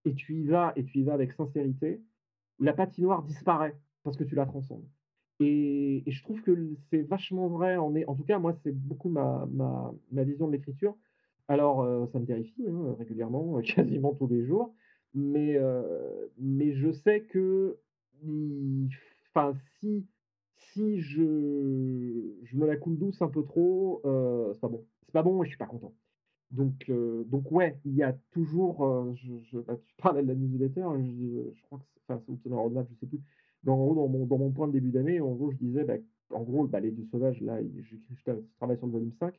et 0.10 0.15
tu 0.15 0.36
y 0.36 0.48
vas 0.48 0.74
et 0.76 0.84
tu 0.84 1.00
y 1.00 1.04
vas 1.04 1.13
avec 1.13 1.34
sincérité, 1.34 2.02
la 2.60 2.74
patinoire 2.74 3.24
disparaît 3.24 3.76
parce 4.04 4.17
que 4.17 4.24
tu 4.24 4.36
la 4.36 4.45
transcendes. 4.45 4.88
Et, 5.39 6.04
je 6.08 6.24
trouve 6.24 6.41
que 6.41 6.76
c'est 6.89 7.04
vachement 7.04 7.48
vrai. 7.48 7.78
En, 7.78 8.15
tout 8.15 8.24
cas, 8.24 8.39
moi, 8.39 8.54
c'est 8.63 8.76
beaucoup 8.76 9.10
ma, 9.10 9.48
vision 10.12 10.48
de 10.48 10.54
l'écriture. 10.54 10.95
Alors, 11.48 11.82
euh, 11.82 12.06
ça 12.08 12.19
me 12.19 12.26
terrifie 12.26 12.65
hein, 12.67 12.95
régulièrement, 12.98 13.60
quasiment 13.76 14.13
tous 14.13 14.28
les 14.28 14.45
jours. 14.45 14.74
Mais, 15.13 15.56
euh, 15.58 16.28
mais 16.38 16.74
je 16.74 16.91
sais 16.91 17.22
que 17.22 17.78
enfin, 19.30 19.54
si, 19.80 20.06
si 20.58 21.00
je, 21.00 22.36
je 22.43 22.58
me 22.58 22.67
la 22.67 22.76
coule 22.76 22.98
douce 22.98 23.22
un 23.22 23.30
peu 23.30 23.43
trop, 23.43 24.02
euh, 24.06 24.54
c'est 24.54 24.60
pas 24.60 24.67
bon. 24.67 24.86
C'est 25.06 25.13
pas 25.13 25.24
bon 25.24 25.41
et 25.41 25.45
je 25.45 25.50
suis 25.50 25.58
pas 25.58 25.65
content. 25.65 25.93
Donc, 26.52 26.92
donc 27.28 27.52
ouais, 27.52 27.80
il 27.86 27.96
y 27.96 28.04
a 28.04 28.14
toujours. 28.32 29.14
je, 29.16 29.60
bah, 29.60 29.78
tu 29.86 29.96
parlais 29.98 30.24
de 30.24 30.28
la 30.28 30.36
newsletter, 30.36 30.84
je, 30.98 31.52
je 31.54 31.62
crois 31.64 31.78
que 31.78 31.86
c'est, 31.94 32.14
enfin, 32.14 32.24
c'est 32.44 32.50
roadmap, 32.50 32.88
je 32.90 32.96
sais 33.00 33.06
plus 33.06 33.22
dans, 33.64 33.94
dans, 33.94 34.08
mon, 34.08 34.26
dans 34.26 34.38
mon 34.38 34.52
point 34.52 34.68
de 34.68 34.74
début 34.74 34.92
d'année, 34.92 35.20
en 35.20 35.34
gros, 35.34 35.52
je 35.52 35.58
disais, 35.58 35.84
bah, 35.84 35.96
en 36.32 36.44
gros, 36.44 36.68
bah, 36.68 36.80
Les 36.80 36.92
Dieux 36.92 37.06
Sauvages, 37.12 37.42
là, 37.42 37.60
je, 37.62 37.96
je, 38.16 38.32
travaille 38.58 38.78
sur 38.78 38.88
le 38.88 38.94
volume 38.94 39.14
5. 39.20 39.34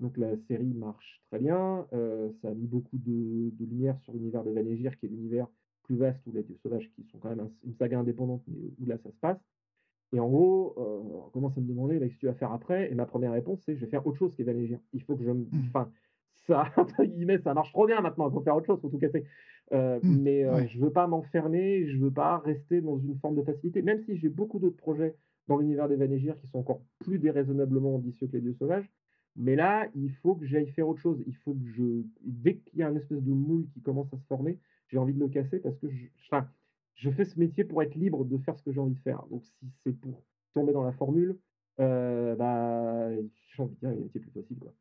Donc 0.00 0.16
la 0.16 0.36
série 0.48 0.74
marche 0.74 1.22
très 1.30 1.38
bien. 1.38 1.86
Euh, 1.92 2.30
ça 2.40 2.48
a 2.48 2.54
mis 2.54 2.66
beaucoup 2.66 2.98
de, 2.98 3.50
de 3.50 3.64
lumière 3.64 3.96
sur 4.00 4.12
l'univers 4.12 4.42
de 4.42 4.50
Vanégir, 4.50 4.98
qui 4.98 5.06
est 5.06 5.08
l'univers 5.08 5.46
plus 5.84 5.96
vaste 5.96 6.26
où 6.26 6.32
les 6.32 6.42
Dieux 6.42 6.56
Sauvages, 6.60 6.90
qui 6.96 7.04
sont 7.04 7.18
quand 7.18 7.28
même 7.28 7.48
une 7.64 7.74
saga 7.74 8.00
indépendante, 8.00 8.42
mais 8.48 8.72
où 8.80 8.86
là 8.86 8.98
ça 8.98 9.10
se 9.10 9.16
passe. 9.18 9.38
Et 10.12 10.18
en 10.18 10.28
gros, 10.28 10.74
euh, 10.78 11.26
on 11.26 11.30
commence 11.30 11.56
à 11.56 11.60
me 11.60 11.68
demander 11.68 12.00
bah, 12.00 12.08
ce 12.08 12.14
que 12.14 12.18
tu 12.18 12.26
vas 12.26 12.34
faire 12.34 12.52
après? 12.52 12.90
Et 12.90 12.94
ma 12.96 13.06
première 13.06 13.32
réponse, 13.32 13.60
c'est 13.64 13.76
je 13.76 13.80
vais 13.80 13.86
faire 13.86 14.04
autre 14.04 14.18
chose 14.18 14.34
qu'Evanégir. 14.34 14.80
Il 14.92 15.02
faut 15.04 15.16
que 15.16 15.22
je 15.24 15.30
me. 15.30 15.44
Mmh. 15.44 15.68
Enfin, 15.68 15.88
ça, 16.46 16.72
ça 17.44 17.54
marche 17.54 17.72
trop 17.72 17.86
bien 17.86 18.00
maintenant, 18.00 18.28
il 18.28 18.32
faut 18.32 18.40
faire 18.40 18.56
autre 18.56 18.66
chose, 18.66 18.78
il 18.78 18.82
faut 18.82 18.88
tout 18.88 18.98
casser. 18.98 19.24
Euh, 19.72 19.98
mmh, 20.02 20.22
mais 20.22 20.44
euh, 20.44 20.66
je 20.66 20.78
ne 20.78 20.84
veux 20.84 20.92
pas 20.92 21.06
m'enfermer, 21.06 21.86
je 21.86 21.96
ne 21.96 22.04
veux 22.04 22.10
pas 22.10 22.38
rester 22.38 22.80
dans 22.80 22.98
une 22.98 23.18
forme 23.18 23.36
de 23.36 23.42
facilité, 23.42 23.82
même 23.82 24.02
si 24.04 24.16
j'ai 24.16 24.28
beaucoup 24.28 24.58
d'autres 24.58 24.76
projets 24.76 25.16
dans 25.48 25.56
l'univers 25.56 25.88
des 25.88 25.96
Vanégir 25.96 26.38
qui 26.40 26.46
sont 26.48 26.58
encore 26.58 26.82
plus 27.00 27.18
déraisonnablement 27.18 27.94
ambitieux 27.94 28.26
que 28.26 28.32
les 28.32 28.42
dieux 28.42 28.54
sauvages. 28.54 28.90
Mais 29.34 29.56
là, 29.56 29.88
il 29.94 30.12
faut 30.22 30.34
que 30.34 30.44
j'aille 30.44 30.68
faire 30.68 30.88
autre 30.88 31.00
chose. 31.00 31.22
Il 31.26 31.34
faut 31.36 31.54
que 31.54 31.66
je. 31.74 32.02
Dès 32.22 32.56
qu'il 32.56 32.80
y 32.80 32.82
a 32.82 32.90
une 32.90 32.98
espèce 32.98 33.22
de 33.22 33.32
moule 33.32 33.66
qui 33.72 33.80
commence 33.80 34.12
à 34.12 34.18
se 34.18 34.26
former, 34.26 34.58
j'ai 34.88 34.98
envie 34.98 35.14
de 35.14 35.20
le 35.20 35.28
casser 35.28 35.58
parce 35.58 35.76
que 35.78 35.88
je, 35.88 36.06
je 36.96 37.10
fais 37.10 37.24
ce 37.24 37.38
métier 37.38 37.64
pour 37.64 37.82
être 37.82 37.94
libre 37.94 38.24
de 38.24 38.36
faire 38.38 38.56
ce 38.58 38.62
que 38.62 38.72
j'ai 38.72 38.80
envie 38.80 38.94
de 38.94 39.00
faire. 39.00 39.24
Donc 39.30 39.42
si 39.44 39.66
c'est 39.82 39.98
pour 39.98 40.22
tomber 40.54 40.72
dans 40.72 40.82
la 40.82 40.92
formule, 40.92 41.38
euh, 41.80 42.36
bah, 42.36 43.10
j'ai 43.14 43.62
envie 43.62 43.74
de 43.74 43.78
dire, 43.80 43.92
il 43.92 44.04
est 44.04 44.20
plus 44.20 44.30
facile. 44.30 44.58
Quoi. 44.58 44.74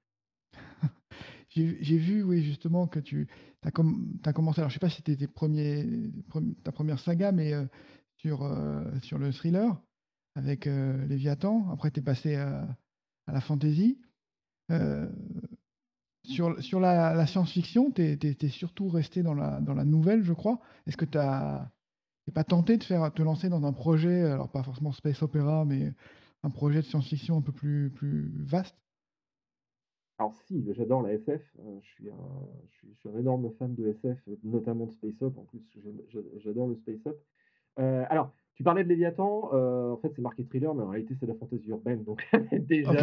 J'ai 1.54 1.98
vu, 1.98 2.24
oui, 2.24 2.44
justement, 2.44 2.88
que 2.88 3.00
tu 3.00 3.28
as, 3.64 3.72
commencé, 3.72 4.62
alors 4.62 4.70
je 4.70 4.76
sais 4.76 4.80
pas 4.80 4.90
si 4.90 5.04
c'était 5.06 5.28
ta 6.64 6.72
première 6.72 7.00
saga, 7.00 7.34
mais 7.34 7.54
euh, 7.54 7.66
sur, 8.16 8.44
euh, 8.44 8.86
sur 9.02 9.18
le 9.18 9.34
thriller 9.34 9.78
avec 10.36 10.66
euh, 10.66 11.06
Léviathan. 11.08 11.70
Après, 11.74 11.92
tu 11.92 12.00
es 12.00 12.04
passé 12.04 12.36
à, 12.36 12.68
la 13.28 13.42
fantasy. 13.42 14.00
sur, 16.24 16.64
sur 16.64 16.80
la, 16.80 17.28
science-fiction, 17.28 17.92
tu 17.92 18.02
es, 18.02 18.48
surtout 18.48 18.88
resté 18.88 19.22
dans 19.22 19.34
la, 19.34 19.60
dans 19.60 19.74
la 19.74 19.84
nouvelle, 19.84 20.24
je 20.24 20.32
crois. 20.32 20.62
Est-ce 20.88 20.96
que 20.96 21.04
tu 21.04 21.18
n'es 21.18 22.34
pas 22.34 22.46
tenté 22.46 22.78
de 22.78 22.84
faire, 22.86 23.14
te 23.14 23.22
lancer 23.22 23.50
dans 23.50 23.66
un 23.66 23.74
projet, 23.74 24.22
alors 24.22 24.50
pas 24.50 24.64
forcément 24.64 24.94
space 24.94 25.22
opéra, 25.22 25.66
mais 25.66 25.94
un 26.44 26.50
projet 26.50 26.80
de 26.80 26.86
science-fiction 26.86 27.40
un 27.40 27.42
peu 27.42 27.52
plus, 27.52 27.90
plus 27.90 28.32
vaste? 28.38 28.78
Alors 30.22 30.36
si, 30.36 30.64
j'adore 30.74 31.02
la 31.02 31.14
SF. 31.14 31.42
Euh, 31.60 31.80
je, 31.82 31.90
suis 31.90 32.10
un, 32.10 32.14
je, 32.70 32.94
suis, 33.00 33.10
un, 33.10 33.18
énorme 33.18 33.50
fan 33.58 33.74
de 33.74 33.88
SF, 33.88 34.20
notamment 34.44 34.86
de 34.86 34.92
Space 34.92 35.20
Up. 35.24 35.36
En 35.36 35.46
plus, 35.46 35.62
j'adore 36.38 36.68
le 36.68 36.76
Space 36.76 37.08
Up. 37.08 37.18
Euh, 37.80 38.06
alors, 38.08 38.32
tu 38.54 38.62
parlais 38.62 38.84
de 38.84 38.90
Léviathan. 38.90 39.50
Euh, 39.54 39.90
en 39.90 39.98
fait, 39.98 40.12
c'est 40.16 40.22
marqué 40.22 40.46
thriller, 40.46 40.76
mais 40.76 40.84
en 40.84 40.90
réalité, 40.90 41.16
c'est 41.20 41.26
de 41.26 41.32
la 41.32 41.38
fantasy 41.40 41.68
urbaine. 41.70 42.04
Donc 42.04 42.24
déjà, 42.52 42.94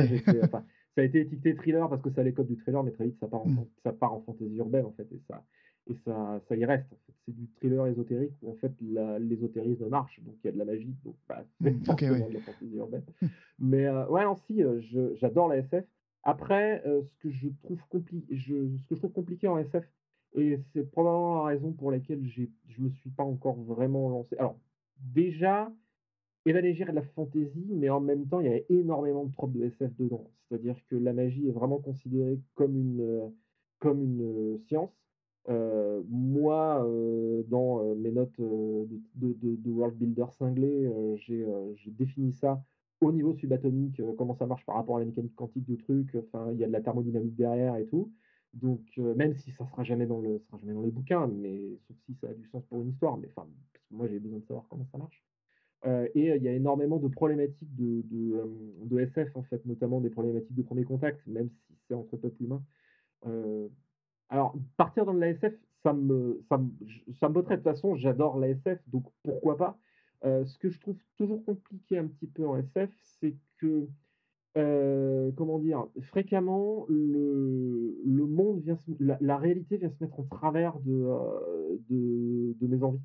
ça 0.47 0.63
a 0.99 1.03
été 1.03 1.23
étiqueté 1.23 1.57
thriller 1.57 1.89
parce 1.89 2.03
que 2.03 2.11
c'est 2.11 2.23
les 2.23 2.33
codes 2.33 2.47
du 2.47 2.57
thriller, 2.57 2.85
mais 2.85 2.93
très 2.93 3.07
vite, 3.07 3.19
ça 3.19 3.27
part 3.27 3.43
en, 3.43 3.49
mm. 3.49 3.67
ça 3.83 3.93
part 3.93 4.13
en 4.13 4.21
fantasy 4.21 4.55
urbaine, 4.55 4.85
en 4.85 4.93
fait. 4.93 5.09
Et 5.11 5.21
ça, 5.27 5.43
et 5.89 5.97
ça, 6.05 6.41
ça 6.49 6.55
y 6.55 6.65
reste. 6.65 6.95
C'est 7.25 7.35
du 7.35 7.49
thriller 7.57 7.85
ésotérique 7.89 8.35
où 8.43 8.53
en 8.53 8.55
fait 8.55 8.71
l'ésotérisme 8.81 9.89
marche, 9.89 10.21
donc 10.23 10.37
il 10.45 10.47
y 10.47 10.51
a 10.51 10.53
de 10.53 10.59
la 10.59 10.65
magie, 10.65 10.95
donc 11.05 11.17
bah, 11.29 11.43
c'est 11.61 12.11
ouais. 12.11 12.29
de 12.29 12.35
la 12.35 12.41
fantaisie 12.41 12.77
urbaine. 12.77 13.03
Mais 13.59 13.87
euh, 13.87 14.07
ouais, 14.07 14.23
non, 14.23 14.37
si, 14.37 14.63
j'adore 15.17 15.49
la 15.49 15.57
SF. 15.57 15.85
Après, 16.29 16.83
euh, 16.85 17.01
ce 17.03 17.15
que 17.21 17.31
je 17.31 17.49
trouve 17.63 17.81
je, 18.31 18.77
ce 18.77 18.87
que 18.87 18.95
je 18.95 19.01
trouve 19.01 19.13
compliqué 19.13 19.49
en 19.49 19.57
SF, 19.57 19.83
et 20.37 20.59
c'est 20.75 20.85
probablement 20.91 21.37
la 21.37 21.45
raison 21.45 21.73
pour 21.73 21.91
laquelle 21.91 22.23
je 22.29 22.83
me 22.83 22.91
suis 22.91 23.09
pas 23.09 23.23
encore 23.23 23.59
vraiment 23.63 24.11
lancé. 24.11 24.37
Alors, 24.37 24.59
déjà, 25.01 25.73
Evanescence 26.45 26.89
de 26.89 26.93
la 26.93 27.03
fantaisie, 27.03 27.67
mais 27.71 27.89
en 27.89 28.01
même 28.01 28.27
temps, 28.29 28.41
il 28.41 28.47
y 28.47 28.53
a 28.53 28.61
énormément 28.69 29.25
de 29.25 29.33
tropes 29.33 29.53
de 29.53 29.65
SF 29.65 29.97
dedans. 29.97 30.31
C'est-à-dire 30.43 30.77
que 30.91 30.97
la 30.97 31.15
magie 31.15 31.49
est 31.49 31.53
vraiment 31.53 31.79
considérée 31.79 32.39
comme 32.55 32.77
une, 32.77 33.01
euh, 33.01 33.29
comme 33.79 34.03
une 34.03 34.21
euh, 34.21 34.59
science. 34.59 34.93
Moi, 36.11 36.87
dans 37.49 37.95
mes 37.95 38.11
notes 38.11 38.39
de, 38.39 38.87
de, 39.17 39.71
world 39.71 39.97
builder 39.97 40.27
cinglé, 40.39 40.93
j'ai 41.17 41.91
défini 41.91 42.35
ça 42.35 42.63
au 43.01 43.13
niveau 43.13 43.35
subatomique, 43.35 44.01
euh, 44.01 44.13
comment 44.17 44.37
ça 44.37 44.47
marche 44.47 44.65
par 44.67 44.77
rapport 44.77 44.97
à 44.97 45.01
la 45.01 45.07
mécanique 45.07 45.35
quantique 45.35 45.65
du 45.65 45.77
truc. 45.77 46.17
Enfin, 46.17 46.51
il 46.53 46.59
y 46.59 46.65
a 46.65 46.67
de 46.67 46.73
la 46.73 46.81
thermodynamique 46.81 47.37
derrière 47.37 47.77
et 47.77 47.87
tout. 47.87 48.13
Donc, 48.55 48.81
euh, 48.99 49.15
même 49.15 49.35
si 49.35 49.53
ça 49.53 49.67
sera 49.67 49.85
jamais 49.85 50.07
dans 50.07 50.21
le, 50.21 50.39
ça 50.39 50.47
sera 50.47 50.59
jamais 50.61 50.75
dans 50.75 50.83
les 50.83 50.91
bouquins, 50.91 51.27
mais 51.27 51.79
sauf 51.87 51.97
si 52.07 52.15
ça 52.21 52.29
a 52.29 52.35
du 52.35 52.47
sens 52.49 52.65
pour 52.67 52.81
une 52.81 52.91
histoire. 52.91 53.17
Mais 53.19 53.29
enfin, 53.35 53.49
moi, 53.91 54.09
j'ai 54.09 54.19
besoin 54.19 54.39
de 54.39 54.45
savoir 54.47 54.67
comment 54.69 54.87
ça 54.91 54.99
marche. 54.99 55.23
Euh, 55.87 56.09
et 56.15 56.35
il 56.35 56.43
y 56.43 56.49
a 56.49 56.53
énormément 56.53 56.97
de 56.97 57.07
problématiques 57.07 57.77
de, 57.77 58.03
de, 58.85 59.01
SF, 59.01 59.37
en 59.37 59.45
fait, 59.45 59.65
notamment 59.65 60.01
des 60.01 60.11
problématiques 60.11 60.57
de 60.57 60.63
premier 60.63 60.83
contact, 60.83 61.25
même 61.27 61.49
si 61.51 61.77
c'est 61.87 61.95
entre 61.95 62.17
peuples 62.17 62.43
humains. 62.43 62.63
Alors, 64.31 64.55
partir 64.77 65.07
dans 65.07 65.15
de 65.15 65.21
la 65.21 65.31
SF, 65.31 65.55
ça 65.83 65.93
me, 65.93 66.43
ça 66.49 66.59
me, 66.59 66.69
ça 67.21 67.29
me 67.29 67.35
botterait. 67.35 67.57
De 67.57 67.63
toute 67.63 67.73
façon, 67.73 67.95
j'adore 67.97 68.39
la 68.39 68.49
SF, 68.49 68.81
donc 68.89 69.05
pourquoi 69.23 69.57
pas? 69.57 69.79
Ce 70.23 70.59
que 70.59 70.69
je 70.69 70.81
trouve 70.81 70.97
toujours 71.17 71.45
compliqué 71.45 71.99
un 71.99 72.07
petit 72.07 72.27
peu 72.27 72.47
en 72.47 72.57
SF, 72.57 72.91
c'est 73.21 73.37
que, 73.59 73.87
comment 75.37 75.59
dire, 75.59 75.87
fréquemment, 76.03 76.87
le, 76.89 78.27
monde 78.27 78.61
vient 78.61 78.77
la, 78.99 79.37
réalité 79.37 79.77
vient 79.77 79.91
se 79.91 80.03
mettre 80.03 80.21
en 80.21 80.25
travers 80.25 80.79
de, 80.81 82.55
mes 82.61 82.83
envies. 82.83 83.01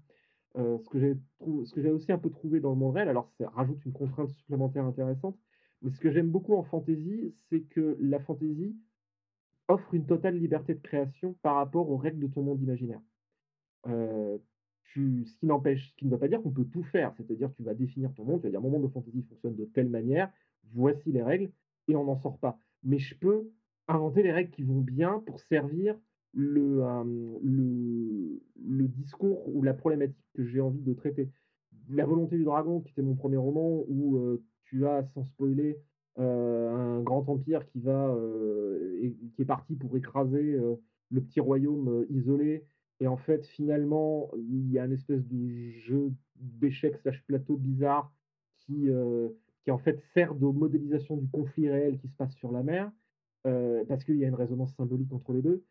Ce 0.56 0.89
que 0.89 1.82
j'ai 1.82 1.91
aussi 1.91 2.12
un 2.12 2.17
peu 2.17 2.30
trouvé 2.30 2.60
dans 2.60 2.71
le 2.71 2.78
monde 2.78 2.95
réel, 2.95 3.10
alors 3.10 3.32
ça 3.38 3.49
rajoute 3.49 3.84
une 3.86 3.93
contrainte 3.93 4.30
supplémentaire 4.32 4.86
intéressante, 4.86 5.38
mais 5.84 5.91
ce 5.91 5.99
que 5.99 6.12
j'aime 6.12 6.30
beaucoup 6.30 6.56
en 6.56 6.63
fantasy, 6.63 7.34
c'est 7.49 7.62
que 7.62 7.97
la 7.99 8.19
fantasy 8.19 8.76
offre 9.67 9.93
une 9.93 10.06
totale 10.06 10.38
liberté 10.38 10.73
de 10.73 10.82
création 10.82 11.36
par 11.41 11.56
rapport 11.56 11.89
aux 11.89 11.97
règles 11.97 12.19
de 12.19 12.28
ton 12.28 12.41
monde 12.41 12.62
imaginaire. 12.62 13.02
Ce 14.93 15.36
qui 15.39 15.46
n'empêche, 15.46 15.89
ce 15.89 15.96
qui 15.96 16.06
ne 16.06 16.12
veut 16.12 16.19
pas 16.19 16.28
dire 16.28 16.41
qu'on 16.41 16.52
peut 16.52 16.65
tout 16.65 16.84
faire, 16.84 17.13
c'est-à-dire 17.17 17.52
tu 17.56 17.63
vas 17.63 17.74
définir 17.74 18.13
ton 18.13 18.26
monde, 18.26 18.41
tu 18.41 18.48
vas 18.48 18.52
dire 18.52 18.62
mon 18.62 18.69
monde 18.69 18.84
de 18.84 18.88
fantasy 18.88 19.24
fonctionne 19.24 19.56
de 19.56 19.65
telle 19.65 19.89
manière, 19.89 20.32
voici 20.74 21.12
les 21.12 21.24
règles, 21.24 21.50
et 21.88 21.96
on 21.96 22.06
n'en 22.06 22.19
sort 22.22 22.38
pas. 22.38 22.58
Mais 22.84 23.00
je 23.00 23.15
peux 23.15 23.50
inventer 23.88 24.24
les 24.24 24.32
règles 24.32 24.52
qui 24.52 24.63
vont 24.63 24.82
bien 24.82 25.19
pour 25.26 25.39
servir 25.39 25.96
le, 26.34 26.82
euh, 26.84 28.38
discours 28.88 29.48
ou 29.56 29.62
la 29.63 29.74
problématique 29.74 30.26
que 30.34 30.46
j'ai 30.46 30.62
envie 30.62 30.82
de 30.82 30.93
traiter. 30.93 31.30
La 31.89 32.06
volonté 32.06 32.38
du 32.38 32.43
dragon, 32.43 32.82
qui 32.82 32.91
était 32.91 33.02
mon 33.02 33.15
premier 33.15 33.38
roman, 33.38 33.84
où 33.88 34.17
euh, 34.17 34.43
tu 34.65 34.86
as, 34.88 35.04
sans 35.13 35.24
spoiler, 35.26 35.78
euh, 36.19 36.69
un 36.72 37.02
grand 37.02 37.28
empire 37.30 37.65
qui 37.65 37.80
va 37.80 38.15
et, 39.02 39.15
qui 39.36 39.41
est 39.41 39.46
parti 39.46 39.76
pour 39.76 39.96
écraser 39.98 40.60
le 41.10 41.22
petit 41.22 41.39
royaume 41.39 42.06
isolé 42.10 42.65
et 43.04 43.08
en 43.08 43.18
fait, 43.18 43.46
finalement, 43.48 44.32
il 44.38 44.72
y 44.72 44.80
a 44.80 44.86
une 44.86 44.94
espèce 44.94 45.28
de 45.28 45.72
jeu 45.72 46.13
d'échecs 46.38 46.96
slash 47.02 47.22
plateau 47.26 47.58
bizarre 47.58 48.13
qui, 48.60 48.89
euh, 48.89 49.28
qui 49.62 49.72
en 49.72 49.78
fait 49.78 50.02
sert 50.13 50.34
de 50.34 50.46
modélisation 50.46 51.18
du 51.18 51.28
conflit 51.28 51.70
réel 51.70 52.00
qui 52.00 52.08
se 52.08 52.16
passe 52.16 52.34
sur 52.36 52.54
la 52.54 52.63
mer, 52.63 52.89
euh, 53.46 53.84
parce 53.89 54.06
qu'il 54.06 54.16
y 54.16 54.24
a 54.24 54.30
une 54.30 54.36
résonance 54.36 54.74
symbolique 54.76 55.12
entre 55.12 55.34
les 55.34 55.42
deux. 55.42 55.66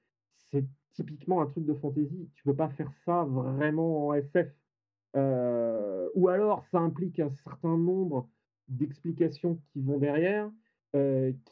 C'est 0.50 0.66
typiquement 0.92 1.40
un 1.40 1.46
truc 1.46 1.64
de 1.64 1.72
fantasy. 1.72 2.28
Tu 2.34 2.44
peux 2.44 2.54
pas 2.54 2.68
faire 2.68 2.92
ça 3.06 3.24
vraiment 3.24 4.08
en 4.08 4.12
SF. 4.12 4.54
Euh, 5.16 6.10
ou 6.14 6.28
alors, 6.28 6.66
ça 6.70 6.80
implique 6.80 7.18
un 7.18 7.30
certain 7.30 7.78
nombre 7.78 8.28
d'explications 8.68 9.58
qui 9.72 9.80
vont 9.80 9.96
derrière, 9.96 10.50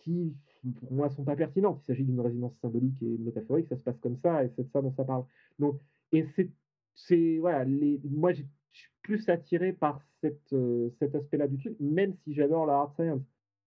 qui, 0.02 0.36
pour 0.80 0.92
moi, 0.92 1.08
sont 1.10 1.24
pas 1.24 1.36
pertinentes. 1.36 1.80
Il 1.82 1.86
s'agit 1.86 2.04
d'une 2.04 2.20
résonance 2.20 2.56
symbolique 2.60 3.02
et 3.02 3.18
métaphorique, 3.18 3.68
ça 3.68 3.76
se 3.76 3.82
passe 3.82 3.98
comme 4.00 4.16
ça, 4.18 4.44
et 4.44 4.50
c'est 4.56 4.64
de 4.64 4.70
ça 4.70 4.82
dont 4.82 4.92
ça 4.92 5.04
parle. 5.04 5.24
Donc, 5.58 5.80
et 6.12 6.24
c'est, 6.36 6.50
c'est 6.94 7.38
voilà, 7.38 7.64
moi, 8.04 8.32
je 8.32 8.42
suis 8.72 8.90
plus 9.02 9.28
attiré 9.28 9.72
par 9.72 10.00
cette, 10.20 10.52
euh, 10.52 10.90
cet 10.98 11.14
aspect-là 11.14 11.48
du 11.48 11.58
truc, 11.58 11.76
même 11.80 12.14
si 12.24 12.34
j'adore 12.34 12.66
la 12.66 12.74
hard 12.74 12.94
science. 12.94 13.22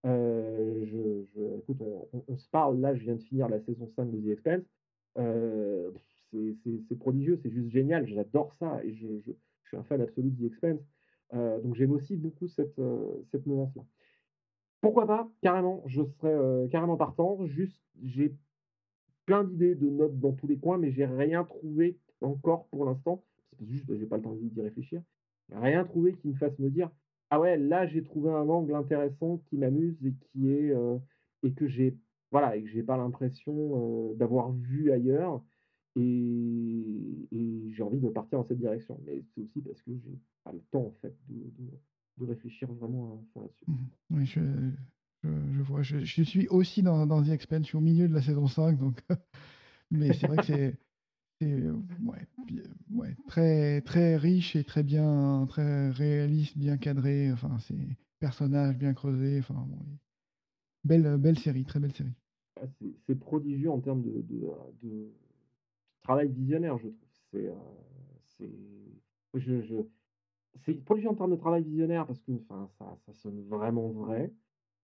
Euh, 0.06 1.24
écoute, 1.60 1.78
on, 2.28 2.38
se 2.38 2.50
parle, 2.50 2.80
là, 2.80 2.94
je 2.96 3.04
viens 3.04 3.16
de 3.16 3.24
finir 3.24 3.48
la 3.50 3.60
saison 3.62 3.88
5 3.96 4.12
de 4.12 4.18
The 4.22 4.28
Expanse. 4.34 4.64
Euh, 5.18 5.92
c'est, 6.32 6.56
c'est- 6.90 6.96
prodigieux, 6.98 7.38
c'est 7.42 7.52
juste 7.52 7.70
génial, 7.70 8.08
j'adore 8.08 8.54
ça, 8.60 8.84
et 8.84 8.94
je, 8.96 9.08
je- 9.26 9.32
suis 9.68 9.78
un 9.78 9.84
fan 9.84 10.02
absolu 10.02 10.30
de 10.32 10.44
The 10.44 10.52
Expanse. 10.52 10.80
Euh, 11.34 11.60
donc 11.62 11.76
j'aime 11.76 11.92
aussi 11.92 12.16
beaucoup 12.18 12.48
cette, 12.48 12.80
cette 13.32 13.46
mouvance-là. 13.46 13.84
Pourquoi 14.84 15.08
pas, 15.08 15.32
carrément, 15.42 15.82
je 15.86 16.04
serais 16.04 16.34
euh, 16.34 16.68
carrément 16.68 16.98
partant. 16.98 17.46
Juste, 17.46 17.82
j'ai 18.04 18.36
plein 19.26 19.46
d'idées, 19.46 19.76
de 19.76 19.90
notes 19.90 20.20
dans 20.20 20.34
tous 20.34 20.46
les 20.46 20.58
coins, 20.58 20.78
mais 20.78 20.92
j'ai 20.92 21.06
rien 21.06 21.46
trouvé 21.46 21.98
encore 22.20 22.68
pour 22.68 22.84
l'instant. 22.84 23.24
C'est 23.58 23.66
juste 23.66 23.88
que 23.88 23.96
j'ai 23.96 24.06
pas 24.06 24.18
le 24.18 24.24
temps 24.24 24.36
d'y 24.36 24.62
réfléchir. 24.62 25.02
Rien 25.54 25.86
trouvé 25.86 26.16
qui 26.16 26.28
me 26.28 26.34
fasse 26.34 26.60
me 26.60 26.70
dire 26.70 26.92
ah 27.30 27.40
ouais, 27.40 27.56
là 27.56 27.88
j'ai 27.88 28.04
trouvé 28.04 28.30
un 28.30 28.50
angle 28.50 28.76
intéressant 28.76 29.38
qui 29.46 29.56
m'amuse 29.56 29.96
et 30.06 30.14
qui 30.16 30.52
est 30.52 30.72
euh, 30.72 30.98
et 31.44 31.54
que 31.54 31.66
j'ai 31.66 31.96
voilà 32.32 32.58
et 32.58 32.64
que 32.64 32.68
j'ai 32.70 32.84
pas 32.84 32.98
l'impression 32.98 33.54
euh, 34.12 34.16
d'avoir 34.16 34.52
vu 34.52 34.92
ailleurs 34.92 35.42
et, 35.96 37.30
j'ai 37.72 37.84
envie 37.84 38.00
de 38.00 38.10
partir 38.10 38.38
dans 38.38 38.46
cette 38.46 38.60
direction. 38.60 39.00
Mais 39.06 39.24
c'est 39.34 39.42
aussi 39.42 39.62
parce 39.62 39.82
que 39.82 39.92
j'ai 39.96 40.20
pas 40.44 40.52
le 40.52 40.62
temps 40.72 40.88
en 40.88 40.94
fait 41.02 41.16
de- 41.30 41.72
de 42.18 42.26
réfléchir 42.26 42.72
vraiment 42.74 43.14
à 43.14 43.34
fond 43.34 43.42
là-dessus. 43.42 43.66
Oui, 44.10 44.26
je, 44.26 44.40
je, 45.24 45.30
je 45.30 45.62
vois. 45.62 45.82
Je, 45.84 46.00
je 46.00 46.24
suis 46.24 46.48
aussi 46.48 46.84
dans, 46.84 47.06
dans 47.06 47.24
The 47.24 47.30
Expanse. 47.30 47.64
Je 47.64 47.68
suis 47.68 47.78
au 47.78 47.82
milieu 47.82 48.08
de 48.08 48.14
la 48.14 48.22
saison 48.22 48.48
5, 48.48 48.78
donc. 48.78 49.02
Mais 49.92 50.14
c'est 50.14 50.28
vrai 50.28 50.38
que 50.38 50.74
c'est 51.42 51.70
ouais, 51.70 52.28
ouais, 52.92 53.16
très 53.28 53.82
très 53.82 54.18
riche 54.18 54.56
et 54.56 54.64
très 54.64 54.84
bien, 54.84 55.46
très 55.48 55.90
réaliste, 55.92 56.58
bien 56.58 56.78
cadré. 56.78 57.32
Enfin, 57.32 57.58
c'est 57.60 57.76
personnages 58.20 58.78
bien 58.78 58.94
creusés. 58.94 59.40
Enfin, 59.40 59.66
bon, 59.68 59.80
belle 60.84 61.18
belle 61.18 61.38
série, 61.40 61.66
très 61.66 61.80
belle 61.80 61.94
série. 61.94 62.14
Ah, 62.56 62.66
c'est 63.08 63.20
prodigieux 63.20 63.70
en 63.70 63.80
termes 63.80 64.02
de, 64.02 64.22
de, 64.22 64.52
de 64.84 65.12
travail 66.04 66.30
visionnaire, 66.30 66.78
je 66.78 66.88
trouve. 66.90 67.10
C'est 67.32 67.48
euh, 67.48 67.54
je, 69.36 69.62
je, 69.62 69.76
c'est 70.66 70.74
prodigieux 70.86 71.10
en 71.10 71.16
termes 71.16 71.32
de 71.32 71.36
travail 71.36 71.64
visionnaire 71.64 72.06
parce 72.06 72.22
que 72.22 72.38
ça, 72.48 72.70
ça 72.78 73.14
sonne 73.14 73.42
vraiment 73.48 73.90
vrai. 73.90 74.32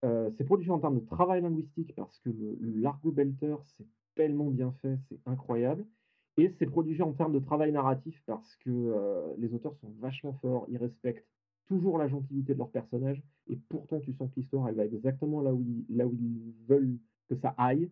Euh, 0.05 0.29
c'est 0.37 0.45
prodigieux 0.45 0.71
en 0.71 0.79
termes 0.79 0.99
de 0.99 1.05
travail 1.05 1.41
linguistique 1.41 1.93
parce 1.95 2.17
que 2.19 2.29
le, 2.29 2.57
l'argot 2.61 3.11
belter, 3.11 3.55
c'est 3.77 3.85
tellement 4.15 4.49
bien 4.49 4.71
fait, 4.81 4.97
c'est 5.09 5.19
incroyable. 5.25 5.85
Et 6.37 6.53
c'est 6.57 6.67
prodigieux 6.67 7.03
en 7.03 7.11
termes 7.11 7.33
de 7.33 7.39
travail 7.39 7.71
narratif 7.71 8.21
parce 8.25 8.55
que 8.57 8.69
euh, 8.69 9.33
les 9.37 9.53
auteurs 9.53 9.75
sont 9.75 9.91
vachement 9.99 10.33
forts, 10.41 10.65
ils 10.69 10.77
respectent 10.77 11.27
toujours 11.65 11.97
la 11.97 12.07
gentilité 12.07 12.53
de 12.53 12.57
leurs 12.57 12.71
personnages 12.71 13.21
et 13.47 13.57
pourtant 13.67 13.99
tu 13.99 14.13
sens 14.13 14.29
que 14.31 14.39
l'histoire 14.39 14.67
elle 14.69 14.75
va 14.75 14.85
exactement 14.85 15.41
là 15.41 15.53
où 15.53 15.61
ils, 15.61 15.85
là 15.95 16.07
où 16.07 16.13
ils 16.13 16.53
veulent 16.67 16.97
que 17.29 17.35
ça 17.35 17.53
aille. 17.57 17.91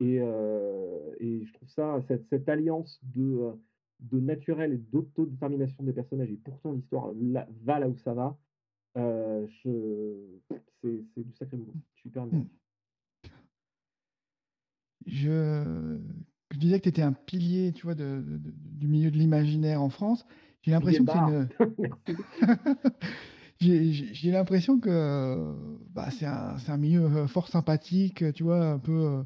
Et, 0.00 0.18
euh, 0.20 1.14
et 1.20 1.44
je 1.44 1.52
trouve 1.52 1.68
ça, 1.68 2.00
cette, 2.08 2.48
alliance 2.48 3.00
de, 3.14 3.52
de 4.10 4.20
naturel 4.20 4.72
et 4.72 4.78
d'autodétermination 4.78 5.82
des 5.84 5.92
personnages, 5.92 6.30
et 6.30 6.36
pourtant 6.36 6.72
l'histoire 6.72 7.12
va 7.64 7.78
là 7.78 7.88
où 7.88 7.96
ça 7.98 8.14
va, 8.14 8.38
euh, 8.96 9.46
je- 9.62 10.56
c'est 10.82 11.22
du 11.24 11.32
sacré 11.34 11.56
boulot. 11.56 11.74
Super 11.94 12.26
bien. 12.26 12.40
Mm. 12.40 12.48
Je, 15.06 15.98
je 16.52 16.58
disais 16.58 16.78
que 16.78 16.84
tu 16.84 16.88
étais 16.88 17.02
un 17.02 17.12
pilier, 17.12 17.72
tu 17.72 17.82
vois, 17.84 17.94
de- 17.94 18.22
de- 18.26 18.38
de- 18.38 18.54
du 18.56 18.88
milieu 18.88 19.10
de 19.10 19.16
l'imaginaire 19.18 19.82
en 19.82 19.90
France. 19.90 20.24
J'ai 20.62 20.70
l'impression 20.70 21.04
que 21.04 21.12
c'est 21.12 21.18
une. 21.18 21.48
J'ai 23.60 24.30
l'impression 24.30 24.80
que 24.80 25.54
bah, 25.94 26.10
c'est 26.10 26.26
un, 26.26 26.56
un 26.68 26.76
milieu 26.76 27.04
euh, 27.04 27.26
fort 27.26 27.48
sympathique, 27.48 28.24
tu 28.34 28.42
vois, 28.42 28.72
un 28.72 28.78
peu 28.78 28.92
euh, 28.92 29.22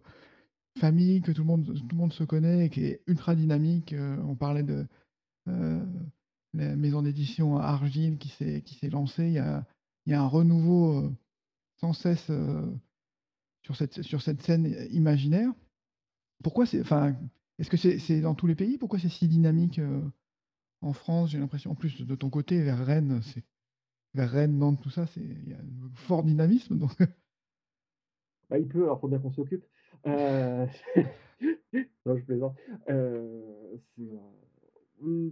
famille, 0.79 1.21
que 1.21 1.33
tout 1.33 1.43
le 1.43 1.47
monde, 1.47 1.65
tout 1.67 1.89
le 1.91 1.97
monde 1.97 2.13
se 2.13 2.25
connaît, 2.25 2.67
et 2.67 2.71
qui 2.71 2.85
est 2.85 3.03
ultra 3.07 3.35
dynamique. 3.35 3.93
Euh, 3.93 4.17
on 4.23 4.35
parlait 4.35 4.63
de 4.63 4.87
euh, 5.49 5.85
la 6.55 6.77
maison 6.77 7.03
d'édition 7.03 7.59
Argile 7.59 8.19
qui 8.19 8.29
s'est 8.29 8.63
qui 8.63 8.75
s'est 8.75 8.91
lancée. 8.91 9.27
Il 9.27 9.33
y 9.33 9.39
a, 9.39 9.67
il 10.07 10.13
y 10.13 10.15
a 10.15 10.23
un 10.23 10.27
renouveau 10.27 10.99
euh, 10.99 11.13
sans 11.77 11.93
cesse 11.93 12.31
sur 13.63 13.77
cette, 13.77 14.03
sur 14.03 14.23
cette 14.23 14.43
scène 14.43 14.67
imaginaire. 14.91 15.53
Pourquoi 16.43 16.67
c'est, 16.67 16.81
enfin, 16.81 17.15
Est-ce 17.59 17.71
que 17.71 17.77
c'est 17.77 18.21
dans 18.21 18.35
tous 18.35 18.47
les 18.47 18.55
pays? 18.55 18.79
Pourquoi 18.79 18.99
c'est 18.99 19.09
si 19.09 19.29
dynamique, 19.29 19.81
en 20.81 20.93
France? 20.93 21.31
J'ai 21.31 21.39
l'impression 21.39 21.71
en 21.73 21.75
plus 21.77 22.01
de 22.01 22.15
ton 22.17 22.31
côté 22.31 22.63
vers 22.63 22.85
Rennes, 22.85 23.21
c'est 23.23 23.45
vers 24.15 24.31
Rennes, 24.31 24.59
Nantes, 24.59 24.81
tout 24.83 24.91
ça, 24.91 25.07
c'est 25.07 25.21
il 25.21 25.51
y 25.51 25.53
a 25.53 25.59
un 25.59 25.91
fort 25.95 26.25
dynamisme 26.25 26.79
Bah, 28.51 28.59
il 28.59 28.67
pleut, 28.67 28.85
alors 28.85 29.01
faut 29.01 29.09
bien 29.09 29.19
qu'on 29.19 29.33
s'occupe. 29.33 29.65
Heu, 30.05 30.67
non, 32.07 32.17
je 32.17 32.25
plaisante. 32.25 32.57
C'est, 32.87 32.93
heu, 34.03 34.19
mmh, 35.01 35.31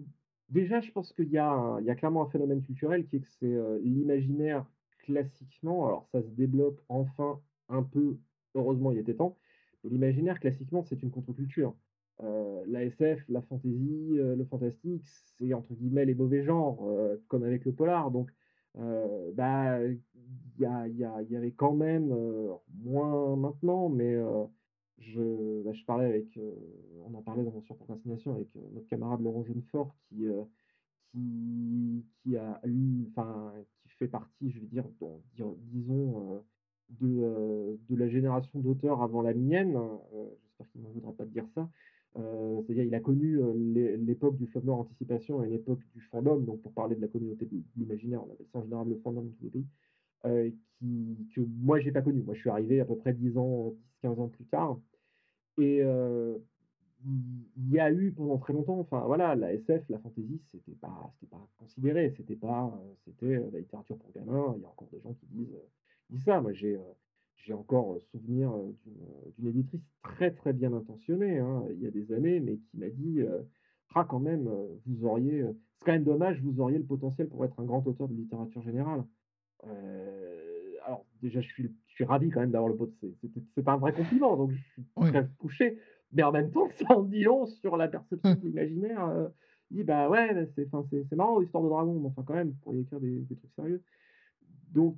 déjà, 0.48 0.80
je 0.80 0.90
pense 0.92 1.12
qu'il 1.12 1.30
y 1.30 1.38
a 1.38 1.94
clairement 1.96 2.22
un 2.22 2.30
phénomène 2.30 2.62
culturel 2.62 3.06
qui 3.06 3.16
est 3.16 3.20
que 3.20 3.28
c'est, 3.28 3.56
l'imaginaire 3.82 4.66
classiquement, 4.98 5.86
alors 5.86 6.06
ça 6.08 6.22
se 6.22 6.28
développe 6.28 6.80
enfin 6.88 7.40
un 7.68 7.82
peu, 7.82 8.18
heureusement 8.54 8.90
il 8.92 8.98
était 8.98 9.14
temps, 9.14 9.38
l'imaginaire 9.84 10.40
classiquement 10.40 10.82
c'est 10.82 11.02
une 11.02 11.10
contre-culture. 11.10 11.76
Heu, 12.22 12.62
la 12.66 12.84
SF, 12.84 13.24
la 13.28 13.42
fantasy, 13.42 14.08
le 14.14 14.44
fantastique, 14.44 15.04
c'est 15.06 15.54
entre 15.54 15.74
guillemets 15.74 16.04
«les 16.06 16.14
mauvais 16.14 16.42
genres», 16.42 16.80
comme 17.28 17.44
avec 17.44 17.64
le 17.64 17.72
polar 17.74 18.10
donc 18.10 18.30
heu, 18.78 19.32
bah, 19.34 19.78
il 20.58 20.60
y 20.60 21.36
avait 21.36 21.52
quand 21.52 21.74
même, 21.74 22.12
heu, 22.12 22.50
moins 22.74 23.36
maintenant, 23.36 23.88
mais 23.88 24.16
je 24.98 25.62
bah, 25.62 25.72
je 25.72 25.84
parlais 25.84 26.06
avec, 26.06 26.38
on 27.04 27.14
en 27.14 27.22
parlait 27.22 27.44
dans 27.44 27.60
sur 27.62 27.76
Procrastination 27.76 28.34
avec, 28.34 28.48
notre 28.72 28.88
camarade 28.88 29.20
Laurent 29.22 29.44
Jeunefort 29.44 29.94
qui, 30.08 30.26
qui 31.12 32.04
qui 32.22 32.36
a 32.36 32.60
qui 32.64 33.88
fait 33.98 34.08
partie, 34.08 34.50
je 34.50 34.60
veux 34.60 34.66
dire, 34.66 34.84
disons, 35.58 36.42
de, 36.90 37.78
de 37.88 37.96
la 37.96 38.08
génération 38.08 38.60
d'auteurs 38.60 39.02
avant 39.02 39.22
la 39.22 39.34
mienne, 39.34 39.76
heu, 39.76 40.38
j'espère 40.42 40.68
qu'il 40.70 40.82
ne 40.82 40.88
voudra 40.88 41.12
pas 41.12 41.24
de 41.24 41.30
dire 41.30 41.46
ça. 41.54 41.68
Heu, 42.18 42.62
c'est-à-dire 42.64 42.84
il 42.84 42.94
a 42.94 43.00
connu, 43.00 43.38
l'é 43.54 43.96
l'époque 43.96 44.36
du 44.36 44.46
Fleuve 44.46 44.64
Noir 44.64 44.78
Anticipation 44.78 45.42
et 45.44 45.48
l'époque 45.48 45.80
du 45.94 46.00
fandom, 46.00 46.40
donc 46.40 46.62
pour 46.62 46.72
parler 46.72 46.96
de 46.96 47.00
la 47.00 47.08
communauté 47.08 47.44
de 47.46 47.62
l'imaginaire, 47.76 48.22
on 48.22 48.32
appelle 48.32 48.46
ça 48.52 48.58
en 48.58 48.62
général 48.62 48.88
le 48.88 48.96
fandom 48.96 49.22
dans 49.22 49.32
tous 49.32 49.44
les 49.44 49.50
pays, 49.50 50.54
qui 50.78 51.28
que 51.34 51.40
moi 51.40 51.78
j'ai 51.80 51.92
pas 51.92 52.02
connu. 52.02 52.22
Moi 52.22 52.34
je 52.34 52.40
suis 52.40 52.50
arrivé 52.50 52.80
à 52.80 52.84
peu 52.84 52.96
près 52.96 53.12
10 53.12 53.36
ans, 53.36 53.74
10-15 54.02 54.20
ans 54.20 54.28
plus 54.28 54.46
tard 54.46 54.78
et 55.58 55.82
il 57.04 57.70
y 57.70 57.78
a 57.78 57.92
eu 57.92 58.12
pendant 58.12 58.38
très 58.38 58.52
longtemps, 58.52 58.78
enfin 58.80 59.00
voilà, 59.06 59.34
la 59.34 59.52
SF, 59.52 59.88
la 59.88 59.98
fantasy, 59.98 60.40
c'était 60.50 60.72
pas 60.72 61.12
pas 61.30 61.48
considéré, 61.58 62.12
c'était 62.16 62.36
pas, 62.36 62.72
c'était, 63.04 63.38
la 63.52 63.58
littérature 63.58 63.96
pour 63.96 64.10
gamins. 64.12 64.54
Il 64.56 64.62
y 64.62 64.64
a 64.64 64.68
encore 64.68 64.88
des 64.92 65.00
gens 65.00 65.12
qui 65.14 65.26
disent, 65.26 65.56
disent 66.10 66.24
ça. 66.24 66.40
Moi 66.40 66.52
j'ai, 66.52 66.78
j'ai 67.46 67.54
encore, 67.54 67.94
heu, 67.94 68.00
souvenir, 68.00 68.52
d'une, 68.84 69.02
heu, 69.02 69.32
d'une 69.38 69.46
éditrice 69.48 69.86
très, 70.02 70.30
très 70.32 70.52
bien 70.52 70.72
intentionnée, 70.72 71.38
hein, 71.38 71.64
il 71.70 71.80
y 71.80 71.86
a 71.86 71.90
des 71.90 72.12
années, 72.12 72.40
mais 72.40 72.58
qui 72.58 72.76
m'a 72.78 72.90
dit, 72.90 73.20
heu: 73.20 73.46
«Ah 73.94 74.04
quand 74.08 74.20
même, 74.20 74.48
vous 74.86 75.04
auriez, 75.06 75.42
c'est 75.76 75.84
quand 75.86 75.92
même 75.92 76.04
dommage, 76.04 76.40
vous 76.42 76.60
auriez 76.60 76.78
le 76.78 76.84
potentiel 76.84 77.28
pour 77.28 77.44
être 77.44 77.60
un 77.60 77.64
grand 77.64 77.86
auteur 77.86 78.08
de 78.08 78.14
littérature 78.14 78.62
générale». 78.62 79.04
Alors 80.84 81.04
déjà 81.20 81.40
je 81.40 81.48
suis 81.48 81.64
je 81.86 81.94
suis 81.94 82.04
ravi 82.04 82.30
quand 82.30 82.40
même 82.40 82.50
d'avoir 82.50 82.68
le 82.68 82.76
pot 82.76 82.90
c'est 83.54 83.62
pas 83.62 83.72
un 83.72 83.76
vrai 83.78 83.92
compliment, 83.92 84.36
donc 84.36 84.52
je 84.52 84.58
suis 84.62 84.84
Oui. 84.96 85.10
très 85.10 85.26
touché, 85.40 85.78
mais 86.12 86.22
en 86.22 86.32
même 86.32 86.50
temps 86.50 86.68
ça 86.70 86.96
en 86.96 87.02
dit 87.02 87.22
long 87.24 87.46
sur 87.46 87.76
la 87.76 87.88
perception 87.88 88.36
de 88.38 88.46
l'imaginaire, 88.46 89.30
il 89.70 89.78
dit: 89.78 89.84
«Bah 89.84 90.08
ouais, 90.08 90.46
c'est 90.54 91.16
marrant 91.16 91.40
Histoire 91.40 91.62
de 91.64 91.68
dragon, 91.68 91.98
mais 92.00 92.06
enfin 92.08 92.22
quand 92.24 92.34
même, 92.34 92.50
vous 92.50 92.56
pourriez 92.62 92.80
écrire 92.82 93.00
des 93.00 93.20
des 93.20 93.34
trucs 93.36 93.52
sérieux». 93.52 93.82
Donc 94.72 94.96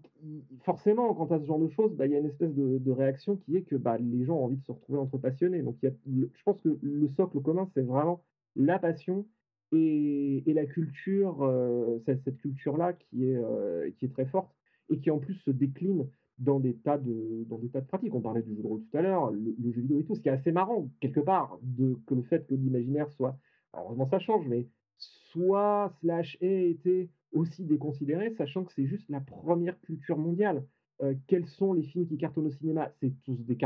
forcément 0.63 1.15
quand 1.15 1.31
as 1.33 1.41
ce 1.41 1.45
genre 1.47 1.59
de 1.61 1.69
choses, 1.69 1.95
bah, 1.95 2.07
il 2.07 2.13
y 2.13 2.17
a 2.17 2.19
une 2.19 2.27
espèce 2.27 2.55
de 2.55 2.91
réaction 2.91 3.37
qui 3.37 3.57
est 3.57 3.63
que, 3.63 3.77
bah, 3.77 3.99
les 3.99 4.25
gens 4.25 4.37
ont 4.37 4.45
envie 4.45 4.57
de 4.57 4.65
se 4.65 4.73
retrouver 4.73 4.99
entre 4.99 5.19
passionnés, 5.19 5.63
donc 5.63 5.77
je 5.83 6.43
pense 6.45 6.61
que 6.61 6.79
le 6.81 7.09
socle 7.09 7.41
commun, 7.43 7.67
c'est 7.75 7.83
vraiment 7.83 8.25
la 8.57 8.79
passion 8.79 9.27
et 9.73 10.43
la 10.47 10.65
culture, 10.67 11.45
heu, 11.45 12.01
cette 12.07 12.37
culture-là 12.39 12.95
qui 12.95 13.27
est, 13.27 13.37
heu, 13.37 13.93
qui 13.99 14.07
est 14.07 14.09
très 14.09 14.27
forte 14.27 14.55
et 14.91 14.99
qui 14.99 15.11
en 15.11 15.19
plus 15.19 15.35
se 15.35 15.51
décline 15.51 16.09
dans 16.39 16.61
des 16.61 16.75
tas 16.77 16.97
de 16.99 17.45
pratiques. 17.87 18.15
On 18.15 18.21
parlait 18.23 18.43
du 18.43 18.55
jeu 18.55 18.63
de 18.63 18.67
rôle 18.67 18.83
tout 18.91 18.97
à 18.97 19.03
l'heure, 19.03 19.31
le 19.33 19.71
jeu 19.73 19.83
vidéo 19.83 20.01
et 20.01 20.05
tout, 20.05 20.15
ce 20.15 20.21
qui 20.23 20.29
est 20.29 20.33
assez 20.33 20.53
marrant 20.53 20.91
quelque 21.01 21.21
part 21.21 21.59
que 22.07 22.15
le 22.15 22.23
fait 22.23 22.47
que 22.47 22.55
l'imaginaire 22.55 23.11
soit 23.11 23.39
heureusement 23.75 24.07
ça 24.07 24.19
change, 24.19 24.47
mais 24.49 24.69
soit 24.97 25.91
slash 26.01 26.39
ait 26.41 26.71
été 26.71 27.11
aussi 27.33 27.65
déconsidéré, 27.65 28.31
sachant 28.31 28.65
que 28.65 28.73
c'est 28.73 28.87
juste 28.87 29.09
la 29.09 29.21
première 29.21 29.81
culture 29.81 30.19
mondiale. 30.19 30.65
Heu, 31.03 31.17
quels 31.27 31.47
sont 31.47 31.73
les 31.73 31.83
films 31.83 32.07
qui 32.07 32.19
cartonnent 32.19 32.47
au 32.47 32.51
cinéma? 32.53 32.91
C'est 33.01 33.13
tous 33.25 33.37
des 33.45 33.57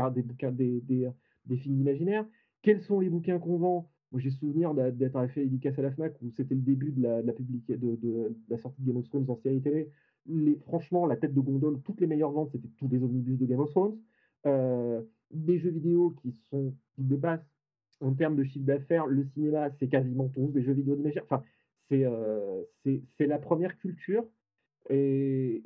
des 1.45 1.57
films 1.57 1.79
imaginaires. 1.81 2.25
Quels 2.61 2.81
sont 2.81 2.99
les 2.99 3.09
bouquins 3.09 3.39
qu'on 3.39 3.57
vend? 3.57 3.89
J'ai 4.15 4.29
souvenir 4.29 4.73
d'être 4.75 5.27
fait 5.29 5.41
dédicace 5.41 5.79
à 5.79 5.81
la 5.81 5.91
Fnac 5.91 6.15
où 6.21 6.29
c'était 6.29 6.53
le 6.53 6.61
début 6.61 6.91
de 6.91 7.01
la 7.01 8.57
sortie 8.57 8.81
de 8.81 8.87
Game 8.87 8.97
of 8.97 9.09
Thrones 9.09 9.29
en 9.29 9.35
série 9.35 9.61
télé. 9.61 9.89
Les 10.27 10.55
franchement, 10.59 11.05
la 11.07 11.17
tête 11.17 11.33
de 11.33 11.39
gondole, 11.39 11.81
toutes 11.81 11.99
les 11.99 12.07
meilleures 12.07 12.31
ventes, 12.31 12.51
c'était 12.51 12.69
tous 12.77 12.87
des 12.87 13.01
omnibus 13.01 13.39
de 13.39 13.45
Game 13.45 13.59
of 13.59 13.71
Thrones. 13.71 13.97
Heu, 14.45 15.09
des 15.31 15.57
jeux 15.57 15.71
vidéo 15.71 16.11
qui 16.21 16.31
sont 16.49 16.75
de 16.97 17.15
base, 17.15 17.43
en 18.01 18.13
termes 18.13 18.35
de 18.35 18.43
chiffre 18.43 18.65
d'affaires, 18.65 19.07
le 19.07 19.25
cinéma, 19.25 19.71
c'est 19.71 19.87
quasiment 19.87 20.29
tous 20.29 20.49
des 20.51 20.61
jeux 20.63 20.73
vidéo 20.73 20.95
d'imaginaire. 20.95 21.25
Enfin, 21.25 21.43
c'est, 21.93 22.05
heu, 22.05 22.67
c'est 23.17 23.27
la 23.27 23.37
première 23.37 23.77
culture 23.77 24.25
et 24.89 25.61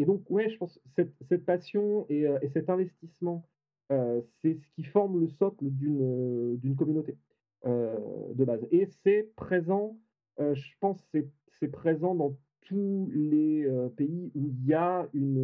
et 0.00 0.04
donc 0.04 0.22
ouais, 0.30 0.48
je 0.48 0.56
pense 0.56 0.80
cette 0.96 1.12
cette 1.28 1.44
passion 1.44 2.06
et 2.08 2.26
et 2.42 2.48
cet 2.48 2.70
investissement, 2.70 3.46
heu, 3.92 4.24
c'est 4.40 4.54
ce 4.54 4.66
qui 4.74 4.84
forme 4.84 5.20
le 5.20 5.28
socle 5.28 5.66
d'une, 5.70 6.76
communauté, 6.76 7.16
de 7.64 8.44
base 8.44 8.66
et 8.70 8.86
c'est 9.02 9.30
présent, 9.36 9.98
je 10.38 10.72
pense 10.80 11.04
c'est 11.12 11.68
présent 11.68 12.14
dans 12.14 12.36
tous 12.62 13.10
les, 13.12 13.68
pays 13.96 14.30
où 14.34 14.48
il 14.48 14.66
y 14.66 14.74
a 14.74 15.06
une, 15.12 15.38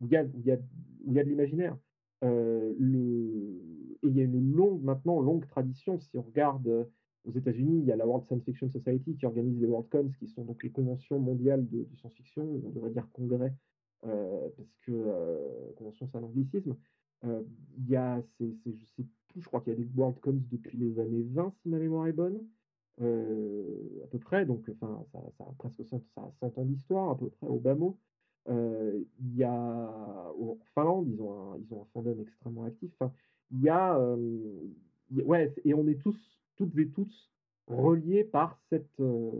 où 0.00 0.06
il 0.06 0.12
y 0.12 0.16
a 0.16 0.24
où 0.24 0.38
il 0.38 0.46
y 0.46 0.52
a 0.52 0.56
où 0.56 1.10
il 1.10 1.14
y 1.14 1.20
a 1.20 1.24
de 1.24 1.28
l'imaginaire. 1.28 1.76
Et 2.22 2.26
il 4.02 4.16
y 4.16 4.20
a 4.20 4.24
une 4.24 4.54
longue 4.54 4.82
maintenant 4.82 5.20
longue 5.20 5.46
tradition 5.46 5.98
si 5.98 6.16
on 6.16 6.22
regarde, 6.22 6.88
aux 7.24 7.32
États-Unis, 7.32 7.80
il 7.80 7.84
y 7.86 7.92
a 7.92 7.96
la 7.96 8.06
World 8.06 8.24
Science 8.26 8.44
Fiction 8.44 8.68
Society 8.70 9.16
qui 9.16 9.26
organise 9.26 9.60
les 9.60 9.66
Worldcons, 9.66 10.10
qui 10.18 10.28
sont 10.28 10.44
donc 10.44 10.62
les 10.62 10.70
conventions 10.70 11.18
mondiales 11.20 11.68
de 11.68 11.86
science-fiction, 11.96 12.42
on 12.64 12.70
devrait 12.70 12.90
dire 12.90 13.08
congrès, 13.12 13.54
heu, 14.06 14.52
parce 14.56 14.74
que, 14.82 14.92
heu, 14.92 15.72
convention 15.76 16.06
c'est 16.06 16.18
un 16.18 16.22
anglicisme. 16.24 16.76
Heu, 17.24 17.46
il 17.78 17.88
y 17.90 17.96
a 17.96 18.22
c'est 18.38 18.54
je 18.66 18.84
sais 18.86 19.04
plus, 19.28 19.42
je 19.42 19.46
crois 19.48 19.60
qu'il 19.60 19.72
y 19.72 19.76
a 19.76 19.78
des 19.78 19.88
Worldcons 19.94 20.42
depuis 20.50 20.78
les 20.78 20.98
années 20.98 21.22
20 21.22 21.50
si 21.62 21.68
ma 21.68 21.78
mémoire 21.78 22.06
est 22.08 22.12
bonne, 22.12 22.40
heu, 23.00 24.00
à 24.04 24.06
peu 24.08 24.18
près, 24.18 24.46
donc 24.46 24.68
enfin 24.70 25.04
ça 25.12 25.18
a 25.44 25.52
presque 25.58 25.84
100 25.86 26.00
ça 26.14 26.22
a 26.22 26.32
100 26.40 26.56
ans 26.58 26.64
d'histoire 26.64 27.10
à 27.10 27.16
peu 27.18 27.28
près 27.30 27.46
au 27.48 27.58
bas 27.60 27.74
mot. 27.74 27.98
Il 28.48 29.36
y 29.36 29.44
a 29.44 30.32
en 30.40 30.58
Finlande, 30.74 31.08
ils 31.08 31.20
ont 31.22 31.52
un 31.54 31.58
ils 31.58 31.72
ont 31.74 31.82
un 31.82 31.86
fandom 31.92 32.18
extrêmement 32.20 32.64
actif, 32.64 32.92
enfin, 32.98 33.12
il 33.50 33.60
y 33.62 33.68
a, 33.68 33.98
ouais 35.24 35.52
et 35.64 35.74
on 35.74 35.86
est 35.88 36.00
tous 36.00 36.39
toutes 36.60 36.78
et 36.78 36.88
tous 36.90 37.30
reliés 37.66 38.24
par 38.24 38.58
cette, 38.68 39.00
heu, 39.00 39.32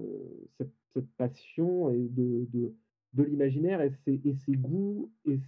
cette 0.58 0.72
cette 0.94 1.10
passion 1.16 1.90
et 1.90 2.08
de 2.08 2.46
de 2.52 2.74
de 3.14 3.22
l'imaginaire 3.24 3.82
et 3.82 3.92
ces 4.04 4.20
et 4.24 4.34
ces 4.34 4.52
goûts 4.56 5.12
et 5.26 5.40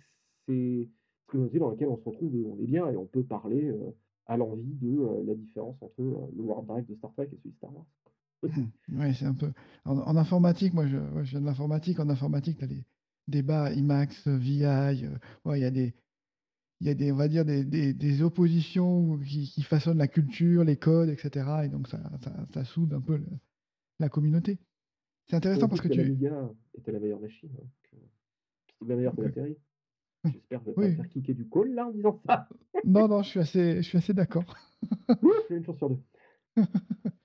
ces 0.46 0.90
communautés 1.26 1.58
dans 1.58 1.70
lesquelles 1.70 1.88
on 1.88 1.96
se 1.96 2.04
retrouve 2.04 2.36
et 2.36 2.44
on 2.44 2.58
est 2.58 2.66
bien 2.66 2.90
et 2.90 2.96
on 2.96 3.06
peut 3.06 3.24
parler, 3.24 3.70
heu, 3.70 3.94
à 4.26 4.36
l'envi 4.36 4.74
de, 4.74 4.88
heu, 4.98 5.24
la 5.24 5.34
différence 5.34 5.76
entre, 5.82 6.02
le 6.02 6.42
World 6.42 6.66
Drive 6.66 6.86
de 6.86 6.94
Star 6.96 7.12
Trek 7.14 7.28
et 7.32 7.36
celui 7.38 7.50
de 7.52 7.56
Star 7.56 7.74
Wars. 7.74 7.86
Ouais, 8.92 9.14
c'est 9.14 9.24
un 9.26 9.34
peu 9.34 9.52
en 9.84 10.16
informatique, 10.16 10.74
moi 10.74 10.86
je 10.86 10.96
je 11.22 11.30
viens 11.30 11.40
de 11.40 11.46
l'informatique. 11.46 12.00
En 12.00 12.08
informatique, 12.08 12.58
tu 12.58 12.64
as 12.64 12.66
les 12.66 12.84
débats 13.28 13.72
IMAX, 13.72 14.26
VI, 14.28 14.64
il 15.46 15.58
y 15.58 15.64
a 15.64 15.70
des 15.70 15.94
il 16.82 16.88
y 16.88 16.90
a 16.90 16.94
des 16.94 17.12
on 17.12 17.16
va 17.16 17.28
dire 17.28 17.44
des 17.44 17.64
des 17.64 17.94
des 17.94 18.22
oppositions 18.22 19.16
qui 19.20 19.48
qui 19.48 19.62
façonnent 19.62 19.98
la 19.98 20.08
culture, 20.08 20.64
les 20.64 20.76
codes 20.76 21.10
et 21.10 21.16
cetera 21.16 21.64
et 21.64 21.68
donc 21.68 21.86
ça 21.86 22.00
ça 22.24 22.32
ça 22.52 22.64
soude 22.64 22.92
un 22.92 23.00
peu 23.00 23.18
le 23.18 23.26
la 24.00 24.08
communauté. 24.08 24.58
C'est 25.28 25.36
intéressant 25.36 25.68
parce 25.68 25.80
que 25.80 25.88
que 25.88 25.94
tu 25.94 25.98
l'Amiga 25.98 26.50
était 26.76 26.92
la 26.92 26.98
meilleure 26.98 27.20
machine, 27.20 27.50
hein, 27.62 27.66
que 27.84 27.96
c'était 28.72 28.84
bien 28.86 28.96
meilleur 28.96 29.14
que 29.14 29.20
OK. 29.20 29.28
l'Atari. 29.28 29.56
J'espère 30.32 30.60
que 30.60 30.66
je 30.66 30.70
vais 30.70 30.76
pas 30.76 30.88
Oui. 30.88 30.96
faire 30.96 31.08
kicker 31.08 31.34
du 31.34 31.48
call 31.48 31.74
là 31.74 31.86
en 31.86 31.92
disant 31.92 32.20
ça. 32.26 32.48
Non, 32.84 33.08
non, 33.08 33.22
je 33.22 33.28
suis 33.30 33.40
assez 33.40 33.76
je 33.76 33.82
suis 33.82 33.98
assez 33.98 34.14
d'accord. 34.14 34.56
J'ai 35.48 35.56
une 35.56 35.64
chance 35.64 35.78
sur 35.78 35.90
2. 35.90 35.98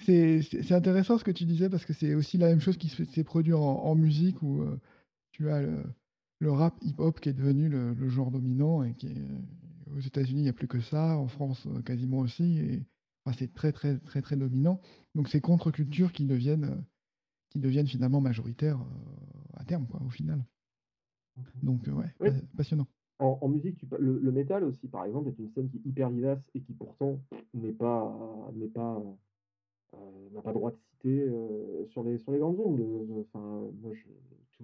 C'est 0.00 0.72
intéressant 0.72 1.18
ce 1.18 1.24
que 1.24 1.30
tu 1.30 1.44
disais 1.44 1.70
parce 1.70 1.84
que 1.84 1.92
c'est 1.92 2.14
aussi 2.14 2.36
la 2.38 2.48
même 2.48 2.60
chose 2.60 2.76
qui 2.76 2.88
se 2.88 3.04
s'est 3.04 3.24
produit 3.24 3.52
en 3.54 3.60
en 3.60 3.94
musique 3.94 4.42
où, 4.42 4.62
heu, 4.62 4.80
tu 5.32 5.50
as 5.50 5.62
le 5.62 5.84
le 6.42 6.50
rap 6.50 6.76
hip-hop 6.82 7.20
qui 7.20 7.28
est 7.28 7.32
devenu 7.34 7.68
le 7.68 7.94
le 7.94 8.08
genre 8.08 8.30
dominant 8.32 8.82
et 8.82 8.94
qui 8.94 9.06
est 9.08 9.22
aux 9.94 10.00
États-Unis, 10.00 10.42
il 10.42 10.46
y 10.46 10.48
a 10.48 10.52
plus 10.54 10.68
que 10.68 10.80
ça, 10.80 11.16
en 11.18 11.28
France, 11.28 11.66
heu, 11.66 11.82
quasiment 11.82 12.18
aussi 12.18 12.58
et 12.58 12.82
enfin, 13.24 13.36
c'est 13.38 13.52
très, 13.54 13.72
très, 13.72 13.98
très, 13.98 14.22
très 14.22 14.36
dominant. 14.36 14.80
Donc 15.14 15.28
ces 15.28 15.40
contre-cultures 15.40 16.12
qui 16.12 16.24
deviennent, 16.24 16.64
heu, 16.64 16.82
qui 17.50 17.60
deviennent 17.60 17.86
finalement 17.86 18.20
majoritaires, 18.20 18.78
heu, 18.80 18.84
à 19.54 19.64
terme 19.64 19.86
quoi, 19.86 20.02
au 20.04 20.10
final. 20.10 20.44
Mmh 21.36 21.42
mh. 21.42 21.66
Donc 21.66 21.86
ouais, 21.86 22.12
Oui. 22.20 22.30
passionnant. 22.56 22.86
en 23.20 23.48
musique, 23.48 23.76
tu 23.76 23.86
le 23.98 24.18
le 24.18 24.32
métal 24.32 24.64
aussi, 24.64 24.88
par 24.88 25.04
exemple, 25.04 25.28
est 25.28 25.38
une 25.38 25.50
scène 25.50 25.68
qui 25.70 25.76
est 25.78 25.86
hyper 25.88 26.10
vivace 26.10 26.42
et 26.54 26.60
qui 26.60 26.72
pourtant 26.74 27.20
n'est 27.54 27.72
pas 27.72 28.50
n'est 28.54 28.68
pas, 28.68 29.00
heu, 29.94 29.98
n'a 30.32 30.42
pas 30.42 30.52
droit 30.52 30.72
de 30.72 30.76
citer, 30.76 31.28
sur 31.88 32.02
les 32.02 32.18
sur 32.18 32.32
les 32.32 32.38
grandes 32.38 32.58
ondes. 32.60 32.82
Enfin, 33.20 33.62
moi 33.80 33.92
je 33.94 34.08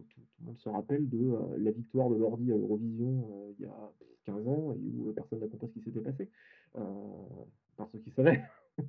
tout 0.09 0.21
le 0.41 0.47
monde 0.47 0.59
se 0.59 0.69
rappelle 0.69 1.09
de, 1.09 1.19
heu, 1.19 1.57
la 1.59 1.71
victoire 1.71 2.11
de 2.11 2.17
Lordi 2.17 2.53
à 2.53 2.57
Eurovision, 2.57 3.29
heu, 3.31 3.55
il 3.59 3.65
y 3.65 3.69
a 3.69 3.93
15 4.25 4.47
ans 4.49 4.73
et 4.73 4.79
où, 4.79 5.13
personne 5.15 5.41
n'a 5.41 5.49
compris 5.49 5.69
ce 5.69 5.73
qui 5.73 5.83
s'était 5.83 6.01
passé, 6.01 6.31
par 6.73 7.89
ceux 7.91 7.99
qui 7.99 8.11
savaient. 8.11 8.43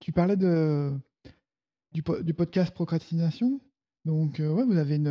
Tu 0.00 0.10
parlais 0.10 0.36
de 0.36 0.92
du 1.92 2.02
po 2.02 2.20
du 2.22 2.34
podcast 2.34 2.74
Procrastination, 2.74 3.60
donc 4.04 4.40
ouais, 4.40 4.64
vous 4.64 4.76
avez 4.76 4.96
une, 4.96 5.06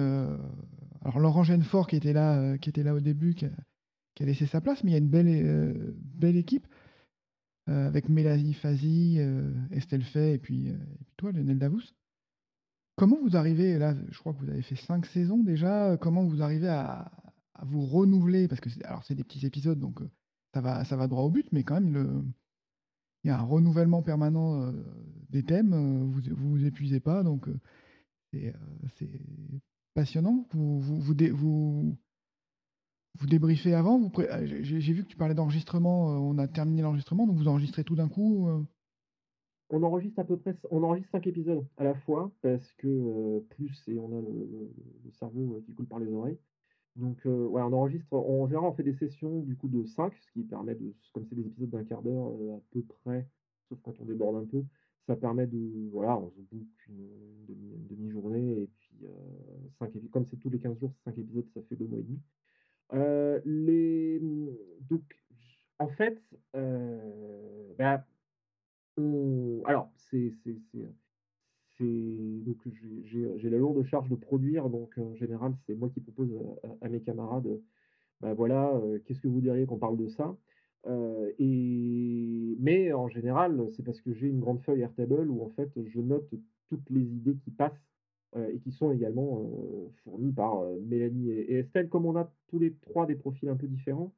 alors 1.01 1.19
Laurent 1.19 1.43
Genefort 1.43 1.87
qui 1.87 1.95
était 1.95 2.11
là, 2.11 2.57
qui 2.57 2.69
était 2.69 2.83
là 2.83 2.93
au 2.93 2.99
début, 2.99 3.33
qui 3.33 3.45
a 3.45 4.25
laissé 4.25 4.45
sa 4.47 4.59
place, 4.59 4.83
mais 4.83 4.91
il 4.91 4.93
y 4.93 4.97
a 4.97 4.99
une 4.99 5.07
belle 5.07 5.95
belle 5.95 6.35
équipe, 6.35 6.67
avec 7.67 8.09
Mélanie 8.09 8.53
Fazi, 8.53 9.19
Estelle 9.71 10.03
Fay 10.03 10.33
et 10.33 10.39
puis, 10.39 10.67
et 10.67 10.73
puis 11.05 11.15
toi, 11.15 11.31
Lionel 11.31 11.57
Davous. 11.57 11.93
Comment 13.01 13.17
vous 13.19 13.35
arrivez 13.35 13.79
là, 13.79 13.95
je 14.11 14.19
crois 14.19 14.31
que 14.31 14.37
vous 14.37 14.49
avez 14.51 14.61
fait 14.61 14.75
5 14.75 15.07
saisons 15.07 15.39
déjà, 15.39 15.93
heu, 15.93 15.97
comment 15.97 16.23
vous 16.23 16.43
arrivez 16.43 16.67
à 16.67 17.11
vous 17.63 17.83
renouveler? 17.83 18.47
Parce 18.47 18.61
que 18.61 18.69
c'est 18.69 19.15
des 19.15 19.23
petits 19.23 19.43
épisodes 19.43 19.79
donc 19.79 20.03
heu, 20.03 20.09
ça 20.53 20.61
va 20.61 20.85
ça 20.85 20.97
va 20.97 21.07
droit 21.07 21.23
au 21.23 21.31
but, 21.31 21.47
mais 21.51 21.63
quand 21.63 21.81
même 21.81 22.31
il 23.23 23.29
y 23.29 23.31
a 23.31 23.39
un 23.39 23.41
renouvellement 23.41 24.03
permanent, 24.03 24.67
heu, 24.67 24.85
des 25.31 25.41
thèmes, 25.41 25.73
vous 26.11 26.21
vous 26.35 26.49
vous 26.51 26.63
épuisez 26.63 26.99
pas 26.99 27.23
donc 27.23 27.47
c'est, 28.31 28.53
passionnant. 29.95 30.45
Vous 30.51 30.79
vous 30.79 30.99
vous 30.99 31.15
dé 31.15 31.33
débriefez 33.25 33.73
avant? 33.73 34.11
J'ai 34.61 34.93
vu 34.93 35.01
que 35.05 35.09
tu 35.09 35.17
parlais 35.17 35.33
d'enregistrement, 35.33 36.05
on 36.05 36.37
a 36.37 36.47
terminé 36.47 36.83
l'enregistrement, 36.83 37.25
donc 37.25 37.37
vous 37.37 37.47
enregistrez 37.47 37.83
tout 37.83 37.95
d'un 37.95 38.09
coup? 38.09 38.47
On 39.71 39.83
enregistre 39.83 40.19
à 40.19 40.25
peu 40.25 40.37
près 40.37 40.55
on 40.69 40.83
enregistre 40.83 41.11
5 41.11 41.27
épisodes 41.27 41.65
à 41.77 41.83
la 41.85 41.95
fois 41.95 42.31
parce 42.41 42.73
que, 42.73 42.87
heu, 42.87 43.45
plus 43.49 43.87
et 43.87 43.97
on 43.99 44.11
a 44.17 44.21
le 44.21 45.11
cerveau, 45.11 45.55
heu, 45.57 45.61
qui 45.61 45.73
coule 45.73 45.87
par 45.87 45.99
les 45.99 46.11
oreilles. 46.11 46.37
Donc 46.97 47.21
ouais, 47.25 47.61
on 47.61 47.73
enregistre 47.73 48.13
en 48.13 48.47
général, 48.47 48.69
on 48.69 48.73
fait 48.73 48.83
des 48.83 48.93
sessions 48.93 49.39
du 49.41 49.55
coup 49.57 49.69
de 49.69 49.85
5, 49.85 50.13
ce 50.17 50.31
qui 50.33 50.43
permet 50.43 50.75
de 50.75 50.93
comme 51.13 51.25
c'est 51.25 51.35
des 51.35 51.47
épisodes 51.47 51.69
d'1/4 51.69 52.03
d'heure, 52.03 52.29
heu, 52.41 52.51
à 52.53 52.61
peu 52.71 52.83
près, 52.83 53.27
sauf 53.69 53.79
quand 53.81 53.93
on 54.01 54.05
déborde 54.05 54.37
un 54.37 54.45
peu, 54.45 54.65
ça 55.07 55.15
permet 55.15 55.47
de 55.47 55.89
voilà, 55.91 56.17
on 56.19 56.29
se 56.31 56.41
book 56.41 56.67
une, 56.89 56.95
une 56.99 57.45
demi 57.47 57.71
une 57.75 57.87
demi-journée 57.87 58.63
et 58.63 58.67
puis, 58.67 59.05
heu, 59.05 59.09
5 59.79 59.95
épi 59.95 60.09
comme 60.09 60.25
c'est 60.25 60.37
tous 60.37 60.49
les 60.49 60.59
15 60.59 60.79
jours, 60.79 60.93
5 61.05 61.17
épisodes, 61.17 61.47
ça 61.53 61.61
fait 61.63 61.75
2 61.77 61.87
mois 61.87 61.99
et 61.99 62.03
demi. 62.03 62.19
Les, 63.45 64.19
donc 64.89 65.03
en 65.79 65.87
fait, 65.87 66.21
bah, 66.53 68.05
alors 69.65 69.91
c'est 69.95 70.33
donc 71.79 72.57
j'ai 72.65 73.37
j'ai, 73.37 73.49
la 73.49 73.57
lourde 73.57 73.83
charge 73.83 74.09
de 74.09 74.15
produire 74.15 74.69
donc 74.69 74.97
en 74.97 75.15
général, 75.15 75.53
c'est 75.65 75.75
moi 75.75 75.89
qui 75.89 75.99
propose 75.99 76.31
à 76.81 76.89
mes 76.89 77.01
camarades, 77.01 77.59
bah, 78.21 78.33
voilà, 78.33 78.73
heu, 78.83 79.01
qu'est-ce 79.05 79.19
que 79.19 79.27
vous 79.27 79.41
diriez 79.41 79.65
qu'on 79.65 79.79
parle 79.79 79.97
de 79.97 80.07
ça? 80.07 80.35
Et 81.39 82.57
mais 82.59 82.93
en 82.93 83.07
général, 83.07 83.67
c'est 83.71 83.83
parce 83.83 84.01
que 84.01 84.13
j'ai 84.13 84.27
une 84.27 84.39
grande 84.39 84.61
feuille 84.61 84.81
Airtable 84.81 85.29
où 85.29 85.43
en 85.43 85.49
fait, 85.49 85.69
je 85.85 85.99
note 85.99 86.29
toutes 86.69 86.89
les 86.89 87.01
idées 87.01 87.35
qui 87.37 87.51
passent, 87.51 87.87
et 88.49 88.59
qui 88.59 88.71
sont 88.71 88.91
également, 88.91 89.43
fournies 90.03 90.31
par, 90.31 90.63
Mélanie 90.87 91.31
et 91.31 91.59
Estelle. 91.59 91.89
Comme 91.89 92.05
on 92.05 92.15
a 92.15 92.31
tous 92.47 92.59
les 92.59 92.73
3 92.73 93.05
des 93.05 93.15
profils 93.15 93.49
un 93.49 93.57
peu 93.57 93.67
différents, 93.67 94.13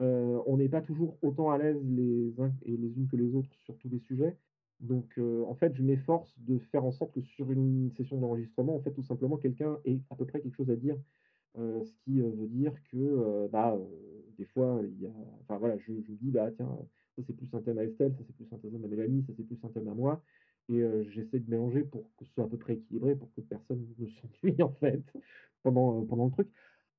heu, 0.00 0.40
on 0.46 0.56
n'est 0.56 0.68
pas 0.68 0.80
toujours 0.82 1.18
autant 1.22 1.50
à 1.50 1.58
l'aise 1.58 1.82
les 1.84 2.40
uns 2.40 2.52
et 2.62 2.76
les 2.76 2.96
unes 2.98 3.08
que 3.08 3.16
les 3.16 3.34
autres 3.34 3.52
sur 3.64 3.76
tous 3.78 3.88
les 3.88 3.98
sujets. 4.00 4.36
Donc 4.80 5.18
heu, 5.18 5.44
en 5.46 5.54
fait, 5.54 5.74
je 5.74 5.82
m'efforce 5.82 6.34
de 6.38 6.58
faire 6.58 6.84
en 6.84 6.90
sorte 6.92 7.12
que 7.12 7.20
sur 7.22 7.50
une 7.52 7.90
session 7.92 8.18
d'enregistrement, 8.18 8.74
en 8.76 8.80
fait, 8.80 8.92
tout 8.92 9.02
simplement, 9.02 9.36
quelqu'un 9.38 9.78
ait 9.84 10.00
à 10.10 10.16
peu 10.16 10.26
près 10.26 10.40
quelque 10.40 10.56
chose 10.56 10.70
à 10.70 10.76
dire. 10.76 10.96
Heu, 11.56 11.84
ce 11.84 11.92
qui, 12.04 12.20
veut 12.20 12.48
dire 12.48 12.74
que, 12.90 13.48
bah, 13.48 13.78
des 14.38 14.44
fois, 14.46 14.80
il 14.84 15.00
y 15.00 15.06
a 15.06 15.12
enfin 15.40 15.56
voilà, 15.58 15.76
je 15.78 15.92
je 16.02 16.12
dis: 16.12 16.30
«Bah, 16.30 16.50
tiens, 16.50 16.68
ça 17.16 17.22
c'est 17.22 17.32
plus 17.36 17.52
un 17.54 17.62
thème 17.62 17.78
à 17.78 17.84
Estelle, 17.84 18.12
ça 18.14 18.22
c'est 18.26 18.34
plus 18.34 18.52
un 18.52 18.58
thème 18.58 18.84
à 18.84 18.88
Mélanie, 18.88 19.22
ça 19.22 19.32
c'est 19.36 19.44
plus 19.44 19.62
un 19.64 19.68
thème 19.68 19.88
à 19.88 19.94
moi» 19.94 20.22
et 20.70 20.82
j'essaie 21.10 21.40
de 21.40 21.50
mélanger 21.50 21.82
pour 21.84 22.10
que 22.16 22.24
ce 22.24 22.32
soit 22.32 22.44
à 22.44 22.48
peu 22.48 22.56
près 22.56 22.72
équilibré, 22.74 23.14
pour 23.16 23.30
que 23.34 23.42
personne 23.42 23.86
ne 23.98 24.06
s'ennuie 24.42 24.62
en 24.62 24.72
fait 24.72 25.02
pendant, 25.62 26.04
pendant 26.06 26.24
le 26.26 26.30
truc. 26.32 26.48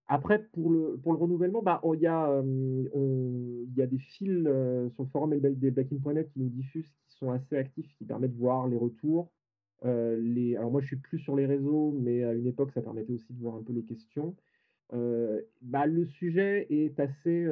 Après 0.07 0.43
pour 0.53 0.69
le 0.69 0.97
pour 1.01 1.13
le 1.13 1.17
renouvellement, 1.17 1.63
bah, 1.63 1.81
il 1.83 1.99
y 1.99 2.05
il 2.05 3.73
y 3.75 3.81
a 3.81 3.87
des 3.87 3.97
fils, 3.97 4.43
sur 4.93 5.03
le 5.03 5.09
forum 5.11 5.33
elbel 5.33 5.57
delbachling.net 5.57 6.29
qui 6.31 6.39
nous 6.39 6.49
diffusent, 6.49 6.93
qui 7.07 7.17
sont 7.17 7.31
assez 7.31 7.57
actifs, 7.57 7.91
qui 7.97 8.05
permettent 8.05 8.33
de 8.33 8.39
voir 8.39 8.67
les 8.67 8.77
retours. 8.77 9.31
Les 9.83 10.55
alors 10.55 10.71
moi, 10.71 10.81
je 10.81 10.87
suis 10.87 10.95
plus 10.97 11.19
sur 11.19 11.35
les 11.35 11.45
réseaux, 11.45 11.91
mais 11.99 12.23
à 12.23 12.33
une 12.33 12.47
époque, 12.47 12.71
ça 12.71 12.81
permettait 12.81 13.13
aussi 13.13 13.33
de 13.33 13.41
voir 13.41 13.55
un 13.55 13.63
peu 13.63 13.73
les 13.73 13.83
questions. 13.83 14.35
Bah, 14.91 15.87
le 15.87 16.05
sujet 16.05 16.67
est 16.69 16.99
assez, 16.99 17.47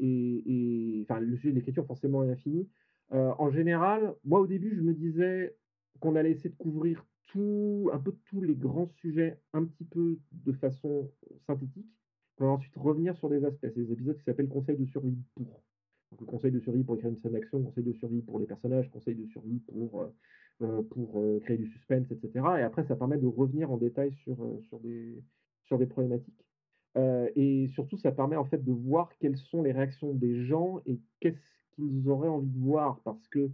est 0.00 1.02
enfin, 1.02 1.20
le 1.20 1.36
sujet 1.36 1.50
de 1.50 1.56
l'écriture 1.56 1.86
forcément 1.86 2.24
est 2.24 2.30
infini. 2.30 2.68
En 3.10 3.50
général, 3.50 4.14
moi, 4.24 4.40
au 4.40 4.46
début, 4.46 4.74
je 4.74 4.82
me 4.82 4.94
disais 4.94 5.56
qu'on 6.00 6.16
allait 6.16 6.32
essayer 6.32 6.50
de 6.50 6.56
couvrir 6.56 7.06
un 7.92 7.98
peu 7.98 8.14
tous 8.26 8.40
les 8.40 8.54
grands 8.54 8.88
sujets, 9.00 9.40
un 9.52 9.64
petit 9.64 9.84
peu 9.84 10.18
de 10.32 10.52
façon 10.52 11.10
synthétique, 11.46 11.86
pour 12.36 12.48
ensuite 12.48 12.74
revenir 12.76 13.16
sur 13.16 13.28
des 13.28 13.44
aspects. 13.44 13.60
C'est 13.62 13.76
des 13.76 13.92
épisodes 13.92 14.16
qui 14.16 14.24
s'appellent 14.24 14.48
conseils 14.48 14.76
de 14.76 14.86
survie 14.86 15.18
pour. 15.34 15.62
Donc 16.10 16.20
le 16.20 16.26
conseil 16.26 16.52
de 16.52 16.60
survie 16.60 16.84
pour 16.84 16.94
écrire 16.94 17.10
une 17.10 17.18
scène 17.18 17.32
d'action, 17.32 17.62
conseil 17.62 17.84
de 17.84 17.92
survie 17.94 18.22
pour 18.22 18.38
les 18.38 18.46
personnages, 18.46 18.90
conseil 18.90 19.16
de 19.16 19.26
survie 19.26 19.58
pour, 19.60 20.02
heu 20.02 20.12
heu, 20.62 20.82
pour, 20.84 21.20
créer 21.42 21.56
du 21.56 21.66
suspense 21.66 22.08
et 22.12 22.16
cetera 22.20 22.60
et 22.60 22.62
après 22.62 22.84
ça 22.84 22.94
permet 22.94 23.18
de 23.18 23.26
revenir 23.26 23.72
en 23.72 23.76
détail 23.76 24.12
sur, 24.22 24.36
sur 24.68 24.78
des 24.78 25.24
sur 25.64 25.78
des 25.78 25.86
problématiques. 25.86 26.44
Et 27.34 27.66
surtout, 27.68 27.96
ça 27.96 28.12
permet 28.12 28.36
en 28.36 28.44
fait 28.44 28.62
de 28.62 28.72
voir 28.72 29.10
quelles 29.18 29.36
sont 29.36 29.62
les 29.62 29.72
réactions 29.72 30.14
des 30.14 30.44
gens 30.44 30.80
et 30.86 31.00
qu'est-ce 31.20 31.74
qu'ils 31.74 32.08
auraient 32.08 32.28
envie 32.28 32.50
de 32.50 32.58
voir. 32.58 33.00
Parce 33.00 33.26
que, 33.28 33.50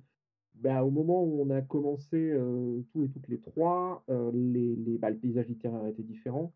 bah, 0.60 0.84
au 0.84 0.90
moment 0.90 1.22
où 1.24 1.40
on 1.42 1.50
a 1.50 1.62
commencé, 1.62 2.30
heu, 2.32 2.84
tous 2.92 3.04
et 3.04 3.08
toutes 3.10 3.28
les 3.28 3.40
3, 3.40 4.04
heu, 4.10 4.30
les 4.34 4.76
les 4.76 4.98
bah, 4.98 5.10
le 5.10 5.18
paysage 5.18 5.48
littéraire 5.48 5.86
était 5.86 6.02
différent 6.04 6.54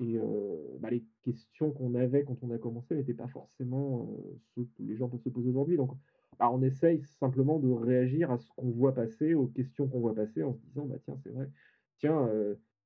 et 0.00 0.18
heu, 0.18 0.78
bah, 0.80 0.90
les 0.90 1.04
questions 1.22 1.72
qu'on 1.72 1.94
avait 1.94 2.24
quand 2.24 2.42
on 2.42 2.50
a 2.50 2.58
commencé 2.58 2.94
n'étaient 2.96 3.14
pas 3.14 3.28
forcément, 3.28 4.08
ceux 4.56 4.64
que 4.64 4.82
les 4.82 4.96
gens 4.96 5.08
peuvent 5.08 5.20
se 5.22 5.28
poser 5.30 5.50
aujourd'hui. 5.50 5.76
Donc, 5.76 5.92
bah, 6.38 6.50
on 6.52 6.62
essaye 6.62 7.02
simplement 7.02 7.58
de 7.60 7.68
réagir 7.70 8.30
à 8.32 8.38
ce 8.38 8.46
qu'on 8.56 8.70
voit 8.70 8.94
passer, 8.94 9.34
aux 9.34 9.46
questions 9.48 9.88
qu'on 9.88 10.00
voit 10.00 10.14
passer 10.14 10.42
en 10.42 10.52
se 10.54 10.60
disant: 10.60 10.86
«Bah, 10.86 10.98
tiens, 11.04 11.16
c'est 11.18 11.30
vrai, 11.30 11.50
tiens, 11.98 12.28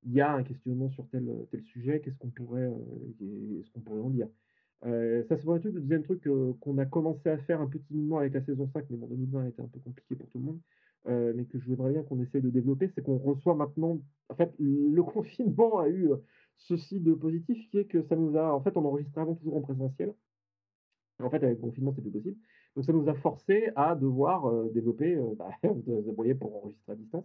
il 0.04 0.12
y 0.12 0.20
a 0.20 0.32
un 0.34 0.42
questionnement 0.42 0.88
sur 0.88 1.08
tel, 1.08 1.46
sujet, 1.62 2.00
qu'est-ce 2.00 2.18
qu'on 2.18 2.30
pourrait, 2.30 2.66
heu, 2.68 3.14
qu'est-ce 3.18 3.70
qu'on 3.70 3.80
pourrait 3.82 4.00
en 4.02 4.10
dire?» 4.10 4.28
Heu, 4.84 5.24
ça 5.28 5.36
c'est 5.36 5.42
le 5.42 5.46
1er 5.46 5.60
truc. 5.60 5.74
Le 5.74 5.80
2e 5.80 6.02
truc, 6.02 6.26
heu, 6.26 6.54
qu'on 6.60 6.78
a 6.78 6.86
commencé 6.86 7.28
à 7.30 7.38
faire 7.38 7.60
un 7.60 7.66
peu 7.68 7.78
timidement 7.80 8.18
avec 8.18 8.34
la 8.34 8.42
saison 8.44 8.68
5, 8.72 8.84
mais 8.90 8.96
bon 8.96 9.06
2020 9.08 9.44
a 9.44 9.48
été 9.48 9.62
un 9.62 9.68
peu 9.68 9.80
compliqué 9.80 10.14
pour 10.16 10.28
tout 10.30 10.38
le 10.38 10.44
monde, 10.44 10.60
heu, 11.08 11.32
mais 11.34 11.46
que 11.46 11.58
je 11.58 11.66
voudrais 11.66 11.92
bien 11.92 12.02
qu'on 12.02 12.20
essaie 12.20 12.40
de 12.40 12.50
développer, 12.50 12.88
c'est 12.94 13.02
qu'on 13.02 13.16
reçoit 13.18 13.54
maintenant 13.54 14.00
en 14.28 14.34
fait, 14.34 14.52
le 14.58 15.02
confinement 15.02 15.78
a 15.78 15.88
eu, 15.88 16.10
ceci 16.56 17.00
de 17.00 17.14
positif 17.14 17.68
qui 17.70 17.78
est 17.78 17.86
que 17.86 18.02
ça 18.02 18.16
nous 18.16 18.36
a 18.36 18.52
en 18.54 18.62
fait, 18.62 18.76
on 18.76 18.84
enregistrait 18.84 19.22
avant 19.22 19.34
toujours 19.34 19.56
en 19.56 19.62
présentiel 19.62 20.14
en 21.22 21.30
fait, 21.30 21.42
avec 21.42 21.56
le 21.56 21.62
confinement, 21.62 21.92
c'est 21.94 22.02
plus 22.02 22.10
possible. 22.10 22.36
Donc 22.74 22.84
ça 22.84 22.92
nous 22.92 23.08
a 23.08 23.14
forcés 23.14 23.70
à 23.74 23.94
devoir, 23.94 24.52
développer, 24.72 25.14
heu, 25.16 25.34
bah, 25.36 25.50
débrouiller 25.64 26.34
pour 26.34 26.54
enregistrer 26.56 26.92
à 26.92 26.96
distance. 26.96 27.24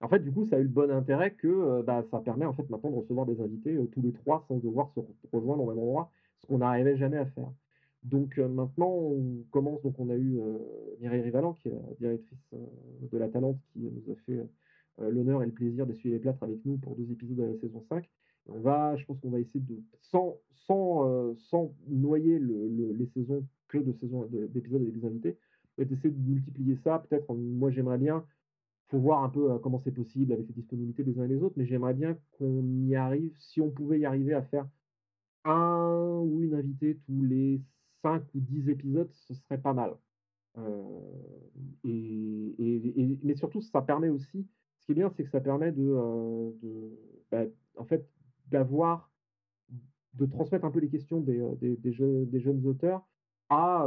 En 0.00 0.08
fait, 0.08 0.20
du 0.20 0.32
coup, 0.32 0.44
ça 0.46 0.56
a 0.56 0.58
eu 0.60 0.64
le 0.64 0.68
bon 0.68 0.90
intérêt 0.90 1.34
que, 1.34 1.82
bah, 1.82 2.02
ça 2.10 2.20
permet 2.20 2.46
en 2.46 2.52
fait 2.54 2.68
maintenant 2.70 2.90
de 2.90 2.96
recevoir 2.96 3.26
des 3.26 3.40
invités, 3.40 3.78
tous 3.92 4.02
les 4.02 4.12
3 4.12 4.44
sans 4.48 4.58
devoir 4.58 4.90
se 4.92 5.00
re 5.00 5.06
rejoindre 5.32 5.62
au 5.64 5.68
même 5.68 5.78
endroit, 5.78 6.10
ce 6.42 6.46
qu'on 6.46 6.58
n'arrivait 6.58 6.96
jamais 6.96 7.16
à 7.18 7.26
faire. 7.26 7.52
Donc 8.04 8.38
heu, 8.38 8.48
maintenant, 8.48 8.90
on 8.92 9.44
commence 9.50 9.82
donc 9.82 9.98
on 9.98 10.08
a 10.10 10.16
eu, 10.16 10.38
heu, 10.38 10.60
Mireille 11.00 11.22
Rivalan 11.22 11.54
qui 11.54 11.68
est 11.68 11.72
la 11.72 11.94
directrice, 11.98 12.38
heu, 12.54 12.58
de 13.10 13.18
La 13.18 13.28
Talente 13.28 13.60
qui 13.72 13.80
nous 13.80 14.10
a 14.12 14.16
fait, 14.16 14.34
heu, 15.00 15.10
l'honneur 15.10 15.42
et 15.42 15.46
le 15.46 15.52
plaisir 15.52 15.86
d'essuyer 15.86 16.14
les 16.14 16.20
plâtres 16.20 16.42
avec 16.44 16.64
nous 16.64 16.78
pour 16.78 16.96
2 16.96 17.10
épisodes 17.12 17.36
de 17.36 17.42
la 17.44 17.56
saison 17.56 17.82
5. 17.82 18.08
On 18.46 18.60
va 18.60 18.96
je 18.96 19.04
pense 19.04 19.20
qu'on 19.20 19.30
va 19.30 19.40
essayer 19.40 19.60
de 19.60 19.82
sans 20.00 20.38
sans, 20.50 21.34
sans 21.36 21.74
noyer 21.88 22.38
le 22.38 22.68
le 22.68 22.92
les 22.92 23.06
saisons 23.06 23.46
que 23.68 23.78
de 23.78 23.92
saisons 23.92 24.26
de 24.26 24.46
d'épisodes 24.46 24.80
avec 24.82 24.94
des 24.98 25.04
invités, 25.06 25.38
peut-être 25.76 25.92
essayer 25.92 26.10
de 26.14 26.18
multiplier 26.20 26.76
ça, 26.76 26.98
peut-être, 27.00 27.34
moi 27.34 27.70
j'aimerais 27.70 27.98
bien, 27.98 28.24
faut 28.88 28.98
voir 29.00 29.22
un 29.24 29.28
peu, 29.30 29.58
comment 29.60 29.78
c'est 29.78 29.92
possible 29.92 30.32
avec 30.32 30.48
les 30.48 30.54
disponibilités 30.54 31.04
des 31.04 31.18
uns 31.20 31.24
et 31.24 31.28
des 31.28 31.42
autres, 31.42 31.54
mais 31.58 31.66
j'aimerais 31.66 31.94
bien 31.94 32.18
qu'on 32.38 32.64
y 32.86 32.94
arrive, 32.96 33.34
si 33.38 33.60
on 33.60 33.70
pouvait 33.70 34.00
y 34.00 34.04
arriver 34.06 34.34
à 34.34 34.42
faire 34.42 34.68
1 35.44 36.20
ou 36.24 36.40
1 36.42 36.52
invitée 36.58 36.98
tous 37.06 37.22
les 37.22 37.60
5 38.02 38.22
ou 38.34 38.40
10 38.40 38.68
épisodes, 38.70 39.10
ce 39.12 39.34
serait 39.34 39.58
pas 39.60 39.72
mal. 39.74 39.96
Et 41.84 43.18
mais 43.22 43.34
surtout 43.36 43.60
ça 43.60 43.82
permet 43.82 44.08
aussi 44.08 44.48
ce 44.80 44.86
qui 44.86 44.92
est 44.92 44.94
bien, 44.94 45.10
c'est 45.10 45.24
que 45.24 45.30
ça 45.30 45.40
permet 45.40 45.72
de, 45.72 45.82
de, 46.62 46.98
bah, 47.30 47.44
en 47.76 47.84
fait, 47.84 48.08
d'avoir 48.46 49.10
de 50.14 50.26
transmettre 50.26 50.64
un 50.64 50.70
peu 50.70 50.80
les 50.80 50.88
questions 50.88 51.20
des, 51.20 51.38
des, 51.60 51.76
des, 51.76 51.92
des 52.26 52.40
jeunes 52.40 52.66
auteurs 52.66 53.06
à 53.50 53.86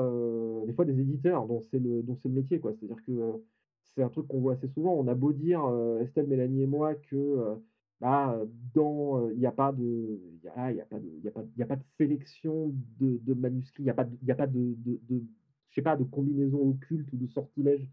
des 0.65 0.73
fois 0.73 0.85
des 0.85 0.99
éditeurs 0.99 1.47
dont 1.47 1.61
c'est 1.61 1.79
le, 1.79 2.01
dont 2.03 2.15
c'est 2.15 2.29
le 2.29 2.35
métier. 2.35 2.59
Quoi. 2.59 2.73
C'est-à-dire 2.73 3.03
que 3.05 3.43
c'est 3.83 4.03
un 4.03 4.09
truc 4.09 4.27
qu'on 4.27 4.39
voit 4.41 4.53
assez 4.53 4.67
souvent. 4.67 4.93
On 4.93 5.07
a 5.07 5.15
beau 5.15 5.33
dire, 5.33 5.61
Estelle, 6.01 6.27
Mélanie 6.27 6.63
et 6.63 6.67
moi, 6.67 6.95
que 6.95 7.57
bah, 8.01 8.35
dans, 8.73 9.29
il 9.29 9.37
n'y 9.37 9.45
a 9.45 9.51
pas 9.51 9.71
de, 9.71 10.19
y 10.43 10.47
a, 10.49 11.65
pas 11.67 11.75
de, 11.75 11.83
sélection 11.99 12.73
de, 12.99 13.33
manuscrits, 13.35 13.83
il 13.83 13.85
n'y 13.85 13.91
a 13.91 14.35
pas, 14.35 14.47
de, 14.47 16.03
combinaison 16.05 16.69
occulte 16.69 17.13
ou 17.13 17.17
de 17.17 17.27
sortilège 17.27 17.87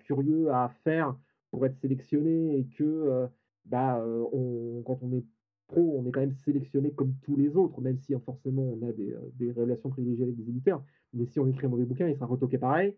curieux 0.00 0.50
à 0.50 0.68
faire 0.82 1.16
pour 1.52 1.64
être 1.64 1.78
sélectionné 1.78 2.58
et 2.58 2.64
que 2.76 3.28
bah, 3.64 4.04
on, 4.32 4.82
quand 4.84 4.98
on 5.02 5.12
est 5.12 5.24
pro, 5.68 6.00
on 6.00 6.06
est 6.06 6.10
quand 6.10 6.20
même 6.20 6.34
sélectionné 6.34 6.90
comme 6.90 7.14
tous 7.22 7.36
les 7.36 7.54
autres, 7.56 7.80
même 7.80 8.00
si 8.00 8.14
hein, 8.14 8.22
forcément 8.26 8.62
on 8.62 8.82
a 8.88 8.90
des, 8.90 9.14
des, 9.34 9.52
relations 9.52 9.88
privilégiées 9.88 10.24
avec 10.24 10.36
des 10.36 10.48
éditeurs. 10.48 10.82
Mais 11.14 11.26
si 11.26 11.38
on 11.38 11.46
écrit 11.46 11.66
un 11.66 11.70
mauvais 11.70 11.84
bouquin, 11.84 12.08
il 12.08 12.16
sera 12.16 12.26
retoqué 12.26 12.58
pareil. 12.58 12.96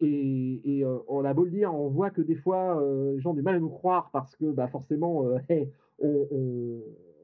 Et, 0.00 0.82
euh, 0.84 0.98
on 1.08 1.24
a 1.24 1.34
beau 1.34 1.44
le 1.44 1.50
dire, 1.50 1.74
on 1.74 1.88
voit 1.88 2.10
que 2.10 2.22
des 2.22 2.34
fois, 2.34 2.82
euh, 2.82 3.14
les 3.14 3.20
gens 3.20 3.32
ont 3.32 3.34
du 3.34 3.42
mal 3.42 3.56
à 3.56 3.60
nous 3.60 3.68
croire 3.68 4.10
parce 4.12 4.34
que 4.36 4.50
bah, 4.50 4.68
forcément, 4.68 5.26
euh, 5.26 5.38
on, 5.98 6.82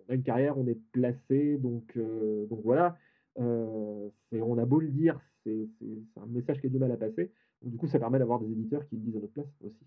a 0.09 0.15
une 0.15 0.23
carrière, 0.23 0.59
on 0.59 0.67
est 0.67 0.79
placé, 0.93 1.57
donc, 1.57 1.99
donc 1.99 2.61
voilà. 2.63 2.97
on 3.37 4.13
a 4.59 4.65
beau 4.65 4.81
le 4.81 4.91
dire, 4.91 5.19
c'est 5.45 5.69
un 6.17 6.27
message 6.27 6.61
qui 6.61 6.67
a 6.67 6.71
du 6.71 6.79
mal 6.79 6.93
à 6.93 6.97
passer. 6.97 7.33
du 7.63 7.77
coup, 7.77 7.89
ça 7.89 7.99
permet 7.99 8.19
d'avoir 8.19 8.39
des 8.39 8.51
éditeurs 8.51 8.87
qui 8.87 8.97
le 8.97 9.03
disent 9.03 9.17
à 9.17 9.21
notre 9.21 9.33
place 9.33 9.49
aussi. 9.63 9.85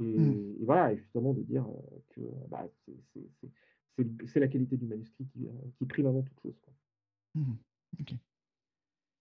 Et, 0.00 0.04
mmh. 0.04 0.56
voilà, 0.60 0.92
et 0.92 0.96
justement 0.96 1.34
de 1.34 1.42
dire 1.42 1.66
que 2.10 2.20
bah, 2.48 2.66
c'est 4.26 4.38
la 4.38 4.46
qualité 4.46 4.76
du 4.76 4.86
manuscrit 4.86 5.26
qui, 5.26 5.48
qui 5.76 5.86
prime 5.86 6.06
avant 6.06 6.22
toute 6.22 6.40
chose. 6.40 6.58
Quoi. 6.62 6.72
Mmh. 7.34 7.56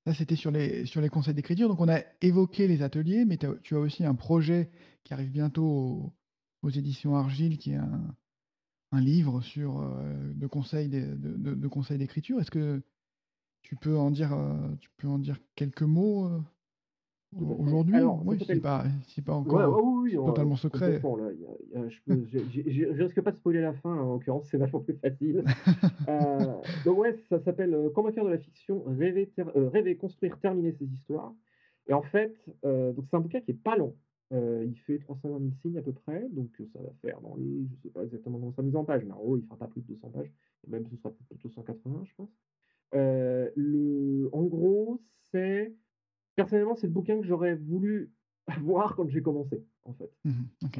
Ça, 0.08 0.14
c'était 0.14 0.38
sur 0.38 0.52
les, 0.52 0.86
sur 0.86 1.02
les 1.02 1.10
conseils 1.10 1.34
d'écriture. 1.34 1.68
Donc, 1.68 1.82
on 1.82 1.90
a 1.90 2.00
évoqué 2.22 2.66
les 2.70 2.82
ateliers, 2.82 3.26
mais 3.26 3.38
tu 3.62 3.76
as 3.76 3.80
aussi 3.80 4.06
un 4.06 4.16
projet 4.16 4.70
qui 5.04 5.14
arrive 5.14 5.32
bientôt 5.32 6.14
aux, 6.62 6.70
éditions 6.70 7.18
Argile, 7.18 7.58
qui 7.58 7.72
est 7.72 7.76
un, 7.76 8.16
un 8.94 9.02
livre 9.02 9.42
sur 9.42 9.82
euh, 9.82 10.34
de 10.34 10.48
conseils 10.48 10.88
de, 10.88 11.14
de, 11.14 11.68
conseils 11.68 11.98
d'écriture. 11.98 12.40
Est-ce 12.40 12.52
que 12.52 12.82
tu 13.64 13.76
peux 13.76 13.98
en 13.98 14.10
dire, 14.10 14.32
euh, 14.32 14.70
tu 14.80 14.90
peux 14.96 15.10
en 15.10 15.20
dire 15.20 15.40
quelques 15.56 15.82
mots 15.82 16.28
euh, 16.28 16.40
Aujourd'hui, 17.36 17.98
oui, 18.24 18.42
c'est 18.48 18.62
pas, 18.62 18.86
pas 19.26 19.34
encore 19.34 19.97
totalement 20.12 20.56
secret. 20.56 21.02
je, 21.76 23.04
risque 23.04 23.22
pas 23.22 23.32
de 23.32 23.38
spoiler 23.38 23.62
la 23.62 23.74
fin, 23.74 23.94
en 23.94 24.14
l'occurrence, 24.14 24.48
c'est 24.50 24.58
vachement 24.58 24.80
plus 24.80 24.96
facile. 24.96 25.44
euh, 26.08 26.54
donc 26.86 26.98
ouais, 27.00 27.16
ça 27.30 27.40
s'appelle 27.40 27.74
euh, 27.74 27.90
Comment 27.90 28.12
faire 28.12 28.26
de 28.26 28.30
la 28.30 28.38
fiction, 28.38 28.84
rêver, 28.86 29.32
euh, 29.40 29.70
rêver, 29.70 29.96
construire, 29.98 30.40
terminer 30.40 30.74
ses 30.74 30.86
histoires. 30.86 31.34
Et 31.88 31.94
en 31.94 32.02
fait, 32.02 32.36
euh, 32.66 32.92
donc 32.94 33.06
c'est 33.10 33.16
un 33.16 33.22
bouquin 33.22 33.42
qui 33.42 33.52
est 33.52 33.64
pas 33.64 33.78
long. 33.78 33.96
il 34.32 34.76
fait 34.86 35.00
320 35.00 35.40
000 35.40 35.52
signes 35.62 35.78
à 35.78 35.82
peu 35.82 35.94
près, 35.94 36.28
donc 36.32 36.50
ça 36.74 36.80
va 36.80 36.90
faire 37.02 37.22
dans 37.22 37.36
les, 37.36 37.68
je 37.70 37.76
sais 37.84 37.90
pas 37.90 38.04
exactement 38.04 38.40
dans 38.40 38.52
sa 38.52 38.62
mise 38.62 38.76
en 38.76 38.84
page, 38.84 39.06
mais 39.06 39.14
en 39.14 39.18
gros, 39.18 39.38
il 39.38 39.44
fera 39.44 39.58
pas 39.58 39.68
plus 39.68 39.82
de 39.82 39.88
200 39.88 40.10
pages, 40.10 40.32
et 40.68 40.70
même 40.70 40.86
ce 40.88 40.96
sera 40.98 41.12
plutôt 41.30 41.50
180, 41.50 42.04
je 42.06 42.14
pense. 42.16 42.30
le, 42.94 44.30
en 44.34 44.44
gros, 44.44 45.02
c'est 45.32 45.74
personnellement, 46.36 46.76
c'est 46.76 46.88
le 46.88 46.94
bouquin 46.94 47.20
que 47.20 47.26
j'aurais 47.26 47.56
voulu 47.56 48.12
voir 48.62 48.96
quand 48.96 49.08
j'ai 49.10 49.22
commencé, 49.22 49.64
en 49.86 49.94
fait. 49.94 50.12
Mmh 50.26 50.32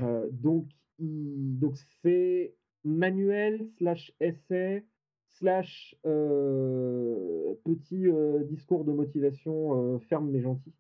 euh, 0.02 0.28
donc, 0.32 0.68
donc 1.00 1.76
c'est 2.02 2.56
manuel 2.84 3.68
slash 3.78 4.14
essai 4.20 4.86
slash 5.30 5.96
euh, 6.06 7.54
petit 7.64 8.08
euh, 8.08 8.44
discours 8.44 8.86
de 8.86 8.92
motivation 8.92 10.00
ferme 10.00 10.32
mais 10.32 10.42
gentil 10.42 10.74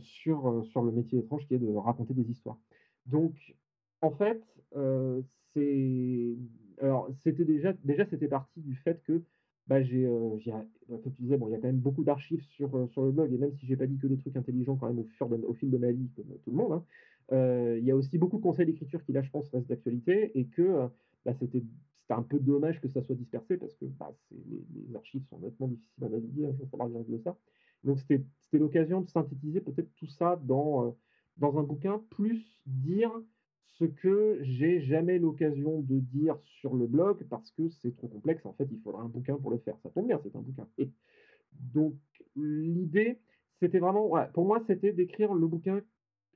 sur, 0.00 0.62
sur 0.66 0.82
le 0.82 0.92
métier 0.92 1.20
étrange 1.20 1.46
qui 1.46 1.54
est 1.54 1.58
de 1.58 1.74
raconter 1.74 2.12
des 2.12 2.30
histoires. 2.30 2.58
Donc, 3.06 3.56
en 4.02 4.10
fait, 4.10 4.42
c'est 5.54 6.36
alors 6.82 7.08
c'était 7.22 7.44
déjà 7.44 7.72
déjà 7.84 8.04
c'était 8.06 8.28
parti 8.28 8.60
du 8.60 8.74
fait 8.76 9.02
que 9.04 9.22
bah, 9.70 9.80
j'ai, 9.84 10.04
euh, 10.04 10.36
bah, 10.88 10.98
comme 11.00 11.12
tu 11.12 11.22
disais, 11.22 11.36
bon, 11.36 11.46
il 11.46 11.52
y 11.52 11.54
a 11.54 11.58
quand 11.58 11.68
même 11.68 11.78
beaucoup 11.78 12.02
d'archives 12.02 12.42
sur, 12.42 12.76
euh, 12.76 12.88
sur 12.88 13.04
le 13.04 13.12
blog, 13.12 13.32
et 13.32 13.38
même 13.38 13.52
si 13.52 13.66
j'ai 13.66 13.76
pas 13.76 13.86
dit 13.86 13.98
que 13.98 14.08
des 14.08 14.18
trucs 14.18 14.36
intelligents 14.36 14.74
quand 14.74 14.88
même 14.88 14.98
au, 14.98 15.04
fur 15.04 15.28
de, 15.28 15.36
au 15.46 15.54
fil 15.54 15.70
de 15.70 15.78
ma 15.78 15.92
vie, 15.92 16.10
comme 16.16 16.26
tout 16.42 16.50
le 16.50 16.56
monde, 16.56 16.72
hein, 16.72 16.84
euh, 17.30 17.78
il 17.78 17.84
y 17.84 17.92
a 17.92 17.94
aussi 17.94 18.18
beaucoup 18.18 18.38
de 18.38 18.42
conseils 18.42 18.66
d'écriture 18.66 19.00
qui, 19.04 19.12
là, 19.12 19.22
je 19.22 19.30
pense, 19.30 19.48
restent 19.50 19.68
d'actualité, 19.68 20.36
et 20.36 20.46
que 20.46 20.88
bah, 21.24 21.34
c'était, 21.38 21.62
un 22.08 22.22
peu 22.22 22.40
dommage 22.40 22.80
que 22.80 22.88
ça 22.88 23.00
soit 23.00 23.14
dispersé, 23.14 23.56
parce 23.58 23.72
que 23.74 23.84
bah, 23.84 24.12
les, 24.32 24.64
les, 24.74 24.96
archives 24.96 25.24
sont 25.30 25.38
nettement 25.38 25.68
difficiles 25.68 26.04
à 26.04 26.08
naviguer, 26.08 26.46
hein, 26.46 26.56
il 26.60 26.66
faudra 26.66 26.88
de 26.88 27.18
ça. 27.18 27.38
Donc, 27.84 28.00
c'était, 28.00 28.24
c'était 28.42 28.58
l'occasion 28.58 29.02
de 29.02 29.08
synthétiser 29.08 29.60
peut-être 29.60 29.94
tout 29.94 30.08
ça 30.08 30.40
dans, 30.42 30.96
dans 31.36 31.60
un 31.60 31.62
bouquin, 31.62 32.02
plus 32.10 32.60
dire 32.66 33.12
ce 33.78 33.84
que 33.84 34.38
j'ai 34.42 34.80
jamais 34.82 35.18
l'occasion 35.18 35.80
de 35.80 35.98
dire 36.00 36.36
sur 36.60 36.74
le 36.74 36.86
blog 36.86 37.24
parce 37.30 37.50
que 37.52 37.68
c'est 37.68 37.96
trop 37.96 38.08
complexe. 38.08 38.44
En 38.44 38.52
fait, 38.52 38.68
il 38.70 38.78
faudra 38.80 39.02
un 39.02 39.08
bouquin 39.08 39.36
pour 39.36 39.50
le 39.50 39.58
faire. 39.58 39.76
Ça 39.82 39.90
tombe 39.90 40.06
bien, 40.06 40.20
c'est 40.22 40.36
un 40.36 40.40
bouquin. 40.40 40.66
Et 40.78 40.90
donc, 41.52 41.94
l'idée, 42.36 43.18
c'était 43.58 43.78
vraiment, 43.78 44.10
pour 44.34 44.44
moi, 44.44 44.62
c'était 44.66 44.92
d'écrire 44.92 45.32
le 45.34 45.46
bouquin 45.46 45.80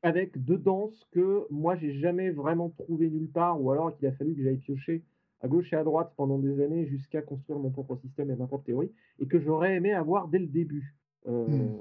avec 0.02 0.42
dedans 0.44 0.90
ce 0.90 1.04
que 1.12 1.46
moi, 1.50 1.76
j'ai 1.76 1.98
jamais 1.98 2.30
vraiment 2.30 2.70
trouvé 2.70 3.08
nulle 3.08 3.30
part, 3.30 3.60
ou 3.60 3.70
alors 3.70 3.96
qu'il 3.96 4.06
a 4.06 4.12
fallu 4.12 4.34
que 4.34 4.42
j'aille 4.42 4.58
piocher 4.58 5.02
à 5.40 5.48
gauche 5.48 5.72
et 5.72 5.76
à 5.76 5.84
droite 5.84 6.12
pendant 6.16 6.38
des 6.38 6.62
années 6.62 6.86
jusqu'à 6.86 7.22
construire 7.22 7.58
mon 7.58 7.70
propre 7.70 7.96
système 7.96 8.30
et 8.30 8.36
ma 8.36 8.46
propre 8.46 8.64
théorie, 8.64 8.92
et 9.18 9.26
que 9.26 9.38
j'aurais 9.38 9.76
aimé 9.76 9.92
avoir 9.92 10.28
dès 10.28 10.38
le 10.38 10.46
début, 10.46 10.94
euh, 11.26 11.46
mmh. 11.46 11.78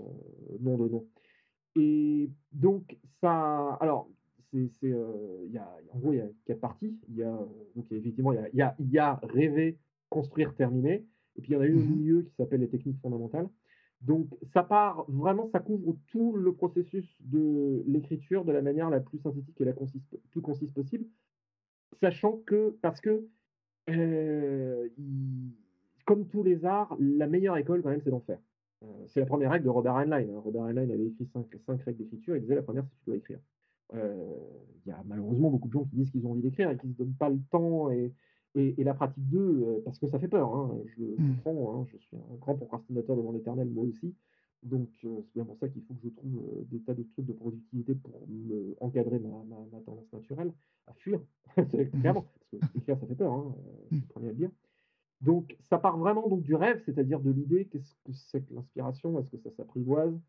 nom 0.61 0.77
de 0.77 0.89
nom. 0.89 1.05
Et 1.75 2.29
donc, 2.51 2.97
ça. 3.19 3.73
Alors, 3.81 4.09
c'est, 4.79 4.91
euh, 4.91 5.47
y 5.49 5.57
a, 5.57 5.77
en 5.91 5.99
gros, 5.99 6.13
il 6.13 6.17
y 6.17 6.21
a 6.21 6.27
quatre 6.45 6.59
parties. 6.59 6.97
Il 7.09 7.15
y 7.15 7.23
a, 7.23 7.37
donc, 7.75 7.91
effectivement, 7.91 8.31
il 8.33 8.39
y 8.53 8.61
a, 8.61 8.75
il 8.79 8.91
y 8.91 8.97
a, 8.99 9.19
rêver, 9.23 9.77
construire, 10.09 10.53
terminer. 10.55 11.05
Et 11.35 11.41
puis, 11.41 11.51
il 11.51 11.55
y 11.55 11.57
en 11.57 11.61
a 11.61 11.65
une 11.65 11.77
au 11.77 11.83
mmh 11.83 11.95
milieu 11.95 12.21
qui 12.21 12.35
s'appelle 12.35 12.61
les 12.61 12.69
techniques 12.69 12.99
fondamentales. 13.01 13.49
Donc, 14.01 14.27
ça 14.53 14.63
part 14.63 15.05
vraiment, 15.07 15.49
ça 15.51 15.59
couvre 15.59 15.95
tout 16.07 16.35
le 16.35 16.53
processus 16.53 17.05
de 17.21 17.83
l'écriture 17.87 18.43
de 18.43 18.51
la 18.51 18.61
manière 18.61 18.89
la 18.89 18.99
plus 18.99 19.19
synthétique 19.19 19.59
et 19.61 19.65
la 19.65 19.73
plus 19.73 20.41
concise 20.41 20.71
possible. 20.71 21.05
Sachant 22.01 22.41
que, 22.45 22.75
parce 22.81 22.99
que, 22.99 23.25
euh, 23.89 24.89
comme 26.05 26.27
tous 26.27 26.43
les 26.43 26.65
arts, 26.65 26.95
la 26.99 27.27
meilleure 27.27 27.57
école, 27.57 27.81
quand 27.81 27.89
même, 27.89 28.01
c'est 28.01 28.09
d'en 28.09 28.19
faire. 28.19 28.39
Euh, 28.83 28.87
c'est 29.07 29.21
la 29.21 29.25
première 29.25 29.51
règle 29.51 29.65
de 29.65 29.69
Robert 29.69 29.95
Heinlein. 29.95 30.27
Hein. 30.29 30.41
Robert 30.43 30.63
Heinlein 30.63 30.89
avait 30.89 31.07
écrit 31.07 31.25
cinq, 31.27 31.45
cinq 31.65 31.81
règles 31.83 31.99
d'écriture. 31.99 32.35
Il 32.35 32.41
disait 32.41 32.55
la 32.55 32.61
première, 32.61 32.83
c'est 32.83 32.89
que 32.89 33.03
tu 33.03 33.05
dois 33.05 33.17
écrire. 33.17 33.39
Euh, 33.93 34.36
il 34.86 34.89
y 34.89 34.91
a 34.91 35.01
malheureusement 35.05 35.49
beaucoup 35.49 35.67
de 35.67 35.73
gens 35.73 35.86
qui 35.86 35.95
disent 35.95 36.11
qu'ils 36.11 36.25
ont 36.25 36.31
envie 36.31 36.41
d'écrire 36.41 36.69
et 36.69 36.77
qui 36.77 36.88
ne 36.88 36.93
se 36.93 36.97
donnent 36.97 37.15
pas 37.15 37.29
le 37.29 37.39
temps 37.51 37.89
et, 37.91 38.13
et, 38.55 38.84
la 38.84 38.93
pratique 38.93 39.27
d'eux, 39.29 39.63
euh, 39.65 39.81
parce 39.86 39.97
que 39.97 40.07
ça 40.07 40.19
fait 40.19 40.27
peur. 40.27 40.53
Hein, 40.53 40.77
je 40.86 41.03
le 41.03 41.15
mmh. 41.17 41.38
comprends, 41.43 41.81
hein, 41.81 41.86
je 41.91 41.97
suis 41.97 42.17
un 42.17 42.36
grand 42.39 42.55
procrastinateur 42.55 43.15
devant 43.15 43.31
l'éternel, 43.31 43.69
moi 43.69 43.86
aussi. 43.86 44.13
Donc, 44.61 44.89
euh, 45.03 45.21
c'est 45.23 45.34
bien 45.36 45.45
pour 45.45 45.57
ça 45.57 45.67
qu'il 45.67 45.81
faut 45.84 45.93
que 45.93 46.01
je 46.03 46.09
trouve 46.09 46.41
des 46.69 46.79
tas 46.79 46.93
de 46.93 47.03
trucs 47.03 47.25
de 47.25 47.34
productivité 47.34 47.95
pour 47.95 48.11
me 48.29 48.75
encadrer 48.79 49.19
ma, 49.19 49.29
ma, 49.29 49.79
tendance 49.81 50.11
naturelle 50.11 50.53
à 50.88 50.93
fuir. 50.93 51.19
Mmh. 51.55 51.99
Clairement, 52.01 52.23
parce 52.23 52.63
que 52.71 52.77
écrire, 52.79 52.97
ça 52.99 53.05
fait 53.05 53.13
peur, 53.13 53.31
hein, 53.31 53.55
je 53.91 53.97
suis 53.97 54.05
le 54.15 54.25
à 54.25 54.27
le 54.29 54.34
dire. 54.34 54.49
Donc, 55.21 55.55
ça 55.69 55.77
part 55.77 55.99
vraiment 55.99 56.27
donc, 56.27 56.41
du 56.41 56.55
rêve, 56.55 56.81
c'est-à-dire 56.84 57.19
de 57.19 57.29
l'idée, 57.29 57.65
qu'est-ce 57.65 57.93
que 58.05 58.11
c'est 58.11 58.41
que 58.41 58.55
l'inspiration, 58.55 59.19
est-ce 59.19 59.29
que 59.29 59.38
ça 59.38 59.51
s'apprivoise, 59.51 60.19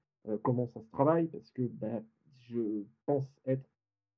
comment 0.42 0.66
ça 0.66 0.82
se 0.82 0.90
travaille, 0.90 1.28
parce 1.28 1.50
que 1.52 1.62
bah, 1.62 2.02
je 2.48 2.84
pense 3.06 3.26
être 3.46 3.68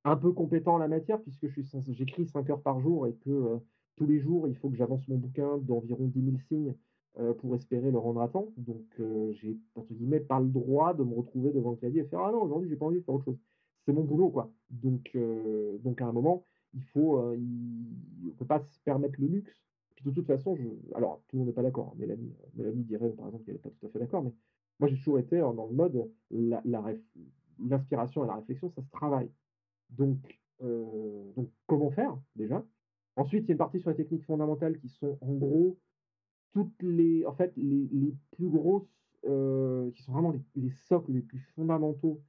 un 0.06 0.16
peu 0.16 0.32
compétent 0.32 0.74
en 0.74 0.78
la 0.78 0.88
matière 0.88 1.20
puisque 1.20 1.48
j'écris 1.88 2.26
5 2.26 2.48
heures 2.50 2.62
par 2.62 2.80
jour 2.80 3.06
et 3.06 3.14
que 3.14 3.30
euh, 3.30 3.56
tous 3.96 4.06
les 4.06 4.20
jours, 4.20 4.46
il 4.46 4.56
faut 4.56 4.70
que 4.70 4.76
j'avance 4.76 5.06
mon 5.08 5.16
bouquin 5.16 5.58
d'environ 5.58 6.06
10 6.06 6.24
000 6.24 6.36
signes 6.48 6.74
euh, 7.18 7.34
pour 7.34 7.54
espérer 7.54 7.90
le 7.90 7.98
rendre 7.98 8.20
à 8.20 8.28
temps. 8.28 8.52
Donc, 8.56 8.84
euh, 9.00 9.32
j'ai, 9.32 9.58
entre 9.74 9.92
guillemets, 9.92 10.20
pas 10.20 10.38
le 10.38 10.48
droit 10.48 10.94
de 10.94 11.02
me 11.02 11.14
retrouver 11.14 11.50
devant 11.50 11.70
le 11.70 11.76
clavier 11.76 12.02
et 12.02 12.04
faire 12.04 12.20
Ah 12.20 12.30
non, 12.30 12.42
aujourd'hui, 12.42 12.68
j'ai 12.68 12.76
pas 12.76 12.86
envie 12.86 12.98
de 12.98 13.04
faire 13.04 13.14
autre 13.14 13.24
chose. 13.24 13.38
C'est 13.84 13.92
mon 13.92 14.04
boulot, 14.04 14.30
quoi. 14.30 14.50
Donc, 14.70 15.16
donc 15.84 16.00
à 16.00 16.06
un 16.06 16.12
moment, 16.12 16.42
il 16.74 16.82
faut, 16.82 17.22
pas 18.48 18.60
se 18.60 18.80
permettre 18.80 19.20
le 19.20 19.28
luxe. 19.28 19.52
Puis 19.94 20.04
de 20.04 20.10
toute 20.10 20.26
façon, 20.26 20.56
je, 20.56 20.68
alors 20.94 21.22
tout 21.28 21.36
le 21.36 21.38
monde 21.38 21.48
n'est 21.48 21.54
pas 21.54 21.62
d'accord. 21.62 21.92
Hein. 21.92 21.96
Mélanie, 21.98 22.34
Mélanie 22.54 22.82
dirait, 22.82 23.10
par 23.10 23.26
exemple, 23.26 23.44
qu'elle 23.44 23.54
n'est 23.54 23.60
pas 23.60 23.70
tout 23.70 23.86
à 23.86 23.88
fait 23.88 23.98
d'accord, 24.00 24.24
mais 24.24 24.32
moi, 24.80 24.88
j'ai 24.88 24.96
toujours 24.96 25.18
été 25.18 25.38
dans 25.38 25.66
le 25.66 25.74
mode 25.74 26.10
la, 26.30 26.60
la, 26.64 26.84
l'inspiration 27.58 28.24
et 28.24 28.26
la 28.26 28.36
réflexion, 28.36 28.70
ça 28.70 28.82
se 28.82 28.90
travaille. 28.90 29.30
Donc, 29.90 30.18
euh, 30.62 31.32
comment 31.66 31.90
faire 31.90 32.16
déjà? 32.34 32.64
Ensuite, 33.16 33.44
il 33.44 33.48
y 33.48 33.50
a 33.50 33.54
une 33.54 33.58
partie 33.58 33.80
sur 33.80 33.90
les 33.90 33.96
techniques 33.96 34.24
fondamentales 34.24 34.78
qui 34.78 34.88
sont 34.88 35.18
en 35.20 35.32
gros 35.34 35.78
toutes 36.52 36.82
les, 36.82 37.24
en 37.26 37.34
fait, 37.34 37.52
les, 37.56 38.14
plus 38.32 38.48
grosses, 38.48 38.88
euh, 39.26 39.90
qui 39.92 40.02
sont 40.02 40.12
vraiment 40.12 40.34
les, 40.54 40.70
socles 40.70 41.12
les 41.12 41.20
plus 41.20 41.40
fondamentaux 41.54 42.20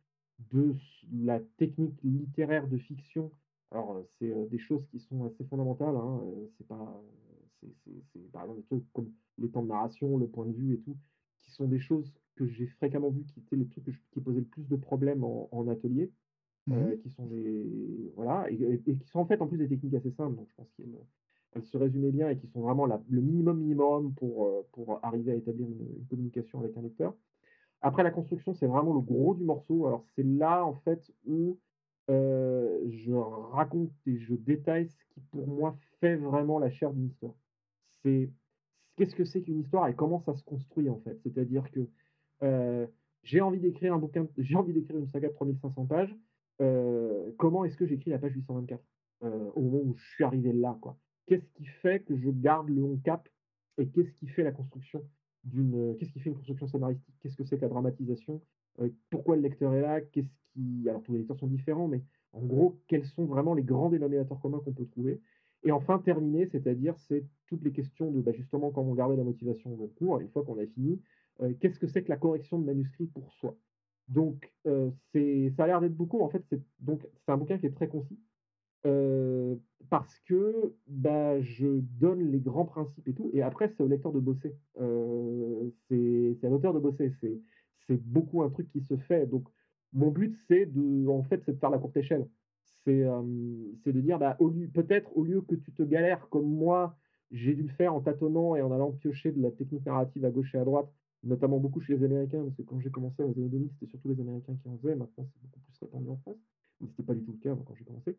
de 0.51 0.75
la 1.13 1.39
technique 1.57 2.01
littéraire 2.03 2.67
de 2.67 2.77
fiction. 2.77 3.31
Alors, 3.71 4.01
c'est 4.17 4.31
euh, 4.31 4.45
des 4.47 4.59
choses 4.59 4.85
qui 4.87 4.99
sont 4.99 5.25
assez 5.25 5.43
fondamentales. 5.45 5.95
Hein, 5.95 6.21
c'est 6.57 6.67
pas, 6.67 7.01
c'est 7.61 8.31
par 8.31 8.43
exemple 8.43 8.59
des 8.59 8.65
trucs 8.65 8.93
comme 8.93 9.11
les 9.37 9.49
temps 9.49 9.63
de 9.63 9.67
narration, 9.67 10.17
le 10.17 10.27
point 10.27 10.45
de 10.45 10.53
vue 10.53 10.73
et 10.73 10.79
tout, 10.79 10.97
qui 11.41 11.51
sont 11.51 11.67
des 11.67 11.79
choses 11.79 12.13
que 12.37 12.47
j'ai 12.47 12.67
fréquemment 12.67 13.09
vues, 13.09 13.25
qui 13.25 13.39
étaient 13.41 13.55
les 13.57 13.67
trucs 13.67 13.85
qui 14.11 14.21
posaient 14.21 14.39
le 14.39 14.45
plus 14.45 14.67
de 14.67 14.75
problèmes 14.77 15.23
en 15.23 15.67
atelier, 15.67 16.11
Mmh 16.67 16.97
qui 17.01 17.09
sont 17.11 17.25
des 17.27 18.11
voilà 18.17 18.49
et 18.51 18.79
qui 18.79 18.97
sont 19.05 19.19
en 19.19 19.25
fait 19.25 19.41
en 19.41 19.47
plus 19.47 19.57
des 19.57 19.69
techniques 19.69 19.93
assez 19.93 20.11
simples, 20.11 20.35
donc 20.35 20.49
je 20.49 20.55
pense 20.55 20.67
qu'elles 20.75 21.63
se 21.63 21.77
résumaient 21.77 22.11
bien 22.11 22.29
et 22.29 22.37
qui 22.37 22.47
sont 22.47 22.59
vraiment 22.59 22.85
le 22.85 23.21
minimum 23.21 23.57
minimum 23.57 24.13
pour, 24.15 24.51
pour 24.73 24.99
arriver 25.01 25.31
à 25.31 25.35
établir 25.35 25.65
une 25.65 26.05
communication 26.09 26.59
avec 26.59 26.75
un 26.75 26.81
lecteur. 26.81 27.13
Après 27.81 28.03
la 28.03 28.11
construction, 28.11 28.53
c'est 28.53 28.67
vraiment 28.67 28.93
le 28.93 28.99
gros 28.99 29.33
du 29.33 29.45
morceau. 29.45 29.87
Alors 29.87 30.03
c'est 30.15 30.23
là 30.23 30.65
en 30.65 30.73
fait 30.73 31.09
où 31.25 31.57
je 32.09 33.13
raconte 33.13 33.91
et 34.05 34.17
je 34.17 34.35
détaille 34.35 34.89
ce 34.89 35.05
qui 35.13 35.21
pour 35.31 35.47
moi 35.47 35.77
fait 36.01 36.17
vraiment 36.17 36.59
la 36.59 36.69
chair 36.69 36.91
d'une 36.91 37.07
histoire. 37.07 37.35
C'est 38.03 38.29
qu'est-ce 38.97 39.15
que 39.15 39.23
c'est 39.23 39.41
qu'une 39.41 39.61
histoire 39.61 39.87
et 39.87 39.95
comment 39.95 40.19
ça 40.19 40.35
se 40.35 40.43
construit 40.43 40.89
en 40.89 40.99
fait? 40.99 41.17
C'est-à-dire 41.23 41.71
que 41.71 41.87
j'ai 43.23 43.41
envie 43.41 43.59
d'écrire 43.59 43.93
un 43.93 43.97
bouquin, 43.97 44.27
j'ai 44.37 44.55
envie 44.55 44.73
d'écrire 44.73 44.97
une 44.97 45.07
saga 45.07 45.29
de 45.29 45.33
3500 45.33 45.85
pages. 45.85 46.15
comment 47.37 47.65
est-ce 47.65 47.77
que 47.77 47.85
j'écris 47.85 48.11
la 48.11 48.19
page 48.19 48.33
824 48.33 48.81
au 49.55 49.61
moment 49.61 49.79
où 49.83 49.95
je 49.97 50.05
suis 50.13 50.23
arrivé 50.23 50.53
là 50.53 50.77
quoi. 50.81 50.97
Qu'est-ce 51.27 51.47
qui 51.55 51.65
fait 51.65 51.99
que 51.99 52.15
je 52.15 52.29
garde 52.29 52.69
le 52.69 52.81
long 52.81 52.97
cap 53.03 53.27
et 53.77 53.87
qu'est-ce 53.87 54.11
qui 54.13 54.27
fait 54.27 54.43
la 54.43 54.51
construction 54.51 55.03
d'une 55.43 55.95
qu'est-ce 55.97 56.11
qui 56.11 56.19
fait 56.19 56.29
une 56.29 56.35
construction 56.35 56.67
scénaristique? 56.67 57.15
Qu'est-ce 57.21 57.35
que 57.35 57.43
c'est 57.43 57.57
que 57.57 57.63
la 57.63 57.69
dramatisation? 57.69 58.41
Pourquoi 59.09 59.35
le 59.35 59.41
lecteur 59.41 59.73
est 59.73 59.81
là? 59.81 60.01
Qu'est-ce 60.01 60.29
qui 60.53 60.87
alors 60.87 61.01
tous 61.03 61.13
les 61.13 61.19
lecteurs 61.19 61.37
sont 61.37 61.47
différents, 61.47 61.87
mais 61.87 62.01
en 62.33 62.45
gros, 62.45 62.79
quels 62.87 63.05
sont 63.05 63.25
vraiment 63.25 63.53
les 63.53 63.63
grands 63.63 63.89
dénominateurs 63.89 64.39
communs 64.39 64.59
qu'on 64.59 64.73
peut 64.73 64.85
trouver? 64.85 65.21
Et 65.63 65.71
enfin, 65.71 65.99
terminer, 65.99 66.47
c'est-à-dire, 66.47 66.95
c'est 67.07 67.25
toutes 67.47 67.63
les 67.63 67.71
questions 67.71 68.11
de 68.11 68.21
bah, 68.21 68.31
justement 68.31 68.71
comment 68.71 68.93
garder 68.93 69.15
la 69.15 69.23
motivation 69.23 69.73
au 69.73 69.87
cours. 69.87 70.19
Une 70.19 70.29
fois 70.29 70.43
qu'on 70.43 70.59
a 70.59 70.65
fini, 70.65 71.01
qu'est-ce 71.59 71.79
que 71.79 71.87
c'est 71.87 72.03
que 72.03 72.09
la 72.09 72.17
correction 72.17 72.59
de 72.59 72.65
manuscrit 72.65 73.07
pour 73.07 73.31
soi? 73.33 73.55
Donc, 74.07 74.51
c'est 75.13 75.51
ça 75.57 75.63
a 75.65 75.67
l'air 75.67 75.81
d'être 75.81 75.95
beaucoup. 75.95 76.21
En 76.21 76.29
fait, 76.29 76.43
c'est 76.49 76.61
c'est 76.85 77.31
un 77.31 77.37
bouquin 77.37 77.57
qui 77.57 77.65
est 77.65 77.75
très 77.75 77.87
concis. 77.87 78.19
parce 79.89 80.19
que 80.21 80.75
bah, 80.87 81.39
je 81.41 81.79
donne 81.99 82.31
les 82.31 82.39
grands 82.39 82.65
principes 82.65 83.07
et 83.07 83.13
tout, 83.13 83.29
et 83.33 83.41
après 83.41 83.69
c'est 83.69 83.83
au 83.83 83.87
lecteur 83.87 84.11
de 84.11 84.19
bosser. 84.19 84.55
c'est 85.89 86.37
à 86.43 86.49
l'auteur 86.49 86.73
de 86.73 86.79
bosser. 86.79 87.11
C'est 87.87 88.01
beaucoup 88.03 88.43
un 88.43 88.49
truc 88.49 88.69
qui 88.71 88.81
se 88.81 88.97
fait. 88.97 89.25
Donc 89.27 89.47
mon 89.93 90.11
but, 90.11 90.35
c'est 90.47 90.65
de, 90.65 91.07
en 91.07 91.23
fait, 91.23 91.41
c'est 91.45 91.53
de 91.53 91.59
faire 91.59 91.69
la 91.69 91.79
courte 91.79 91.97
échelle. 91.97 92.27
C'est 92.85 93.05
c'est 93.83 93.93
de 93.93 94.01
dire, 94.01 94.19
bah, 94.19 94.37
peut-être 94.73 95.15
au 95.17 95.23
lieu 95.23 95.41
que 95.41 95.55
tu 95.55 95.73
te 95.73 95.83
galères 95.83 96.29
comme 96.29 96.47
moi, 96.47 96.97
j'ai 97.31 97.53
dû 97.53 97.63
le 97.63 97.69
faire 97.69 97.93
en 97.93 98.01
tâtonnant 98.01 98.55
et 98.55 98.61
en 98.61 98.71
allant 98.71 98.91
piocher 98.91 99.31
de 99.31 99.41
la 99.41 99.51
technique 99.51 99.85
narrative 99.85 100.23
à 100.25 100.31
gauche 100.31 100.53
et 100.55 100.57
à 100.57 100.63
droite, 100.63 100.89
notamment 101.27 101.59
beaucoup 101.59 101.81
chez 101.81 101.95
les 101.95 102.03
Américains, 102.03 102.43
parce 102.43 102.55
que 102.55 102.61
quand 102.63 102.79
j'ai 102.79 102.89
commencé 102.89 103.23
aux 103.23 103.31
années 103.31 103.49
2000, 103.49 103.69
c'était 103.71 103.91
surtout 103.91 104.09
les 104.09 104.19
Américains 104.19 104.55
qui 104.61 104.67
en 104.67 104.77
faisaient. 104.77 104.95
Maintenant, 104.95 105.25
c'est 105.25 105.41
beaucoup 105.41 105.59
plus 105.59 105.79
répandu 105.81 106.09
en 106.09 106.17
France, 106.17 106.37
mais 106.81 106.87
c'était 106.87 107.03
pas 107.03 107.13
du 107.13 107.23
tout 107.23 107.33
le 107.33 107.37
cas 107.37 107.55
quand 107.65 107.75
j'ai 107.75 107.85
commencé. 107.85 108.17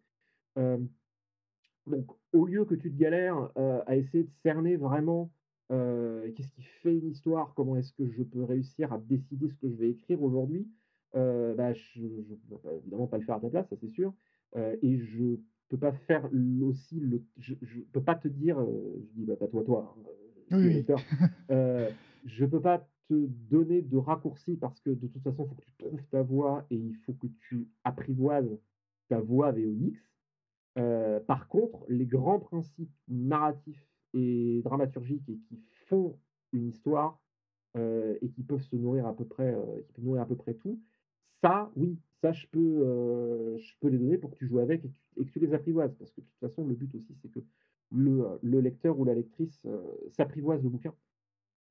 donc, 1.87 2.07
au 2.33 2.47
lieu 2.47 2.65
que 2.65 2.75
tu 2.75 2.91
te 2.91 2.99
galères 2.99 3.51
à 3.87 3.97
essayer 3.97 4.25
de 4.25 4.31
cerner 4.43 4.77
vraiment 4.77 5.31
qu'est-ce 5.69 6.51
qui 6.51 6.63
fait 6.83 6.97
une 6.97 7.09
histoire, 7.09 7.55
comment 7.55 7.77
est-ce 7.77 7.93
que 7.93 8.09
je 8.09 8.23
peux 8.23 8.45
réussir 8.45 8.93
à 8.93 8.99
décider 8.99 9.49
ce 9.49 9.55
que 9.57 9.69
je 9.69 9.77
vais 9.77 9.91
écrire 9.91 10.23
aujourd'hui, 10.23 10.69
bah, 11.15 11.73
je 11.73 12.01
ne 12.01 12.35
peux 12.47 12.71
évidemment 12.77 13.07
pas 13.07 13.19
le 13.19 13.25
faire 13.25 13.37
à 13.37 13.41
ta 13.41 13.49
place, 13.49 13.69
ça 13.69 13.77
c'est 13.81 13.91
sûr. 13.91 14.13
et 14.57 14.99
je 14.99 15.37
peux 15.69 15.79
pas 15.79 15.93
faire 15.93 16.29
aussi 16.63 17.01
le. 17.01 17.23
Je, 17.39 17.55
ne 17.55 17.83
peux 17.93 18.03
pas 18.03 18.15
te 18.15 18.29
dire, 18.29 18.59
je 18.59 19.21
dis 19.21 19.25
bah, 19.25 19.37
pas 19.37 19.49
toi, 19.49 19.63
toi, 19.65 19.95
hein, 19.97 20.11
oui, 20.53 20.85
je 22.27 22.45
peux 22.45 22.61
pas 22.61 22.87
te 23.09 23.27
donner 23.51 23.83
de 23.83 23.97
raccourcis 23.97 24.57
parce 24.57 24.81
que 24.81 24.91
de 24.91 25.07
toute 25.07 25.23
façon, 25.23 25.45
il 25.45 25.49
faut 25.49 25.55
que 25.55 25.65
tu 25.65 25.73
trouves 25.79 26.07
ta 26.11 26.23
voix 26.23 26.67
et 26.71 26.77
il 26.77 26.97
faut 26.97 27.15
que 27.15 27.27
tu 27.49 27.69
apprivoises 27.85 28.59
ta 29.09 29.21
voix 29.21 29.53
VOX. 29.53 29.99
par 31.27 31.49
contre, 31.49 31.85
les 31.89 32.07
grands 32.07 32.39
principes 32.39 32.93
narratifs 33.09 33.87
et 34.15 34.61
dramaturgiques 34.63 35.29
et 35.29 35.39
qui 35.49 35.59
font 35.87 36.19
une 36.53 36.69
histoire 36.69 37.21
et 37.77 38.29
qui 38.35 38.43
peuvent 38.43 38.63
se 38.63 38.77
nourrir 38.77 39.07
à 39.07 39.15
peu 39.15 39.25
près, 39.25 39.57
qui 39.87 39.93
peuvent 39.93 40.05
nourrir 40.05 40.23
à 40.23 40.27
peu 40.27 40.37
près 40.37 40.55
tout, 40.55 40.81
ça, 41.43 41.71
oui, 41.77 41.99
ça, 42.21 42.33
je 42.33 42.47
peux, 42.49 42.59
euh, 42.59 43.59
je 43.59 43.73
peux 43.81 43.89
les 43.89 43.99
donner 43.99 44.19
pour 44.19 44.31
que 44.31 44.37
tu 44.37 44.47
joues 44.47 44.59
avec 44.59 44.85
et 45.17 45.25
que 45.25 45.31
tu, 45.31 45.39
les 45.39 45.55
apprivoises. 45.55 45.95
Parce 45.99 46.11
que 46.13 46.21
de 46.21 46.27
toute 46.27 46.41
façon, 46.41 46.67
le 46.67 46.75
but 46.75 46.93
aussi, 46.95 47.15
c'est 47.23 47.31
que 47.31 47.41
le, 47.93 48.39
le, 48.43 48.61
lecteur 48.61 48.99
ou 48.99 49.05
la 49.05 49.15
lectrice 49.15 49.61
euh, 49.67 49.81
s'apprivoise 50.11 50.63
le 50.63 50.69
bouquin 50.69 50.95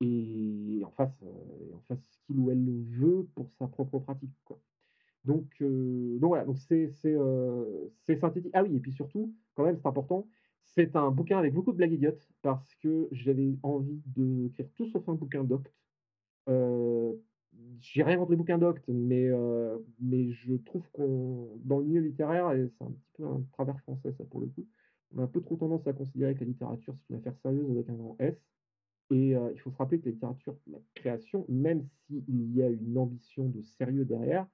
et 0.01 0.81
en 0.85 0.91
fasse, 0.91 1.23
euh, 1.23 1.75
en 1.75 1.81
fasse 1.87 2.03
ce 2.11 2.17
qu'il 2.25 2.39
ou 2.39 2.51
elle 2.51 2.63
le 2.63 2.83
veut 2.83 3.27
pour 3.35 3.49
sa 3.57 3.67
propre 3.67 3.99
pratique. 3.99 4.33
Quoi. 4.45 4.59
Donc, 5.25 5.61
donc 5.61 6.29
voilà, 6.29 6.45
donc 6.45 6.57
c'est 6.57 6.87
synthétique. 8.19 8.51
Ah 8.53 8.63
oui, 8.63 8.75
et 8.75 8.79
puis 8.79 8.93
surtout, 8.93 9.33
quand 9.55 9.65
même, 9.65 9.77
c'est 9.77 9.87
important, 9.87 10.27
c'est 10.63 10.95
un 10.95 11.11
bouquin 11.11 11.37
avec 11.37 11.53
beaucoup 11.53 11.71
de 11.71 11.77
blagues 11.77 11.93
idiotes 11.93 12.27
parce 12.41 12.75
que 12.75 13.09
j'avais 13.11 13.57
envie 13.63 14.01
de 14.05 14.49
faire 14.55 14.67
tout 14.75 14.87
sauf 14.87 15.07
un 15.09 15.15
bouquin 15.15 15.43
docte 15.43 15.73
j'ai 17.79 18.03
rien 18.03 18.17
contre 18.17 18.31
les 18.31 18.37
bouquins 18.37 18.57
d'Octe, 18.57 18.83
mais, 18.87 19.27
euh, 19.27 19.77
mais 19.99 20.31
je 20.31 20.55
trouve 20.55 20.87
qu'on, 20.91 21.49
dans 21.63 21.79
le 21.79 21.85
milieu 21.85 22.01
littéraire, 22.01 22.51
et 22.51 22.67
c'est 22.77 22.83
un 22.83 22.91
petit 22.91 23.09
peu 23.13 23.25
un 23.25 23.41
travers 23.53 23.79
français, 23.81 24.11
ça 24.17 24.23
pour 24.25 24.41
le 24.41 24.47
coup, 24.47 24.65
on 25.15 25.19
a 25.19 25.23
un 25.23 25.27
peu 25.27 25.41
trop 25.41 25.55
tendance 25.55 25.85
à 25.87 25.93
considérer 25.93 26.33
que 26.35 26.41
la 26.41 26.47
littérature, 26.47 26.95
c'est 26.97 27.13
une 27.13 27.19
affaire 27.19 27.37
sérieuse 27.37 27.69
avec 27.69 27.89
un 27.89 27.95
grand 27.95 28.15
S. 28.19 28.35
Et 29.11 29.29
il 29.29 29.59
faut 29.59 29.71
se 29.71 29.77
rappeler 29.77 29.99
que 29.99 30.05
la 30.05 30.11
littérature, 30.11 30.55
la 30.67 30.79
création, 30.95 31.45
même 31.47 31.85
s'il 32.05 32.53
y 32.53 32.61
a 32.61 32.69
une 32.69 32.97
ambition 32.97 33.47
de 33.47 33.61
sérieux 33.61 34.03
derrière, 34.03 34.45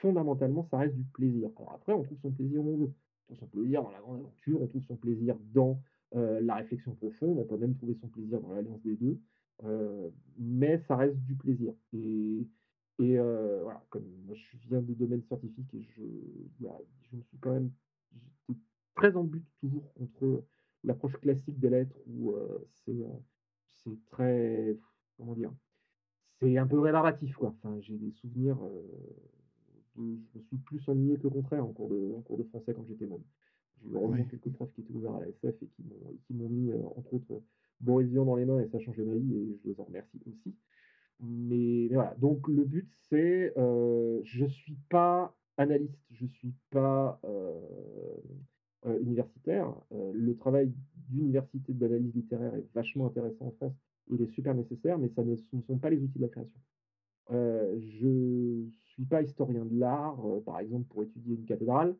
fondamentalement, 0.00 0.62
ça 0.70 0.78
reste 0.78 0.94
du 0.94 1.04
plaisir. 1.04 1.50
Alors 1.56 1.72
après, 1.74 1.92
on 1.92 2.02
trouve 2.02 2.18
son 2.20 2.30
plaisir 2.30 2.64
où 2.64 2.70
on 2.70 2.76
veut. 2.76 2.92
On 3.30 3.34
trouve 3.34 3.38
son 3.38 3.46
plaisir 3.46 3.82
dans 3.82 3.90
la 3.90 4.00
grande 4.00 4.20
aventure, 4.20 4.62
on 4.62 4.66
trouve 4.66 4.84
son 4.84 4.96
plaisir 4.96 5.36
dans 5.52 5.80
la 6.12 6.54
réflexion 6.56 6.94
profonde, 6.94 7.38
on 7.38 7.44
peut 7.44 7.56
même 7.56 7.74
trouver 7.74 7.94
son 8.00 8.08
plaisir 8.08 8.40
dans 8.40 8.52
l'alliance 8.54 8.80
des 8.82 8.96
deux. 8.96 9.18
Mais 10.38 10.78
ça 10.86 10.96
reste 10.96 11.18
du 11.24 11.34
plaisir. 11.34 11.74
Et, 11.92 12.46
voilà, 12.98 13.82
comme 13.90 14.04
je 14.32 14.68
viens 14.68 14.82
du 14.82 14.94
domaine 14.94 15.22
scientifique 15.22 15.74
et 15.74 15.82
je, 15.82 16.02
je 16.60 17.16
me 17.16 17.22
suis 17.22 17.38
quand 17.40 17.52
même 17.52 17.70
très 18.94 19.16
en 19.16 19.24
but 19.24 19.44
toujours 19.60 19.92
contre 19.94 20.44
l'approche 20.84 21.16
classique 21.20 21.58
des 21.58 21.70
lettres 21.70 21.96
où 22.06 22.32
euh, 22.32 22.58
c'est 23.76 23.98
très 24.10 24.76
comment 25.16 25.34
dire 25.34 25.52
c'est 26.40 26.56
un 26.56 26.66
peu 26.66 26.78
rébarbatif 26.78 27.36
quoi. 27.36 27.54
Enfin, 27.58 27.78
j'ai 27.80 27.96
des 27.96 28.10
souvenirs 28.12 28.58
je 29.96 30.02
me 30.02 30.42
suis 30.44 30.56
plus 30.56 30.88
ennuyé 30.88 31.16
que 31.16 31.24
le 31.24 31.30
contraire 31.30 31.64
en 31.64 31.72
cours 31.72 31.88
de, 31.88 32.14
en 32.16 32.22
cours 32.22 32.38
de 32.38 32.44
français 32.44 32.72
quand 32.72 32.84
j'étais 32.88 33.06
môme. 33.06 33.22
J'ai 33.82 33.90
eu 33.90 33.94
heureusement 33.94 34.24
quelques 34.24 34.50
profs 34.50 34.72
qui 34.72 34.80
étaient 34.80 34.94
ouverts 34.94 35.16
à 35.16 35.20
la 35.20 35.28
SF 35.28 35.62
et 35.62 35.68
qui 36.26 36.34
m'ont 36.34 36.48
mis 36.48 36.72
entre 36.96 37.14
autres 37.14 37.42
Boris 37.80 38.08
Vian 38.08 38.24
dans 38.24 38.36
les 38.36 38.44
mains 38.44 38.60
et 38.60 38.68
ça 38.68 38.78
a 38.78 38.80
changé 38.80 39.02
ma 39.02 39.14
vie 39.14 39.36
et 39.36 39.58
je 39.62 39.68
les 39.68 39.80
en 39.80 39.84
remercie 39.84 40.20
aussi. 40.26 40.54
Mais, 41.22 41.88
voilà, 41.88 42.14
donc 42.18 42.48
le 42.48 42.64
but 42.64 42.88
c'est, 43.10 43.52
euh, 43.58 44.20
je 44.24 44.46
suis 44.46 44.76
pas 44.88 45.36
analyste, 45.58 46.00
je 46.12 46.26
suis 46.26 46.54
pas 46.70 47.20
euh, 47.24 47.28
euh, 47.28 48.16
universitaire. 49.00 49.74
Euh, 49.92 50.12
le 50.14 50.36
travail 50.36 50.72
d'université 51.08 51.72
d'analyse 51.72 52.14
littéraire 52.14 52.54
est 52.54 52.66
vachement 52.74 53.06
intéressant 53.06 53.46
en 53.46 53.50
France, 53.52 53.74
il 54.10 54.22
est 54.22 54.32
super 54.32 54.54
nécessaire, 54.54 54.98
mais 54.98 55.08
ça 55.14 55.22
ne, 55.22 55.36
ce 55.36 55.56
ne 55.56 55.62
sont 55.62 55.78
pas 55.78 55.90
les 55.90 55.98
outils 55.98 56.18
de 56.18 56.24
la 56.24 56.28
création. 56.28 56.60
je 57.30 58.64
suis 58.92 59.04
pas 59.04 59.22
historien 59.22 59.64
de 59.64 59.78
l'art, 59.78 60.18
par 60.44 60.58
exemple 60.60 60.86
pour 60.88 61.02
étudier 61.02 61.36
une 61.36 61.44
cathédrale. 61.44 61.94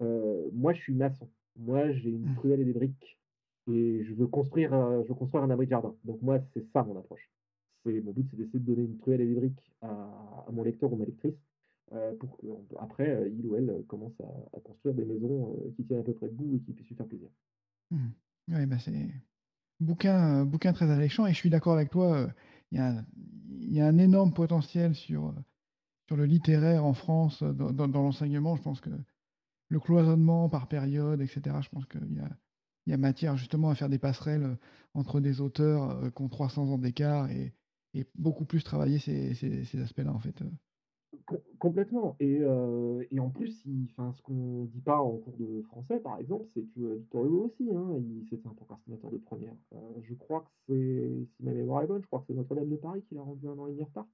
moi, 0.00 0.72
je 0.72 0.80
suis 0.80 0.94
maçon. 0.94 1.28
Moi, 1.56 1.92
j'ai 1.92 2.10
une 2.10 2.34
truelle 2.34 2.60
et 2.60 2.64
des 2.64 2.72
briques 2.72 3.18
et 3.68 4.02
je 4.04 4.14
veux 4.14 4.26
construire 4.26 4.74
un, 4.74 5.02
je 5.02 5.08
veux 5.08 5.14
construire 5.14 5.44
un 5.44 5.50
abri 5.50 5.66
de 5.66 5.70
jardin. 5.70 5.94
Donc 6.04 6.20
moi, 6.22 6.40
c'est 6.52 6.64
ça 6.72 6.82
mon 6.82 6.98
approche. 6.98 7.30
Mon 7.84 8.12
but, 8.12 8.26
c'est 8.30 8.36
d'essayer 8.36 8.60
de 8.60 8.64
donner 8.64 8.82
une 8.82 8.98
truelle 8.98 9.20
et 9.22 9.26
des 9.26 9.34
briques 9.34 9.72
à, 9.80 10.46
mon 10.52 10.62
lecteur 10.62 10.92
ou 10.92 10.96
ma 10.96 11.04
lectrice 11.04 11.34
euh, 11.34 11.51
pour 12.18 12.38
qu'après, 12.38 13.10
euh, 13.10 13.28
il 13.28 13.46
ou 13.46 13.56
elle 13.56 13.70
euh, 13.70 13.82
commence 13.86 14.14
à, 14.20 14.60
construire 14.60 14.94
des 14.94 15.04
maisons 15.04 15.56
qui 15.76 15.84
tiennent 15.84 16.00
à 16.00 16.04
peu 16.04 16.14
près 16.14 16.28
debout 16.28 16.56
et 16.56 16.60
qui 16.60 16.72
puissent 16.72 16.88
lui 16.88 16.96
faire 16.96 17.06
plaisir. 17.06 17.28
Mmh. 17.90 18.08
Oui, 18.48 18.66
bah 18.66 18.78
c'est 18.78 19.08
bouquin, 19.80 20.44
bouquin 20.44 20.72
très 20.72 20.90
alléchant 20.90 21.26
et 21.26 21.32
je 21.32 21.38
suis 21.38 21.50
d'accord 21.50 21.74
avec 21.74 21.90
toi. 21.90 22.28
Il 22.70 22.78
y, 22.78 23.74
y, 23.74 23.80
a 23.80 23.86
un 23.86 23.98
énorme 23.98 24.32
potentiel 24.32 24.94
sur, 24.94 25.34
sur 26.06 26.16
le 26.16 26.24
littéraire 26.24 26.84
en 26.84 26.94
France, 26.94 27.42
dans, 27.42 27.72
dans 27.72 28.02
l'enseignement. 28.02 28.56
Je 28.56 28.62
pense 28.62 28.80
que 28.80 28.90
le 29.72 29.80
cloisonnement 29.80 30.48
par 30.48 30.68
période, 30.68 31.20
etc., 31.20 31.56
je 31.62 31.68
pense 31.70 31.86
qu'il 31.86 32.14
y 32.14 32.20
a, 32.20 32.28
y 32.86 32.92
a 32.92 32.96
matière 32.98 33.36
justement 33.38 33.70
à 33.70 33.74
faire 33.74 33.88
des 33.88 33.98
passerelles 33.98 34.44
euh, 34.44 34.56
entre 34.94 35.18
des 35.18 35.40
auteurs 35.40 35.90
euh, 35.90 36.10
qui 36.10 36.22
ont 36.22 36.28
300 36.28 36.68
ans 36.68 36.78
d'écart 36.78 37.30
et, 37.30 37.54
beaucoup 38.14 38.46
plus 38.46 38.64
travailler 38.64 38.98
ces, 38.98 39.82
aspects-là 39.82 40.14
en 40.14 40.18
fait. 40.18 40.42
Complètement 41.58 42.16
et 42.20 42.40
et 43.10 43.20
en 43.20 43.30
plus, 43.30 43.64
il 43.66 43.86
ce 43.96 44.22
qu'on 44.22 44.64
dit 44.64 44.80
pas 44.80 44.98
en 44.98 45.18
cours 45.18 45.36
de 45.38 45.60
français, 45.62 46.00
par 46.00 46.18
exemple, 46.18 46.46
c'est 46.54 46.64
que 46.74 46.96
Victor 46.96 47.26
Hugo 47.26 47.44
aussi, 47.44 47.70
hein, 47.74 48.00
c'était 48.28 48.48
un 48.48 48.54
procrastinateur 48.54 49.10
de 49.10 49.18
première. 49.18 49.54
Je 50.02 50.14
crois 50.14 50.40
que 50.40 50.50
c'est 50.66 51.26
si 51.36 51.42
ma 51.42 51.52
mémoire 51.52 51.82
est 51.82 51.86
bonne, 51.86 52.02
je 52.02 52.06
crois 52.06 52.20
que 52.20 52.26
c'est 52.26 52.34
Notre-Dame 52.34 52.70
de 52.70 52.76
Paris 52.76 53.02
qui 53.08 53.14
l'a 53.14 53.22
rendu 53.22 53.46
un 53.46 53.58
an 53.58 53.66
et 53.66 53.72
demi 53.72 53.82
en 53.82 53.86
retard. 53.86 54.06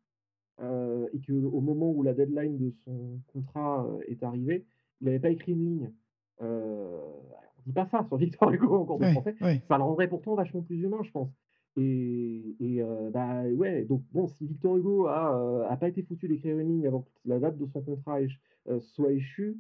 Et 1.13 1.21
qu'au 1.21 1.61
moment 1.61 1.93
où 1.93 2.03
la 2.03 2.15
deadline 2.15 2.59
de 2.59 2.71
son 2.85 3.21
contrat, 3.33 3.89
est 4.07 4.23
arrivée, 4.23 4.67
il 5.01 5.07
n'avait 5.07 5.21
pas 5.21 5.31
écrit 5.31 5.53
une 5.53 5.65
ligne. 5.65 5.93
On 6.41 7.63
dit 7.65 7.73
pas 7.73 7.87
ça 7.87 8.05
sur 8.09 8.17
Victor 8.17 8.51
Hugo 8.51 8.75
en 8.75 8.85
cours 8.85 8.99
de 8.99 9.07
français. 9.13 9.37
Ça 9.69 9.79
le 9.79 9.85
rendrait 9.85 10.09
pourtant 10.09 10.35
vachement 10.35 10.63
plus 10.63 10.83
humain, 10.83 11.01
je 11.03 11.11
pense. 11.13 11.31
Et 11.79 12.57
et 12.61 12.83
heu, 12.83 13.11
bah, 13.13 13.45
ouais, 13.45 13.85
donc 13.85 14.03
bon, 14.13 14.27
si 14.27 14.47
Victor 14.47 14.77
Hugo 14.77 15.07
a, 15.07 15.39
heu, 15.39 15.65
a 15.71 15.77
pas 15.77 15.89
été 15.89 16.03
foutu 16.03 16.29
d'écrire 16.29 16.59
une 16.59 16.69
ligne 16.69 16.87
avant 16.87 17.03
que 17.03 17.11
la 17.25 17.39
date 17.39 17.57
de 17.59 17.67
son 17.67 17.81
contrat 17.83 18.21
éche 18.21 18.41
heu, 18.69 18.81
soit 18.81 19.13
échue, 19.13 19.59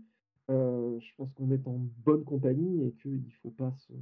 je 0.49 1.15
pense 1.17 1.33
qu'on 1.35 1.51
est 1.51 1.67
en 1.67 1.79
bonne 2.05 2.25
compagnie 2.25 2.85
et 2.87 2.93
qu'il 3.03 3.33
faut 3.43 3.51
pas 3.51 3.71
se 3.73 3.93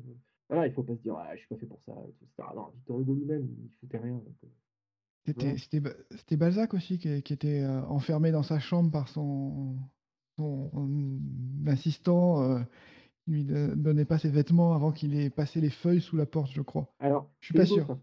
voilà, 0.49 0.67
il 0.69 0.73
faut 0.73 0.85
pas 0.85 0.95
se 0.95 1.01
dire: 1.03 1.17
«Ah, 1.17 1.35
je 1.35 1.41
suis 1.41 1.49
pas 1.49 1.57
fait 1.57 1.67
pour 1.67 1.81
ça» 1.83 1.93
et 2.09 2.13
tout 2.13 2.25
et 2.25 2.29
cetera. 2.29 2.55
Non, 2.55 2.69
Victor 2.73 3.01
Hugo 3.01 3.15
lui-même, 3.15 3.49
il 3.65 3.71
foutait 3.81 3.99
rien 3.99 4.21
C'était 5.27 5.57
c'était 6.11 6.37
Balzac 6.37 6.73
aussi 6.75 6.99
qui 6.99 7.23
qui 7.23 7.33
était, 7.33 7.67
enfermé 7.89 8.31
dans 8.31 8.45
sa 8.45 8.61
chambre 8.61 8.91
par 8.93 9.09
son 9.09 9.77
son, 10.39 10.71
assistant, 11.67 12.61
qui 13.27 13.33
lui 13.33 13.45
do 13.45 13.75
donnait 13.77 14.05
pas 14.07 14.19
ses 14.19 14.31
vêtements 14.31 14.75
avant 14.75 14.93
qu'il 14.93 15.15
ait 15.19 15.31
passé 15.31 15.61
les 15.61 15.71
feuilles 15.71 16.01
sous 16.01 16.17
la 16.17 16.27
porte, 16.27 16.53
je 16.53 16.63
crois. 16.63 16.95
Alors, 16.99 17.31
Je 17.41 17.47
suis 17.49 17.55
pas 17.55 17.67
Hugo 17.67 17.67
sûr. 17.67 17.89
ça. 17.89 17.99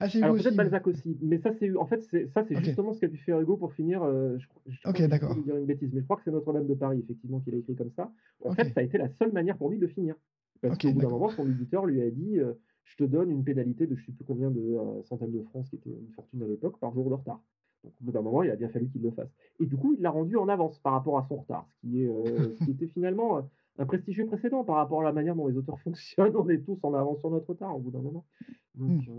Ah, 0.00 0.08
c'est 0.10 0.20
Hugo 0.20 0.22
Alors 0.22 0.36
peut-être 0.36 0.56
aussi, 0.56 0.56
Balzac 0.56 0.86
aussi, 0.86 1.18
mais 1.22 1.38
ça 1.38 1.52
c'est 1.52 1.74
en 1.76 1.86
fait, 1.86 2.02
c'est 2.02 2.28
ça 2.28 2.44
c'est 2.44 2.56
OK, 2.56 2.58
justement 2.58 2.92
ce 2.94 3.00
qu'a 3.00 3.08
dû 3.08 3.18
faire 3.18 3.40
Hugo 3.40 3.56
pour 3.56 3.74
finir, 3.74 4.04
heu, 4.04 4.38
je 4.40 4.48
crois 4.48 4.62
je 4.66 4.86
crois 4.88 4.90
OK, 4.90 5.02
que 5.02 5.08
d'accord. 5.08 5.40
dire 5.40 5.56
une 5.56 5.66
bêtise, 5.66 5.92
mais 5.94 6.00
je 6.00 6.06
crois 6.06 6.16
que 6.16 6.24
c'est 6.24 6.32
Notre-Dame 6.32 6.66
de 6.68 6.74
Paris 6.74 7.00
effectivement 7.00 7.40
qu'il 7.40 7.54
a 7.54 7.58
écrit 7.58 7.76
comme 7.76 7.90
ça. 7.92 8.12
En 8.44 8.52
fait, 8.52 8.64
OK, 8.64 8.74
ça 8.74 8.80
a 8.80 8.84
été 8.84 8.98
la 8.98 9.08
seule 9.10 9.32
manière 9.32 9.58
pour 9.58 9.70
lui 9.70 9.78
de 9.78 9.86
finir. 9.88 10.16
Parce 10.62 10.76
OK, 10.76 10.80
qu'au 10.80 10.92
bout 10.92 11.00
d'un 11.02 11.08
d'accord. 11.08 11.10
moment, 11.10 11.30
son 11.30 11.48
éditeur 11.50 11.86
lui 11.86 12.02
a 12.02 12.10
dit, 12.10 12.38
heu: 12.38 12.60
«Je 12.84 12.96
te 12.96 13.04
donne 13.04 13.30
une 13.30 13.44
pénalité 13.44 13.86
de 13.86 13.96
je 13.96 14.06
sais 14.06 14.12
plus 14.12 14.24
combien 14.24 14.50
de, 14.50 14.60
heu, 14.60 15.02
centaines 15.04 15.32
de 15.32 15.42
francs», 15.42 15.66
qui 15.68 15.76
était 15.76 15.90
une 15.90 16.12
fortune 16.12 16.42
à 16.42 16.48
l'époque, 16.48 16.78
par 16.80 16.92
jour 16.94 17.10
de 17.10 17.14
retard. 17.14 17.42
Donc 17.84 17.94
au 18.00 18.04
bout 18.04 18.12
d'un 18.12 18.22
moment, 18.22 18.42
il 18.42 18.50
a 18.50 18.56
bien 18.56 18.68
fallu 18.70 18.88
qu'il 18.88 19.02
le 19.02 19.10
fasse. 19.12 19.30
Et 19.60 19.66
du 19.66 19.76
coup, 19.76 19.94
il 19.94 20.02
l'a 20.02 20.10
rendu 20.10 20.36
en 20.36 20.48
avance 20.48 20.78
par 20.80 20.92
rapport 20.94 21.18
à 21.18 21.22
son 21.24 21.36
retard, 21.36 21.66
ce 21.70 21.76
qui 21.80 22.02
est, 22.02 22.06
heu, 22.08 22.54
ce 22.56 22.62
qui 22.62 22.70
était 22.72 22.86
finalement, 22.88 23.38
heu, 23.38 23.42
un 23.78 23.86
prestigieux 23.86 24.26
précédent 24.26 24.64
par 24.64 24.76
rapport 24.76 25.00
à 25.00 25.04
la 25.04 25.12
manière 25.12 25.34
dont 25.34 25.46
les 25.46 25.56
auteurs 25.56 25.80
fonctionnent. 25.84 26.36
On 26.36 26.48
est 26.48 26.64
tous 26.64 26.78
en 26.82 26.94
avance 26.94 27.20
sur 27.20 27.30
notre 27.30 27.48
retard 27.48 27.76
au 27.76 27.80
bout 27.80 27.90
d'un 27.90 28.02
moment. 28.02 28.26
Donc 28.74 29.06
Mmh. 29.06 29.10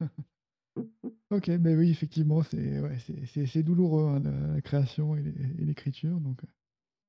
heu 0.00 0.06
OK, 1.30 1.50
beh, 1.50 1.74
oui, 1.74 1.90
effectivement, 1.90 2.42
c'est 2.42 2.80
ouais, 2.80 3.62
douloureux, 3.62 4.06
hein, 4.06 4.20
la 4.20 4.54
la 4.54 4.60
création 4.60 5.16
et 5.16 5.22
l'é 5.22 5.34
et 5.58 5.64
l'écriture, 5.64 6.20
donc 6.20 6.42
heu, 6.44 6.48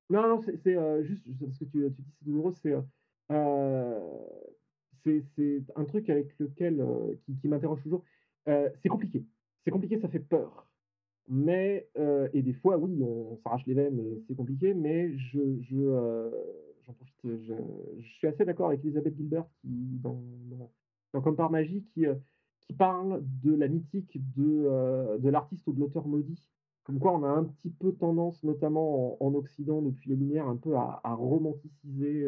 Non, 0.09 0.27
non, 0.27 0.41
c'est 0.41 0.75
heu, 0.75 1.03
juste 1.03 1.23
parce 1.39 1.57
que 1.57 1.65
tu, 1.65 1.71
tu 1.71 2.01
dis 2.01 2.13
c'est 2.19 2.25
douloureux, 2.25 2.53
c'est, 2.63 2.73
un 5.75 5.85
truc 5.85 6.09
avec 6.09 6.37
lequel, 6.39 6.83
qui 7.25 7.35
qui 7.37 7.47
m'interroge 7.47 7.83
toujours. 7.83 8.03
C'est 8.45 8.89
compliqué. 8.89 9.23
C'est 9.63 9.71
compliqué, 9.71 9.99
ça 9.99 10.09
fait 10.09 10.19
peur. 10.19 10.66
Mais, 11.29 11.89
heu 11.97 12.29
et 12.33 12.41
des 12.41 12.53
fois, 12.53 12.77
oui, 12.77 13.01
on 13.03 13.35
s'arrache 13.37 13.65
les 13.65 13.73
veines 13.73 13.99
et 13.99 14.21
c'est 14.27 14.35
compliqué, 14.35 14.73
mais 14.73 15.17
je 15.17 15.59
je, 15.61 15.75
heu, 15.77 16.31
j'en 16.85 16.93
profite, 16.93 17.19
je 17.25 17.53
suis 17.99 18.27
assez 18.27 18.45
d'accord 18.45 18.67
avec 18.67 18.83
Elizabeth 18.83 19.15
Gilbert 19.15 19.45
qui 19.61 19.99
dans 20.01 20.21
Comme 21.11 21.35
par 21.35 21.51
magie 21.51 21.83
qui, 21.83 22.05
heu, 22.05 22.21
qui 22.61 22.73
parle 22.73 23.21
de 23.43 23.53
la 23.53 23.67
mythique 23.67 24.17
de, 24.35 25.17
de 25.17 25.29
l'artiste 25.29 25.67
ou 25.67 25.73
de 25.73 25.79
l'auteur 25.79 26.07
maudit. 26.07 26.49
Comme 26.83 26.99
quoi 26.99 27.13
on 27.13 27.23
a 27.23 27.29
un 27.29 27.43
petit 27.43 27.69
peu 27.71 27.91
tendance, 27.93 28.43
notamment 28.43 29.21
en 29.21 29.27
en 29.27 29.33
occident 29.35 29.81
depuis 29.81 30.09
les 30.09 30.15
Lumières, 30.15 30.47
un 30.47 30.55
peu 30.57 30.75
à 30.77 31.01
à 31.03 31.13
romanticiser, 31.13 32.27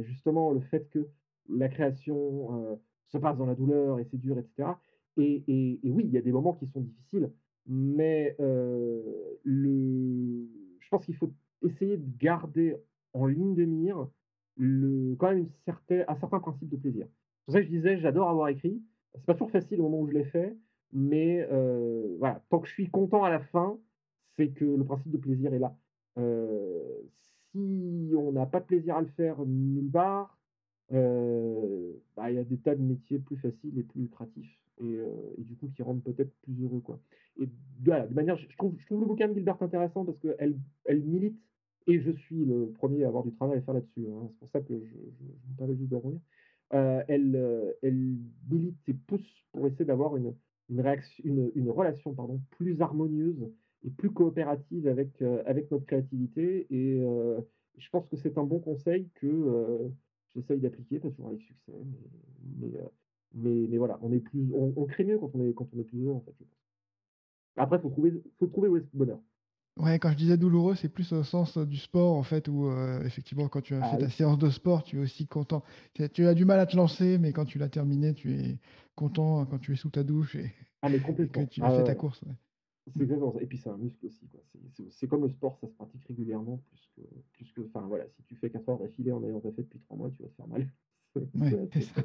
justement 0.00 0.52
le 0.52 0.60
fait 0.60 0.88
que 0.88 1.08
la 1.48 1.68
création, 1.68 2.78
se 3.08 3.18
passe 3.18 3.36
dans 3.36 3.46
la 3.46 3.54
douleur 3.54 3.98
et 4.00 4.04
c'est 4.04 4.16
dur 4.18 4.38
et 4.38 4.42
cetera 4.42 4.80
et 5.16 5.44
et 5.46 5.86
et 5.86 5.92
oui, 5.92 6.04
il 6.06 6.10
y 6.12 6.18
a 6.18 6.22
des 6.22 6.32
moments 6.32 6.54
qui 6.54 6.66
sont 6.66 6.80
difficiles, 6.80 7.32
mais 7.66 8.36
heu, 8.40 9.38
le 9.44 10.48
je 10.80 10.88
pense 10.90 11.04
qu'il 11.04 11.16
faut 11.16 11.32
essayer 11.62 11.96
de 11.96 12.06
garder 12.18 12.76
en 13.14 13.26
ligne 13.26 13.54
de 13.54 13.64
mire 13.64 14.06
le 14.56 15.14
quand 15.18 15.28
même 15.30 15.38
une 15.38 15.50
certain 15.66 16.04
un 16.08 16.14
certain 16.16 16.40
principe 16.40 16.68
de 16.68 16.76
plaisir. 16.76 17.06
C'est 17.08 17.44
pour 17.46 17.54
ça 17.54 17.60
que 17.60 17.66
je 17.66 17.70
disais: 17.70 17.98
«J'adore 17.98 18.28
avoir 18.28 18.48
écrit». 18.48 18.82
C'est 19.14 19.24
pas 19.26 19.34
toujours 19.34 19.50
facile 19.50 19.80
au 19.80 19.84
moment 19.84 20.00
où 20.00 20.08
je 20.08 20.12
l'ai 20.12 20.24
fait, 20.24 20.56
mais 20.92 21.46
heu, 21.50 22.16
voilà, 22.18 22.42
tant 22.50 22.58
que 22.60 22.66
je 22.68 22.72
suis 22.72 22.90
content 22.90 23.22
à 23.24 23.30
la 23.30 23.40
fin, 23.40 23.78
c'est 24.36 24.48
que 24.50 24.64
le 24.64 24.84
principe 24.84 25.12
de 25.12 25.18
plaisir 25.18 25.54
est 25.54 25.58
là. 25.60 25.76
Heu, 26.18 26.82
si 27.52 28.12
on 28.16 28.32
n'a 28.32 28.46
pas 28.46 28.60
de 28.60 28.66
plaisir 28.66 28.96
à 28.96 29.00
le 29.02 29.06
faire 29.08 29.36
nulle 29.46 29.90
part, 29.90 30.38
bah, 32.16 32.30
y 32.30 32.38
a 32.38 32.44
des 32.44 32.58
tas 32.58 32.74
de 32.76 32.82
métiers 32.82 33.18
plus 33.18 33.36
faciles 33.36 33.78
et 33.78 33.82
plus 33.84 34.02
lucratifs 34.02 34.60
et 34.78 34.98
et 35.38 35.42
du 35.44 35.56
coup 35.56 35.68
qui 35.68 35.82
rendent 35.82 36.02
peut-être 36.02 36.32
plus 36.42 36.62
heureux, 36.62 36.80
quoi 36.80 37.00
et 37.40 37.48
voilà, 37.84 38.06
de 38.06 38.14
manière 38.14 38.36
je 38.36 38.48
trouve 38.56 38.74
je 38.78 38.86
trouve 38.86 39.00
le 39.00 39.06
bouquin 39.06 39.28
de 39.28 39.34
Gilbert 39.34 39.60
intéressant 39.62 40.04
parce 40.04 40.18
qu'elle 40.18 40.58
elle 40.84 41.02
milite 41.04 41.40
et 41.86 42.00
je 42.00 42.10
suis 42.12 42.44
le 42.44 42.72
premier 42.72 43.04
à 43.04 43.08
avoir 43.08 43.24
du 43.24 43.32
travail 43.34 43.58
à 43.58 43.62
faire 43.62 43.74
là-dessus, 43.74 44.06
hein. 44.08 44.28
C'est 44.30 44.38
pour 44.38 44.50
ça 44.50 44.60
que 44.62 44.74
je 44.80 44.86
je 44.86 45.24
je 45.42 45.48
me 45.50 45.56
permets 45.56 45.76
juste 45.76 45.90
de 45.90 45.96
rebondir. 45.96 46.20
Heu, 46.72 47.02
elle, 47.08 47.36
heu, 47.36 47.74
elle 47.82 48.16
milite 48.50 48.78
et 48.88 48.94
pousse 48.94 49.44
pour 49.52 49.66
essayer 49.66 49.84
d'avoir 49.84 50.16
une 50.16 50.34
une 50.70 50.80
réaction 50.80 51.22
une 51.26 51.52
une 51.54 51.70
relation, 51.70 52.14
pardon, 52.14 52.40
plus 52.50 52.80
harmonieuse 52.80 53.50
et 53.84 53.90
plus 53.90 54.10
coopérative 54.12 54.88
avec, 54.88 55.20
avec 55.22 55.70
notre 55.70 55.84
créativité 55.86 56.66
et 56.70 56.98
je 57.76 57.90
pense 57.90 58.08
que 58.08 58.16
c'est 58.16 58.38
un 58.38 58.44
bon 58.44 58.60
conseil 58.60 59.10
que, 59.14 59.90
j'essaye 60.34 60.60
d'appliquer, 60.60 61.00
pas 61.00 61.10
toujours 61.10 61.28
avec 61.28 61.42
succès, 61.42 61.72
mais 61.72 61.98
mais, 62.70 62.76
heu, 62.78 62.88
mais 63.34 63.66
mais 63.68 63.78
voilà, 63.78 63.98
on 64.02 64.12
est 64.12 64.20
plus 64.20 64.52
on 64.54 64.72
on 64.76 64.86
crée 64.86 65.04
mieux 65.04 65.18
quand 65.18 65.30
on 65.34 65.42
est 65.42 65.54
quand 65.54 65.68
on 65.74 65.78
est 65.80 65.84
plus 65.84 66.00
heureux, 66.04 66.14
en 66.16 66.20
fait, 66.20 66.34
je 66.38 66.44
pense. 66.44 66.58
Après, 67.56 67.80
faut 67.80 67.90
trouver 67.90 68.22
faut 68.38 68.46
trouver 68.46 68.68
où 68.68 68.76
est 68.76 68.82
ce 68.82 68.96
bonheur. 68.96 69.18
ouais, 69.76 69.98
quand 69.98 70.10
je 70.12 70.16
disais 70.16 70.36
douloureux, 70.36 70.74
c'est 70.76 70.88
plus 70.88 71.12
au 71.12 71.22
sens, 71.24 71.56
heu, 71.56 71.66
du 71.66 71.76
sport, 71.76 72.14
en 72.16 72.22
fait, 72.22 72.48
où, 72.48 72.66
heu, 72.70 73.02
effectivement, 73.04 73.48
quand 73.48 73.60
tu 73.62 73.74
as 73.74 73.82
Ah 73.82 73.84
fait 73.84 73.98
ta 73.98 74.08
séance 74.10 74.38
de 74.38 74.50
sport, 74.50 74.82
tu 74.84 74.96
es 74.98 75.00
aussi 75.00 75.26
content. 75.26 75.62
Tu 75.94 76.26
as 76.26 76.34
du 76.34 76.44
mal 76.44 76.60
à 76.60 76.66
te 76.66 76.76
lancer, 76.76 77.18
mais 77.18 77.32
quand 77.32 77.44
tu 77.44 77.58
l'as 77.58 77.68
terminé, 77.68 78.14
tu 78.14 78.32
es 78.34 78.58
content, 78.94 79.44
quand 79.46 79.58
tu 79.58 79.72
es 79.72 79.76
sous 79.76 79.90
ta 79.90 80.02
douche 80.04 80.36
et 80.36 80.54
Ah 80.82 80.88
mais 80.88 80.98
et 81.08 81.28
que 81.30 81.42
tu 81.42 81.64
as 81.64 81.68
Ah 81.68 81.70
fait 81.70 81.84
ouais, 81.84 81.84
ta 81.84 81.94
course, 81.94 82.22
ouais. 82.22 82.34
C'est 82.86 82.96
Mmh. 82.96 83.02
exactement 83.04 83.32
ça 83.32 83.40
et 83.40 83.46
puis 83.46 83.56
c'est 83.56 83.70
un 83.70 83.78
muscle 83.78 84.04
aussi, 84.06 84.28
quoi. 84.28 84.40
C'est 84.90 85.08
comme 85.08 85.22
le 85.22 85.28
sport, 85.30 85.56
ça 85.58 85.66
se 85.66 85.72
pratique 85.72 86.04
régulièrement 86.04 86.58
plus 86.58 86.90
que 86.94 87.00
plus 87.32 87.50
que 87.52 87.62
enfin 87.62 87.80
voilà, 87.86 88.06
si 88.10 88.22
tu 88.24 88.36
fais 88.36 88.50
4 88.50 88.68
heures 88.68 88.78
d'affilée 88.78 89.10
en 89.12 89.24
ayant 89.24 89.40
pas 89.40 89.52
fait 89.52 89.62
depuis 89.62 89.80
3 89.80 89.96
mois, 89.96 90.10
tu 90.10 90.22
vas 90.22 90.28
te 90.28 90.34
faire 90.34 90.46
mal. 90.48 90.70
Ouais, 91.34 91.56
c'est 91.72 91.80
ça. 91.80 92.02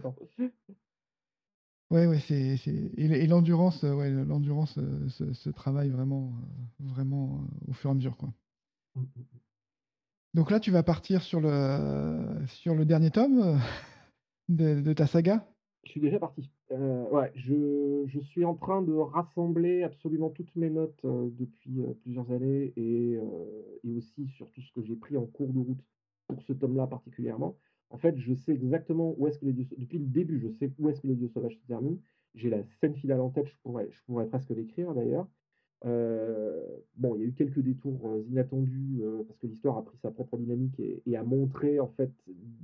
Ouais, 1.92 2.06
ouais, 2.06 2.20
c'est 2.20 2.56
c'est 2.58 2.72
et 2.98 3.08
l'e 3.08 3.16
et 3.18 3.26
l'endurance, 3.28 3.84
heu, 3.84 3.96
ouais, 3.96 4.12
l'endurance, 4.12 4.78
heu, 4.78 5.10
se 5.10 5.34
se 5.34 5.50
travaille 5.50 5.90
vraiment, 5.90 6.34
heu, 6.82 6.86
vraiment, 6.86 7.48
au 7.68 7.74
fur 7.74 7.90
et 7.90 7.92
à 7.92 7.96
mesure, 7.96 8.16
quoi. 8.18 8.32
Mmh 8.96 9.02
mh. 9.16 9.40
Donc 10.34 10.52
là, 10.52 10.60
tu 10.60 10.70
vas 10.72 10.84
partir 10.84 11.24
sur 11.24 11.40
le 11.42 12.46
sur 12.48 12.76
le 12.76 12.86
dernier 12.86 13.10
tome, 13.12 13.60
de 14.50 14.94
ta 14.94 15.08
saga? 15.08 15.48
Je 15.84 15.92
suis 15.92 16.00
déjà 16.00 16.20
parti. 16.20 16.50
Heu, 16.72 17.08
ouais, 17.12 17.32
je 17.36 18.04
je 18.08 18.20
suis 18.20 18.46
en 18.46 18.56
train 18.56 18.82
de 18.84 18.94
rassembler 18.94 19.82
absolument 19.84 20.30
toutes 20.30 20.56
mes 20.56 20.70
notes, 20.70 21.04
heu, 21.04 21.32
depuis, 21.32 21.80
heu, 21.82 21.96
plusieurs 21.96 22.32
années 22.32 22.74
et 22.76 23.18
et 23.84 23.92
aussi 23.92 24.28
sur 24.28 24.52
tout 24.52 24.62
ce 24.62 24.72
que 24.72 24.82
j'ai 24.84 24.96
pris 24.96 25.18
en 25.18 25.26
cours 25.26 25.52
de 25.54 25.60
route 25.60 25.82
pour 26.28 26.42
ce 26.44 26.54
tome-là 26.54 26.86
particulièrement. 26.88 27.58
En 27.90 27.98
fait, 27.98 28.18
je 28.18 28.34
sais 28.36 28.54
exactement 28.54 29.16
où 29.18 29.28
est-ce 29.28 29.40
que 29.40 29.46
les 29.46 29.54
dieux 29.54 29.66
depuis 29.78 29.98
le 30.00 30.06
début, 30.06 30.40
je 30.40 30.50
sais 30.50 30.72
où 30.78 30.90
est-ce 30.90 31.02
que 31.02 31.08
les 31.08 31.16
dieux 31.16 31.28
sauvages 31.28 31.58
se 31.60 31.66
terminent. 31.68 32.00
J'ai 32.36 32.50
la 32.52 32.64
scène 32.64 32.96
finale 32.96 33.22
en 33.22 33.32
tête, 33.32 33.48
je 33.48 33.58
pourrais 33.64 33.90
je 33.92 34.04
pourrais 34.04 34.28
presque 34.28 34.52
l'écrire 34.52 34.94
d'ailleurs. 34.94 35.28
Bon, 36.96 37.16
il 37.16 37.22
y 37.22 37.24
a 37.24 37.28
eu 37.28 37.34
quelques 37.34 37.60
détours, 37.60 38.18
inattendus, 38.28 39.02
parce 39.28 39.40
que 39.40 39.48
l'histoire 39.48 39.78
a 39.78 39.84
pris 39.86 39.98
sa 39.98 40.12
propre 40.12 40.38
dynamique 40.38 40.80
et 40.80 41.02
et 41.06 41.16
a 41.18 41.24
montré 41.24 41.80
en 41.80 41.88
fait 41.88 42.12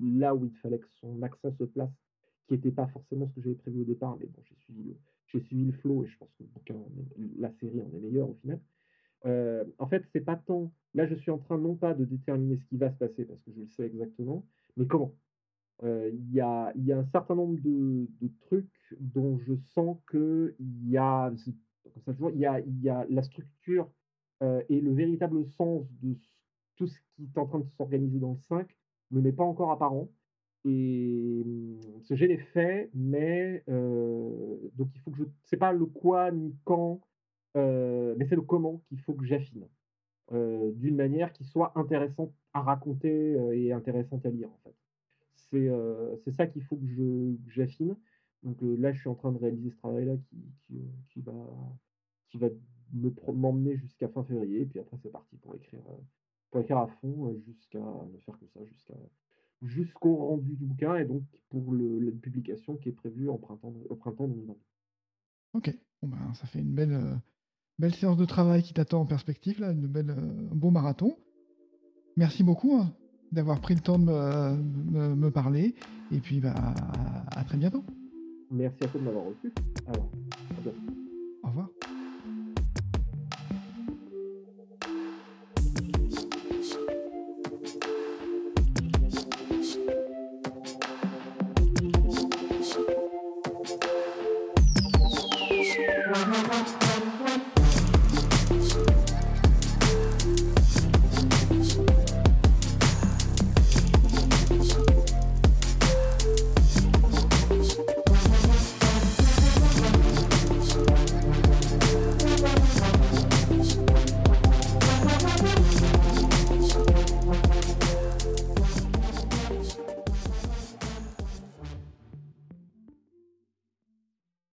là 0.01 0.36
où 0.36 0.45
il 0.45 0.56
fallait 0.58 0.80
que 0.80 0.89
son 0.89 1.22
accent 1.22 1.51
se 1.51 1.64
place, 1.64 2.05
qui 2.47 2.55
était 2.55 2.71
pas 2.71 2.87
forcément 2.87 3.27
ce 3.27 3.33
que 3.33 3.41
j'avais 3.41 3.55
prévu 3.55 3.81
au 3.81 3.85
départ, 3.85 4.17
mais 4.19 4.27
bon, 4.27 4.41
j'ai 4.43 4.55
suivi 4.55 4.83
le 4.83 4.97
j'ai 5.27 5.39
suivi 5.41 5.65
le 5.65 5.71
flow 5.73 6.05
et 6.05 6.07
je 6.07 6.17
pense 6.17 6.33
que 6.35 6.43
la 7.37 7.51
série 7.51 7.81
en 7.81 7.91
est 7.93 7.99
meilleure 7.99 8.29
au 8.29 8.35
final. 8.35 8.61
Heu, 9.25 9.73
en 9.79 9.87
fait, 9.87 10.05
c'est 10.13 10.21
pas 10.21 10.37
tant 10.37 10.73
là, 10.93 11.07
je 11.07 11.15
suis 11.15 11.31
en 11.31 11.39
train 11.39 11.57
non 11.59 11.75
pas 11.75 11.93
de 11.93 12.05
déterminer 12.05 12.57
ce 12.57 12.65
qui 12.65 12.77
va 12.77 12.91
se 12.91 12.97
passer 12.97 13.25
parce 13.25 13.41
que 13.43 13.51
je 13.53 13.61
le 13.61 13.67
sais 13.67 13.85
exactement, 13.85 14.47
mais 14.77 14.87
comment. 14.87 15.15
Heu, 15.83 16.11
il 16.13 16.31
y 16.33 16.41
a 16.41 16.71
y 16.75 16.91
a 16.93 16.99
un 16.99 17.05
certain 17.05 17.35
nombre 17.35 17.59
de 17.61 18.07
trucs 18.41 18.95
dont 18.99 19.37
je 19.39 19.55
sens 19.55 19.97
qu'il 20.09 20.55
y 20.89 20.97
a 20.97 21.33
ça 22.05 22.13
toujours, 22.13 22.31
il 22.31 22.39
y 22.39 22.45
a 22.45 22.59
y 22.61 22.89
a 22.89 23.05
la 23.09 23.23
structure, 23.23 23.91
heu 24.43 24.63
et 24.69 24.81
le 24.81 24.93
véritable 24.93 25.45
sens 25.45 25.87
de 26.01 26.17
tout 26.75 26.87
ce 26.87 26.99
qui 27.15 27.25
est 27.25 27.37
en 27.39 27.45
train 27.47 27.59
de 27.59 27.65
s'organiser 27.77 28.19
dans 28.19 28.31
le 28.33 28.37
5 28.37 28.77
ne 29.11 29.21
m'est 29.21 29.33
pas 29.33 29.43
encore 29.45 29.71
apparent 29.71 30.09
et 30.66 31.43
mmh, 31.45 32.01
que 32.09 32.16
j'ai 32.16 32.28
les 32.28 32.38
faits, 32.38 32.89
mais 32.93 33.63
heu, 33.70 34.72
donc 34.76 34.89
il 34.95 34.99
faut 35.01 35.11
que 35.11 35.18
je 35.18 35.24
c'est 35.43 35.57
pas 35.57 35.72
le 35.74 35.86
quoi 35.86 36.32
ni 36.32 36.55
quand, 36.63 37.01
mais 37.55 38.26
c'est 38.28 38.36
le 38.36 38.41
comment 38.41 38.80
qu'il 38.88 38.99
faut 38.99 39.13
que 39.13 39.26
j'affine, 39.26 39.68
d'une 40.32 40.95
manière 40.95 41.32
qui 41.32 41.43
soit 41.45 41.72
intéressante 41.76 42.34
à 42.53 42.61
raconter, 42.61 43.38
et 43.53 43.72
intéressante 43.72 44.26
à 44.26 44.30
lire, 44.30 44.49
en 44.49 44.57
fait. 44.63 44.76
C'est, 45.36 45.70
c'est 46.24 46.32
ça 46.32 46.47
qu'il 46.47 46.63
faut 46.63 46.76
que 46.78 46.88
je 46.88 47.36
j'affine. 47.47 47.95
Donc, 48.43 48.57
là, 48.61 48.91
je 48.91 48.99
suis 48.99 49.09
en 49.09 49.16
train 49.16 49.32
de 49.32 49.38
réaliser 49.38 49.70
ce 49.72 49.78
travail-là 49.78 50.18
qui 50.18 50.38
qui, 51.09 51.22
va 51.22 51.34
qui 52.30 52.38
va 52.38 52.49
m'emmener 53.34 53.78
jusqu'à 53.78 54.07
fin 54.07 54.24
février 54.24 54.61
et 54.61 54.66
puis 54.66 54.80
après 54.80 54.97
c'est 54.97 55.11
parti 55.11 55.38
pour 55.38 55.55
écrire, 55.55 55.82
pour 56.51 56.61
écrire 56.61 56.78
à 56.78 56.88
fond, 56.88 57.34
jusqu'à 57.45 57.80
ne 57.80 58.18
faire 58.20 58.38
que 58.39 58.47
ça, 58.47 58.63
jusqu'à 58.66 58.95
jusqu'au 59.62 60.16
rendu 60.16 60.56
du 60.56 60.66
bouquin 60.66 60.95
et 60.97 61.06
donc 61.06 61.24
pour 61.49 61.72
le 61.72 61.99
la 61.99 62.12
publication 62.12 62.76
qui 62.78 62.89
est 62.89 62.93
prévue 62.93 63.30
en 63.30 63.38
printemps 63.38 63.74
au 63.89 63.95
printemps 63.95 64.28
2022. 64.28 64.60
OK. 65.53 65.78
Bon, 66.01 66.10
ben, 66.10 66.34
ça 66.34 66.45
fait 66.45 66.60
une 66.60 66.74
belle, 66.74 66.99
belle 67.80 67.95
séance 67.95 68.18
de 68.18 68.26
travail 68.26 68.62
qui 68.64 68.74
t'attend 68.74 69.01
en 69.01 69.06
perspective 69.06 69.60
là, 69.62 69.72
une 69.72 69.88
belle, 69.88 70.12
un 70.12 70.56
bon 70.56 70.72
marathon. 70.72 71.18
Merci 72.18 72.43
beaucoup, 72.43 72.76
hein, 72.76 72.93
d'avoir 73.32 73.60
pris 73.62 73.76
le 73.76 73.82
temps 73.82 73.99
de 73.99 74.06
me 74.06 75.16
me 75.16 75.32
parler 75.32 75.76
et 76.12 76.20
puis, 76.20 76.39
bah, 76.39 76.53
à 77.36 77.43
très 77.43 77.58
bientôt. 77.58 77.84
Merci 78.51 78.84
à 78.84 78.88
toi 78.88 78.99
de 78.99 79.06
m'avoir 79.06 79.26
reçu. 79.26 79.51